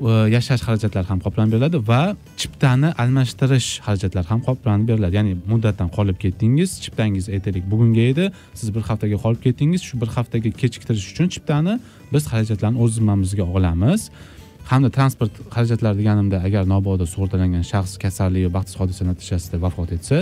yashash 0.00 0.62
xarajatlari 0.66 1.06
ham 1.12 1.20
qoplanib 1.24 1.52
beriladi 1.54 1.78
va 1.90 2.16
chiptani 2.40 2.88
almashtirish 3.02 3.68
xarajatlari 3.86 4.26
ham 4.32 4.40
qoplanib 4.48 4.86
beriladi. 4.90 5.14
Ya'ni 5.18 5.34
muddatdan 5.52 5.88
qolib 5.96 6.18
ketdingiz 6.24 6.70
chiptangiz 6.84 7.28
aytaylik 7.34 7.64
bugunga 7.72 8.04
edi 8.12 8.24
siz 8.60 8.68
bir 8.74 8.82
haftaga 8.88 9.16
qolib 9.24 9.40
ketdingiz 9.46 9.82
shu 9.88 10.00
bir 10.02 10.10
haftaga 10.16 10.50
kechiktirish 10.62 11.06
uchun 11.12 11.28
chiptani 11.34 11.74
biz 12.12 12.22
xarajatlarni 12.32 12.78
o'z 12.84 12.92
zimmamizga 12.98 13.44
olamiz. 13.56 14.00
Hamda 14.70 14.90
transport 14.96 15.32
xarajatlari 15.54 15.96
deganimda 16.00 16.36
agar 16.48 16.64
mabodo 16.74 17.04
sug'urtalangan 17.12 17.64
shaxs 17.72 17.94
kasallik 18.04 18.42
va 18.46 18.52
baxtsiz 18.58 18.76
hodisa 18.80 19.02
natijasida 19.10 19.56
vafot 19.66 19.90
etsa 19.96 20.18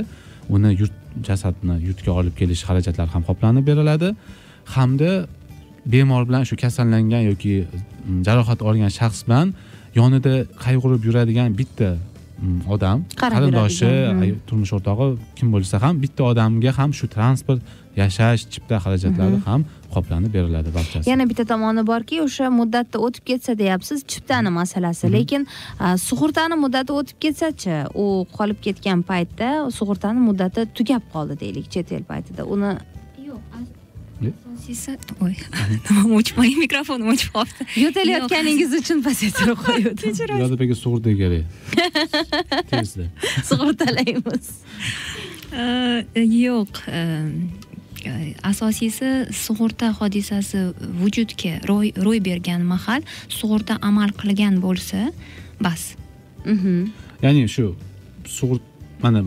uni 0.54 0.70
yurt 0.80 0.96
jasadni 1.28 1.74
yurtga 1.88 2.12
olib 2.20 2.34
kelish 2.40 2.62
xarajatlari 2.68 3.10
ham 3.14 3.22
qoplanib 3.28 3.64
beriladi. 3.70 4.08
Hamda 4.74 5.10
bemor 5.86 6.28
bilan 6.28 6.42
shu 6.44 6.56
kasallangan 6.56 7.22
yoki 7.30 7.64
mm, 7.64 8.22
jarohat 8.26 8.62
olgan 8.62 8.92
shaxs 8.98 9.26
bilan 9.26 9.54
yonida 9.94 10.34
qayg'urib 10.64 11.04
yuradigan 11.08 11.58
bitta 11.58 11.96
mm, 12.42 12.60
odam 12.74 13.04
qarindoshi 13.22 13.90
hmm. 13.90 14.22
ay- 14.22 14.36
turmush 14.46 14.72
o'rtog'i 14.78 15.08
kim 15.36 15.52
bo'lsa 15.54 15.82
ham 15.84 16.02
bitta 16.04 16.22
odamga 16.32 16.70
ham 16.78 16.90
shu 16.98 17.06
transport 17.16 17.60
yashash 17.96 18.42
chipta 18.52 18.76
xarajatlari 18.84 19.38
ham 19.46 19.64
qoplanib 19.94 20.30
beriladi 20.36 20.70
barchasi. 20.76 21.10
Yana 21.10 21.24
bitta 21.30 21.44
tomoni 21.52 21.82
borki 21.92 22.20
o'sha 22.26 22.50
muddatda 22.60 23.02
o'tib 23.06 23.24
ketsa 23.30 23.56
deyapsiz 23.62 24.04
chiptani 24.12 24.50
masalasi 24.60 25.12
lekin 25.16 25.46
a, 25.78 25.96
sug'urtani 26.08 26.56
muddati 26.64 26.94
o'tib 27.00 27.18
ketsachi 27.24 27.76
u 28.04 28.06
qolib 28.36 28.62
ketgan 28.66 29.02
paytda 29.10 29.50
sug'urtani 29.78 30.20
muddati 30.28 30.68
tugab 30.78 31.02
qoldi 31.14 31.40
deylik 31.42 31.66
chet 31.74 31.92
el 31.98 32.04
paytida. 32.12 32.46
Uni 32.54 32.70
yo'q 34.20 34.26
Ne? 34.26 34.30
asosiysi 34.54 34.92
oy 35.24 35.34
nimam 35.88 36.10
o'chmay 36.18 36.50
mikrofonim 36.64 37.08
o'chib 37.14 37.30
qolibdi 37.36 37.62
yo'talayotganingiz 37.84 38.72
uchun 38.80 38.98
pasaytirib 39.06 39.58
qo'yuvdim 39.66 40.38
yodib 40.42 40.60
aka 40.66 40.76
sug'urta 40.82 41.10
kerak 41.20 41.44
tezda 42.72 43.06
sug'urtalaymiz 43.50 44.46
yo'q 46.46 46.72
asosiysi 48.50 49.08
sug'urta 49.44 49.88
hodisasi 50.00 50.60
vujudga 51.00 51.54
ro'y 52.06 52.20
bergan 52.28 52.62
mahal 52.74 53.02
sug'urta 53.38 53.74
amal 53.90 54.10
qilgan 54.20 54.60
bo'lsa 54.66 55.00
bas 55.66 55.82
Mhm. 56.52 56.76
ya'ni 57.24 57.48
shu 57.54 57.66
sug'urt 58.36 58.62
mana 59.02 59.20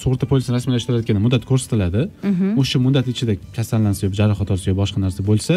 sug'urta 0.00 0.24
polisini 0.30 0.54
rasmiylashtirayotganda 0.56 1.20
muddat 1.26 1.44
ko'rsatiladi. 1.50 2.02
Mhm. 2.30 2.46
o'sha 2.60 2.78
muddat 2.86 3.06
ichida 3.12 3.34
kasallansa 3.56 4.00
yo 4.06 4.10
jarohat 4.20 4.48
olsa 4.54 4.66
yo 4.70 4.76
boshqa 4.82 4.98
narsa 5.04 5.20
bo'lsa 5.30 5.54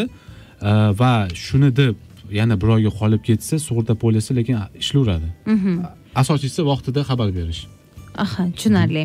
e, 0.69 0.71
va 1.01 1.11
shuni 1.45 1.69
deb 1.81 1.95
yana 2.39 2.55
bir 2.61 2.67
oyga 2.75 2.91
qolib 2.99 3.21
ketsa 3.29 3.55
sug'urta 3.67 3.93
polisi 4.03 4.31
lekin 4.39 4.55
ishlayveradi 4.83 5.29
Mhm. 5.53 5.73
asosiysi 6.21 6.61
vaqtida 6.71 7.01
xabar 7.09 7.29
berish. 7.37 7.61
Aha 8.23 8.43
tushunarli. 8.55 9.03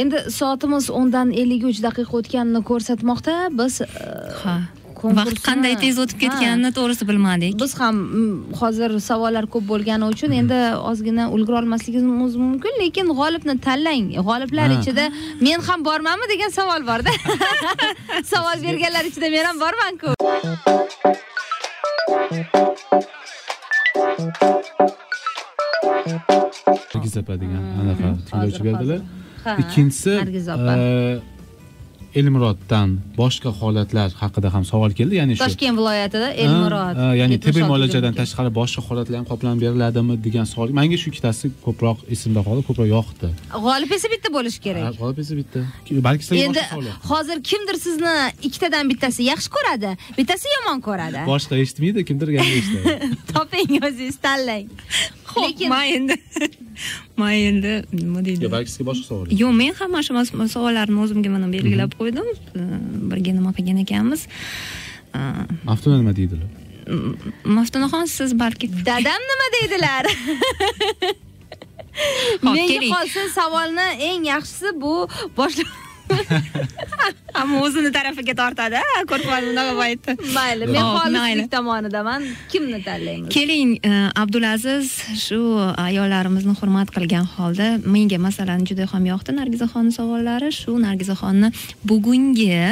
Endi 0.00 0.16
soatimiz 0.40 0.84
o'ndan 0.98 1.28
ellik 1.40 1.62
uch 1.70 1.78
daqiqa 1.86 2.12
o'tganini 2.20 2.60
ko'rsatmoqda. 2.70 3.34
Biz 3.58 3.74
e, 3.80 3.86
ha 4.42 4.56
vaqt 5.02 5.40
qanday 5.44 5.74
tez 5.80 5.98
o'tib 6.02 6.18
ketganini 6.22 6.70
to'g'risi 6.78 7.08
bilmadik. 7.08 7.56
Biz 7.62 7.74
ham 7.80 7.96
mm, 7.96 8.54
hozir 8.60 8.90
savollar 9.08 9.46
ko'p 9.54 9.66
bo'lgani 9.72 10.08
uchun 10.12 10.32
endi 10.40 10.60
ozgina 10.90 11.28
ulgura 11.34 11.58
olmasligimiz 11.62 12.36
mumkin 12.44 12.80
lekin 12.82 13.12
g'olibni 13.20 13.58
tanlang. 13.66 14.08
G'oliblar 14.28 14.68
ichida 14.78 15.10
men 15.40 15.60
ham 15.68 15.84
bormanmi 15.88 16.30
degan 16.32 16.50
savol 16.58 16.86
borda 16.90 17.12
savol 18.32 18.56
berganlar 18.66 19.04
ichida 19.10 19.30
men 19.36 19.44
ham 19.50 19.60
bormanku. 19.64 20.10
Nargiz 26.94 27.16
opa 27.22 27.34
degan 27.44 27.62
anaqa 27.82 28.08
tinglovchi 28.28 28.64
berdilar. 28.68 29.00
ikkinchisi 29.62 30.12
nargiz 30.16 30.48
opa 30.54 30.74
elmuroddan 32.20 32.88
boshqa 33.20 33.50
holatlar 33.60 34.10
haqida 34.22 34.48
ham 34.54 34.64
savol 34.70 34.92
keldi. 34.98 35.14
Ya'ni 35.20 35.36
shu 35.36 35.42
toshkent 35.44 35.76
viloyatida 35.80 36.28
elmurod 36.44 36.96
Ha, 37.00 37.08
ya'ni 37.20 37.36
tibbiy 37.44 37.64
muolajadan 37.70 38.14
tashqari 38.20 38.50
boshqa 38.60 38.82
holatlar 38.88 39.16
ham 39.20 39.26
qoplanib 39.32 39.60
beriladimi 39.64 40.14
degan 40.26 40.46
savol. 40.52 40.72
Menga 40.78 40.98
shu 41.02 41.10
ikkitasi 41.12 41.52
ko'proq 41.66 41.98
esimda 42.14 42.40
qoldi 42.48 42.62
ko'proq 42.68 42.88
yoqdi. 42.96 43.32
G'olib 43.66 43.90
esa 43.98 44.12
bitta 44.14 44.32
bo'lishi 44.36 44.60
kerak. 44.66 44.84
Ha, 44.88 44.92
qolib 45.02 45.18
esa 45.24 45.34
bitta. 45.40 45.64
Balki 46.08 46.42
endi 46.46 46.62
hozir 47.12 47.42
kimdir 47.50 47.76
sizni 47.86 48.14
ikkitadan 48.48 48.84
bittasi 48.92 49.28
yaxshi 49.32 49.50
ko'radi 49.56 49.90
bittasi 50.18 50.54
yomon 50.56 50.78
ko'radi. 50.88 51.26
Boshqa 51.32 51.54
eshitmaydi 51.64 52.06
kimdir 52.08 52.28
eshitadi 52.44 53.10
toping 53.34 53.76
o'zingiz 53.88 54.18
tanlang. 54.26 54.66
Ho'p 55.32 55.44
lekin 55.48 55.68
man 55.74 55.86
endi 55.96 56.16
man 57.20 57.32
endi 57.32 57.72
nima 57.92 58.24
deydi? 58.26 58.44
Yo, 58.46 58.50
balki 58.52 58.72
sizga 58.72 58.88
boshqa 58.90 59.06
savol 59.10 59.32
yo'q. 59.42 59.52
men 59.60 59.74
ham 59.80 59.90
mana 59.96 60.02
shu 60.06 60.48
savollarni 60.56 60.98
o'zimga 61.04 61.30
mana 61.36 61.48
belgilab 61.52 61.96
qo'ydim. 62.00 62.28
Birga 63.10 63.32
nima 63.38 63.54
qilgan 63.56 63.82
ekanmiz? 63.84 64.26
Maftuna 65.70 65.96
nima 66.02 66.16
deydilar? 66.16 66.48
Maftunaxon 67.58 68.06
siz 68.18 68.34
balki 68.38 68.70
dadam 68.90 69.22
nima 69.32 69.48
deydilar? 69.56 70.04
Menga 72.44 72.80
qolsa 72.92 73.22
savolni 73.38 73.86
eng 74.10 74.26
yaxshisi 74.28 74.74
bu 74.80 74.94
boshla 75.38 75.64
hamma 77.36 77.60
o'zini 77.64 77.90
tarafiga 77.92 78.34
tortadi 78.40 78.78
a, 78.80 79.02
ko'rpazni 79.10 79.50
unaqa 79.52 79.74
paytda 79.80 80.14
mayli 80.36 80.68
men 80.70 80.88
xolislik 80.96 81.50
tomonidaman. 81.54 82.26
Kimni 82.52 82.80
tanlaymiz? 82.86 83.30
Keling 83.34 83.74
e, 83.84 83.92
abdulaziz 84.22 84.92
shu 85.24 85.40
ayollarimizni 85.86 86.54
hurmat 86.60 86.92
qilgan 86.96 87.26
holda 87.36 87.68
menga 87.96 88.18
masalan 88.26 88.64
juda 88.70 88.88
ham 88.92 89.08
yoqdi 89.12 89.36
nargizaxonni 89.40 89.92
savollari. 89.98 90.50
Shu 90.60 90.78
nargizaxonni 90.86 91.52
bugungi 91.92 92.48
e, 92.56 92.70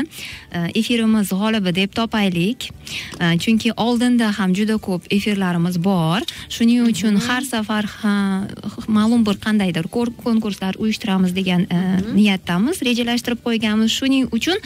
efirimiz 0.80 1.32
g'olibi 1.42 1.74
deb 1.80 1.94
topaylik. 2.00 2.70
E, 3.20 3.34
chunki 3.44 3.74
oldinda 3.86 4.32
ham 4.38 4.56
juda 4.60 4.78
ko'p 4.88 5.10
efirlarimiz 5.18 5.80
bor. 5.88 6.24
Shuning 6.56 6.88
uchun 6.88 7.20
har 7.28 7.42
safar 7.52 7.90
ma'lum 8.88 9.26
bir 9.28 9.36
qandaydir 9.46 9.90
konkurslar 10.24 10.74
uyushtiramiz 10.78 11.36
degan 11.36 11.68
e, 11.70 11.80
niyatdamiz 12.14 12.82
rejalashtirib 13.24 13.40
qo'yganmiz. 13.44 13.90
Shuning 13.90 14.28
uchun 14.32 14.58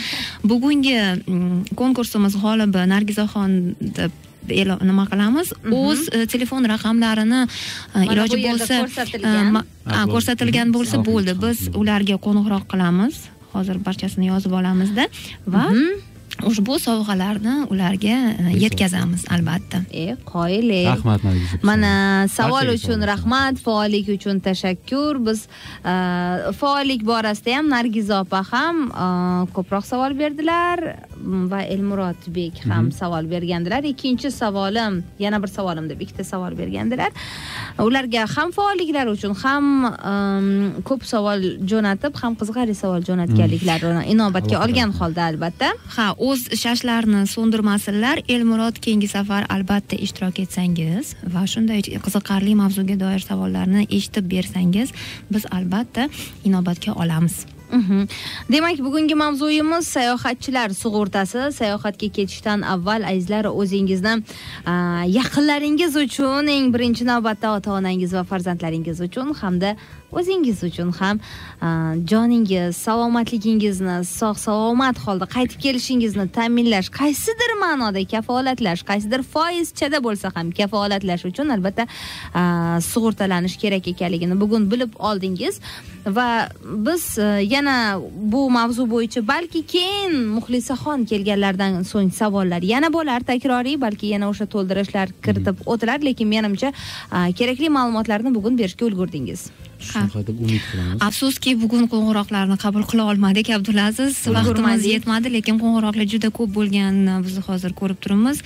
bugungi 0.45 0.97
mm, 1.27 1.77
konkursimiz 1.77 2.37
g'olibi 2.37 2.87
nargizaxon 2.89 3.75
deb 3.81 4.13
e'lon 4.49 4.79
nima 4.83 5.07
qilamiz? 5.11 5.53
O'z 5.71 6.09
e, 6.13 6.27
telefon 6.27 6.65
raqamlarini 6.65 7.47
e, 7.95 8.05
iloji 8.13 8.39
bo'lsa 8.47 8.85
ko'rsatilgan. 8.85 9.65
e, 9.87 10.05
ko'rsatilgan. 10.13 10.73
bo'lsa 10.73 10.97
Mhm. 10.99 11.07
bo'ldi. 11.09 11.33
Mhm. 11.35 11.43
biz 11.45 11.59
ularga 11.75 12.17
qo'ng'iroq 12.27 12.65
qilamiz. 12.73 13.15
Hozir 13.53 13.77
barchasini 13.87 14.27
yozib 14.29 14.53
olamizda. 14.53 15.09
Va 15.47 15.65
ushbu 16.47 16.79
sovg'alarni 16.79 17.67
ularga 17.73 18.17
e, 18.31 18.53
yetkazamiz 18.63 19.25
albatta. 19.35 19.81
E 19.91 20.17
qoyillik 20.33 20.87
rahmat 20.87 21.25
nargiza 21.25 21.59
mana 21.63 22.29
savol 22.31 22.71
uchun 22.75 23.03
rahmat 23.13 23.59
faollik 23.65 24.09
uchun 24.17 24.41
tashakkur. 24.41 25.19
Biz 25.27 25.47
e, 25.83 25.95
faollik 26.61 27.03
borasida 27.11 27.57
ham 27.59 27.71
nargiza 27.71 28.21
opa 28.23 28.43
ham 28.53 28.85
e, 28.87 29.07
ko'proq 29.57 29.87
savol 29.87 30.19
berdilar. 30.19 30.85
Va 31.53 31.63
elmurodbek 31.75 32.63
ham 32.71 32.93
savol 32.93 33.27
bergandilar. 33.31 33.83
Ikkinchi 33.83 34.31
savolim 34.31 35.03
yana 35.19 35.43
bir 35.43 35.51
savolim 35.51 35.89
deb 35.91 36.01
ikkita 36.07 36.25
savol 36.25 36.55
bergandilar. 36.59 37.11
Ularga 37.83 38.27
ham 38.37 38.55
faolliklari 38.55 39.17
uchun 39.17 39.35
ham 39.43 39.65
ko'p 40.89 41.03
savol 41.15 41.43
jo'natib 41.73 42.15
ham 42.23 42.39
qiziqarli 42.39 42.79
savol 42.79 43.03
jo'natganliklarini 43.11 44.07
inobatga 44.15 44.63
olgan 44.65 44.95
holda 45.01 45.27
albatta. 45.33 45.75
Ha 45.97 46.09
o'z 46.29 46.41
shashlarini 46.63 47.23
so'ndirmasinlar. 47.35 48.23
Elmurod 48.35 48.81
keyingi 48.85 49.09
safar 49.09 49.47
albatta 49.55 49.97
ishtirok 50.07 50.41
etsangiz 50.45 51.15
va 51.35 51.45
shunday 51.53 51.85
qiziqarli 52.07 52.57
mavzuga 52.63 52.97
doir 53.05 53.23
savollarni 53.29 53.87
eshitib 53.99 54.27
bersangiz 54.35 54.97
biz 55.33 55.47
albatta 55.59 56.09
inobatga 56.45 56.93
olamiz. 57.05 57.47
Mhm. 57.73 58.09
Demak 58.53 58.79
bugungi 58.79 59.15
mavzuyimiz 59.15 59.87
sayohatchilar 59.97 60.69
sug'urtasi. 60.83 61.53
Sayohatga 61.53 62.09
ketishdan 62.17 62.63
avval 62.63 63.03
azizlar 63.11 63.45
o'zingizni 63.45 64.15
yaqinlaringiz 65.19 65.97
uchun 66.05 66.49
eng 66.57 66.73
birinchi 66.75 67.05
navbatda 67.13 67.53
ota 67.57 67.73
onangiz 67.73 68.15
va 68.19 68.25
farzandlaringiz 68.31 69.01
uchun 69.01 69.35
hamda 69.41 69.77
o'zingiz 70.13 70.63
uchun 70.65 70.93
ham 71.01 71.21
joningiz 72.11 72.77
salomatligingizni 72.77 73.99
sog' 74.09 74.39
salomat 74.41 74.99
holda 75.05 75.27
qaytib 75.37 75.61
kelishingizni 75.65 76.27
ta'minlash 76.39 76.89
qaysidir 77.01 77.53
ma'noda 77.65 78.05
kafolatlash 78.15 78.83
qaysidir 78.91 79.23
foizchada 79.35 80.01
bo'lsa 80.07 80.33
ham 80.37 80.51
kafolatlash 80.61 81.27
uchun 81.31 81.53
albatta 81.57 81.87
sug'urtalanish 82.91 83.59
kerak 83.63 83.89
ekanligini 83.95 84.41
bugun 84.41 84.71
bilib 84.73 84.97
oldingiz 84.99 85.61
va 86.07 86.49
biz 86.87 87.19
e, 87.19 87.23
yana 87.55 88.01
bu 88.33 88.51
mavzu 88.51 88.89
bo'yicha 88.91 89.27
balki 89.29 89.63
keyin 89.75 90.15
muxlisaxon 90.37 91.05
kelganlaridan 91.11 91.83
so'ng 91.93 92.13
savollar 92.21 92.63
yana 92.73 92.93
bo'lar 92.97 93.21
takroriy 93.31 93.81
balki 93.81 94.15
yana 94.15 94.31
o'sha 94.33 94.47
to'ldirishlar 94.55 95.09
kiritib 95.25 95.65
o'tilar 95.67 95.99
lekin 96.09 96.29
menimcha 96.35 96.73
kerakli 97.39 97.69
ma'lumotlarni 97.79 98.35
bugun 98.35 98.59
berishga 98.59 98.87
ulgurdingiz 98.91 99.51
shunaqa 99.79 100.23
deb 100.27 100.41
umid 100.45 100.63
qilamiz. 100.71 101.03
Afsuski 101.09 101.55
bugun 101.63 101.87
qo'ng'iroqlarni 101.93 102.57
qabul 102.65 102.85
qila 102.91 103.07
olmadik 103.13 103.51
abdulaziz. 103.57 104.19
Vaqtimiz 104.37 104.87
yetmadi 104.93 105.33
lekin 105.37 105.61
qo'ng'iroqlar 105.63 106.07
juda 106.15 106.31
ko'p 106.39 106.51
bo'lganini 106.59 107.17
biz 107.27 107.39
hozir 107.49 107.75
ko'rib 107.81 108.01
turibmiz. 108.05 108.43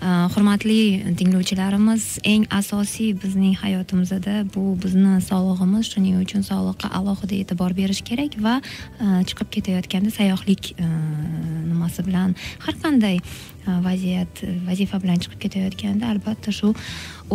Uh, 0.00 0.26
hurmatli 0.34 0.80
tinglovchilarimiz 1.20 2.06
eng 2.32 2.48
asosiy 2.60 3.12
bizning 3.22 3.54
hayotimizda 3.64 4.36
bu 4.54 4.64
bizni 4.84 5.14
sog'lig'imiz 5.30 5.92
shuning 5.92 6.18
uchun 6.24 6.46
sog'liqqa 6.50 6.92
alohida 6.98 7.34
e'tibor 7.42 7.76
berish 7.80 8.02
kerak 8.10 8.40
va 8.46 8.58
uh, 8.60 9.20
chiqib 9.28 9.48
ketayotganda 9.56 10.10
sayyohlik 10.18 10.74
nimasi 10.80 12.04
bilan 12.08 12.36
har 12.64 12.74
qanday 12.82 13.18
vaziyat 13.66 14.42
vazifa 14.66 15.00
bilan 15.02 15.20
chiqib 15.22 15.40
ketayotganda 15.44 16.10
albatta 16.12 16.52
shu 16.52 16.74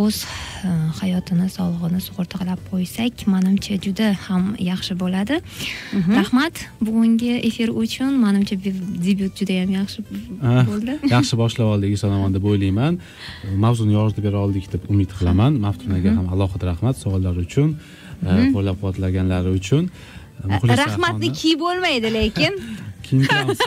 o'z 0.02 0.16
uh, 0.24 0.70
hayotini 1.00 1.46
sog'lig'ini 1.56 2.00
sug'urtalab 2.06 2.60
qo'ysak 2.70 3.24
manimcha 3.34 3.76
juda 3.84 4.08
ham 4.26 4.44
yaxshi 4.70 4.94
bo'ladi. 5.02 5.36
Rahmat. 6.18 6.54
Bugungi 6.86 7.32
efir 7.48 7.68
uchun 7.82 8.12
manimcha 8.24 8.56
debyut 9.06 9.32
juda 9.40 9.54
yam 9.60 9.70
yaxshi 9.78 9.98
Ah, 10.42 10.64
bo'ldi. 10.70 10.98
yaxshi 11.16 11.34
boshlab 11.42 11.72
oldik 11.74 11.96
eson 11.96 12.34
deb 12.36 12.44
o'ylayman. 12.50 13.00
Mavzuni 13.64 13.92
yoritib 13.98 14.24
bera 14.28 14.38
oldik 14.44 14.66
deb 14.74 14.82
umid 14.92 15.10
qilaman. 15.18 15.52
Maftunaga 15.66 16.10
ham 16.18 16.26
alohida 16.34 16.64
rahmat 16.72 16.96
savollari 17.04 17.46
uchun 17.48 17.68
qo'llab 18.54 18.76
quvvatlaganlari 18.80 19.50
uchun. 19.60 19.90
Muxlisa 20.52 20.82
rahmatni 20.84 21.28
kiyib 21.40 21.60
bo'lmaydi 21.66 22.08
lekin 22.18 22.52
kiyim 23.06 23.22
qilamiz. 23.30 23.58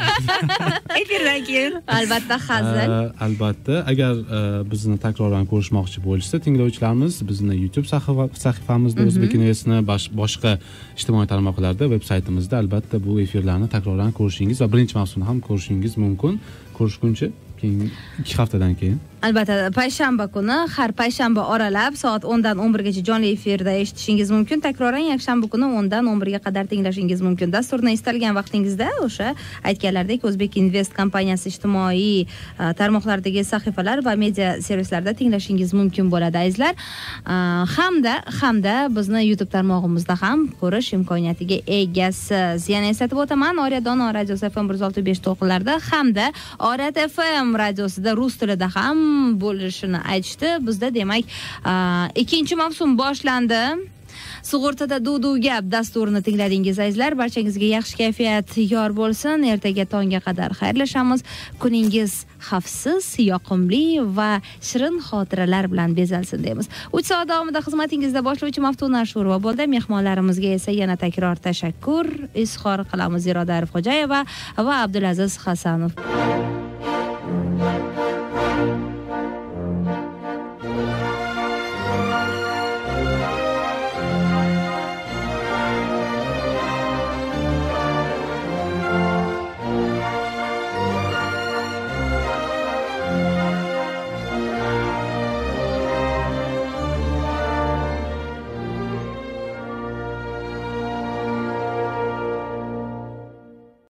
efirdan 1.02 1.42
keyin. 1.50 1.74
Albatta 1.98 2.38
hazil. 2.48 2.94
Albatta. 3.26 3.76
Agar 3.92 4.14
uh, 4.20 4.72
bizni 4.72 4.98
takroran 5.06 5.46
ko'rishmoqchi 5.52 6.00
bo'lishsa 6.08 6.40
tinglovchilarimiz 6.46 7.14
bizni 7.30 7.56
youtube 7.64 7.88
sahifa- 7.94 8.30
sahifamizda 8.46 9.02
o'zbek 9.10 9.34
investni 9.40 9.78
boshqa 10.22 10.52
ijtimoiy 11.00 11.28
tarmoqlarda 11.34 11.90
veb 11.94 12.04
saytimizda 12.12 12.56
albatta 12.62 12.96
bu 13.06 13.20
efirlarni 13.26 13.68
takroran 13.76 14.12
ko'rishingiz 14.20 14.58
va 14.64 14.68
birinchi 14.74 14.96
mavsumni 15.00 15.26
ham 15.30 15.40
ko'rishingiz 15.48 15.94
mumkin. 16.04 16.40
Ko'rishguncha 16.78 17.28
keyingi 17.62 17.88
ikki 18.22 18.36
haftadan 18.42 18.74
keyin 18.80 19.00
albatta 19.22 19.68
payshanba 19.76 20.30
kuni 20.32 20.56
har 20.72 20.92
payshanba 20.96 21.44
oralab 21.52 21.96
soat 22.00 22.24
o'ndan 22.24 22.60
o'n 22.64 22.72
birgacha 22.72 23.02
jonli 23.04 23.34
efirda 23.36 23.74
eshitishingiz 23.82 24.30
mumkin. 24.32 24.62
Takroran 24.64 25.04
yakshanba 25.12 25.50
kuni 25.52 25.68
o'ndan 25.80 26.08
o'n 26.08 26.22
birga 26.22 26.40
qadar 26.46 26.70
tinglashingiz 26.72 27.20
mumkin. 27.22 27.52
Dasturni 27.52 27.92
istalgan 27.98 28.38
vaqtingizda 28.38 28.88
o'sha 29.04 29.34
aytganlaridek 29.68 30.24
o'zbek 30.24 30.56
invest 30.62 30.96
kompaniyasi 30.96 31.52
ijtimoiy 31.52 32.22
e, 32.22 32.70
tarmoqlardagi 32.80 33.44
sahifalar 33.44 34.06
va 34.08 34.16
media 34.16 34.54
servislarda 34.64 35.14
tinglashingiz 35.22 35.76
mumkin 35.76 36.08
bo'ladi 36.14 36.40
azizlar 36.46 36.72
e, 36.76 37.36
hamda 37.76 38.16
hamda 38.40 38.78
bizni 38.96 39.26
youtube 39.28 39.52
tarmog'imizda 39.52 40.16
ham 40.24 40.48
ko'rish 40.64 40.94
imkoniyatiga 41.00 41.60
egasiz. 41.82 42.70
Yana 42.72 42.96
eslatib 42.96 43.20
o'taman 43.26 43.60
oriyat 43.66 43.84
dono 43.84 44.14
radiosi 44.16 44.48
fm 44.48 44.72
bir 44.72 44.80
yuz 44.80 44.88
olti 44.88 45.06
besh 45.12 45.24
to'lqinlarida 45.28 45.76
hamda 45.92 46.32
oriyat 46.72 47.04
fm 47.12 47.56
radiosida 47.66 48.16
rus 48.16 48.40
tilida 48.40 48.72
ham 48.80 49.09
bo'lishini 49.44 50.02
aytishdi. 50.16 50.58
Bizda 50.68 50.94
demak 51.00 51.24
ikkinchi 52.24 52.56
mavsum 52.64 52.98
boshlandi. 52.98 53.64
Sug'urtada 54.44 54.98
duv 55.04 55.38
gap 55.44 55.66
dasturini 55.72 56.22
tingladingiz 56.24 56.80
azizlar. 56.80 57.14
Barchangizga 57.20 57.68
yaxshi 57.76 57.98
kayfiyat 58.02 58.56
yor 58.72 58.96
bo'lsin. 58.96 59.44
Ertaga 59.54 59.86
tongga 59.94 60.20
qadar 60.28 60.56
xayrlashamiz. 60.60 61.24
Kuningiz 61.62 62.24
xavfsiz 62.48 63.06
yoqimli 63.20 63.84
va 64.18 64.42
shirin 64.70 64.98
xotiralar 65.08 65.70
bilan 65.72 65.96
bezalsin 66.00 66.44
deymiz. 66.44 66.72
Uch 66.96 67.06
soat 67.12 67.28
davomida 67.32 67.62
xizmatingizda 67.68 68.24
boshlovchi 68.30 68.64
maftuna 68.68 69.04
ashurova 69.06 69.40
bo'ldi. 69.46 69.68
Mehmonlarimizga 69.76 70.56
esa 70.58 70.72
yana 70.72 70.96
takror 71.04 71.38
tashakkur 71.48 72.08
izhor 72.46 72.88
qilamiz. 72.92 73.28
Iroda 73.32 73.60
arifxo'jayeva 73.60 74.24
va 74.58 74.82
abdulaziz 74.86 75.38
hasanov. 75.46 75.92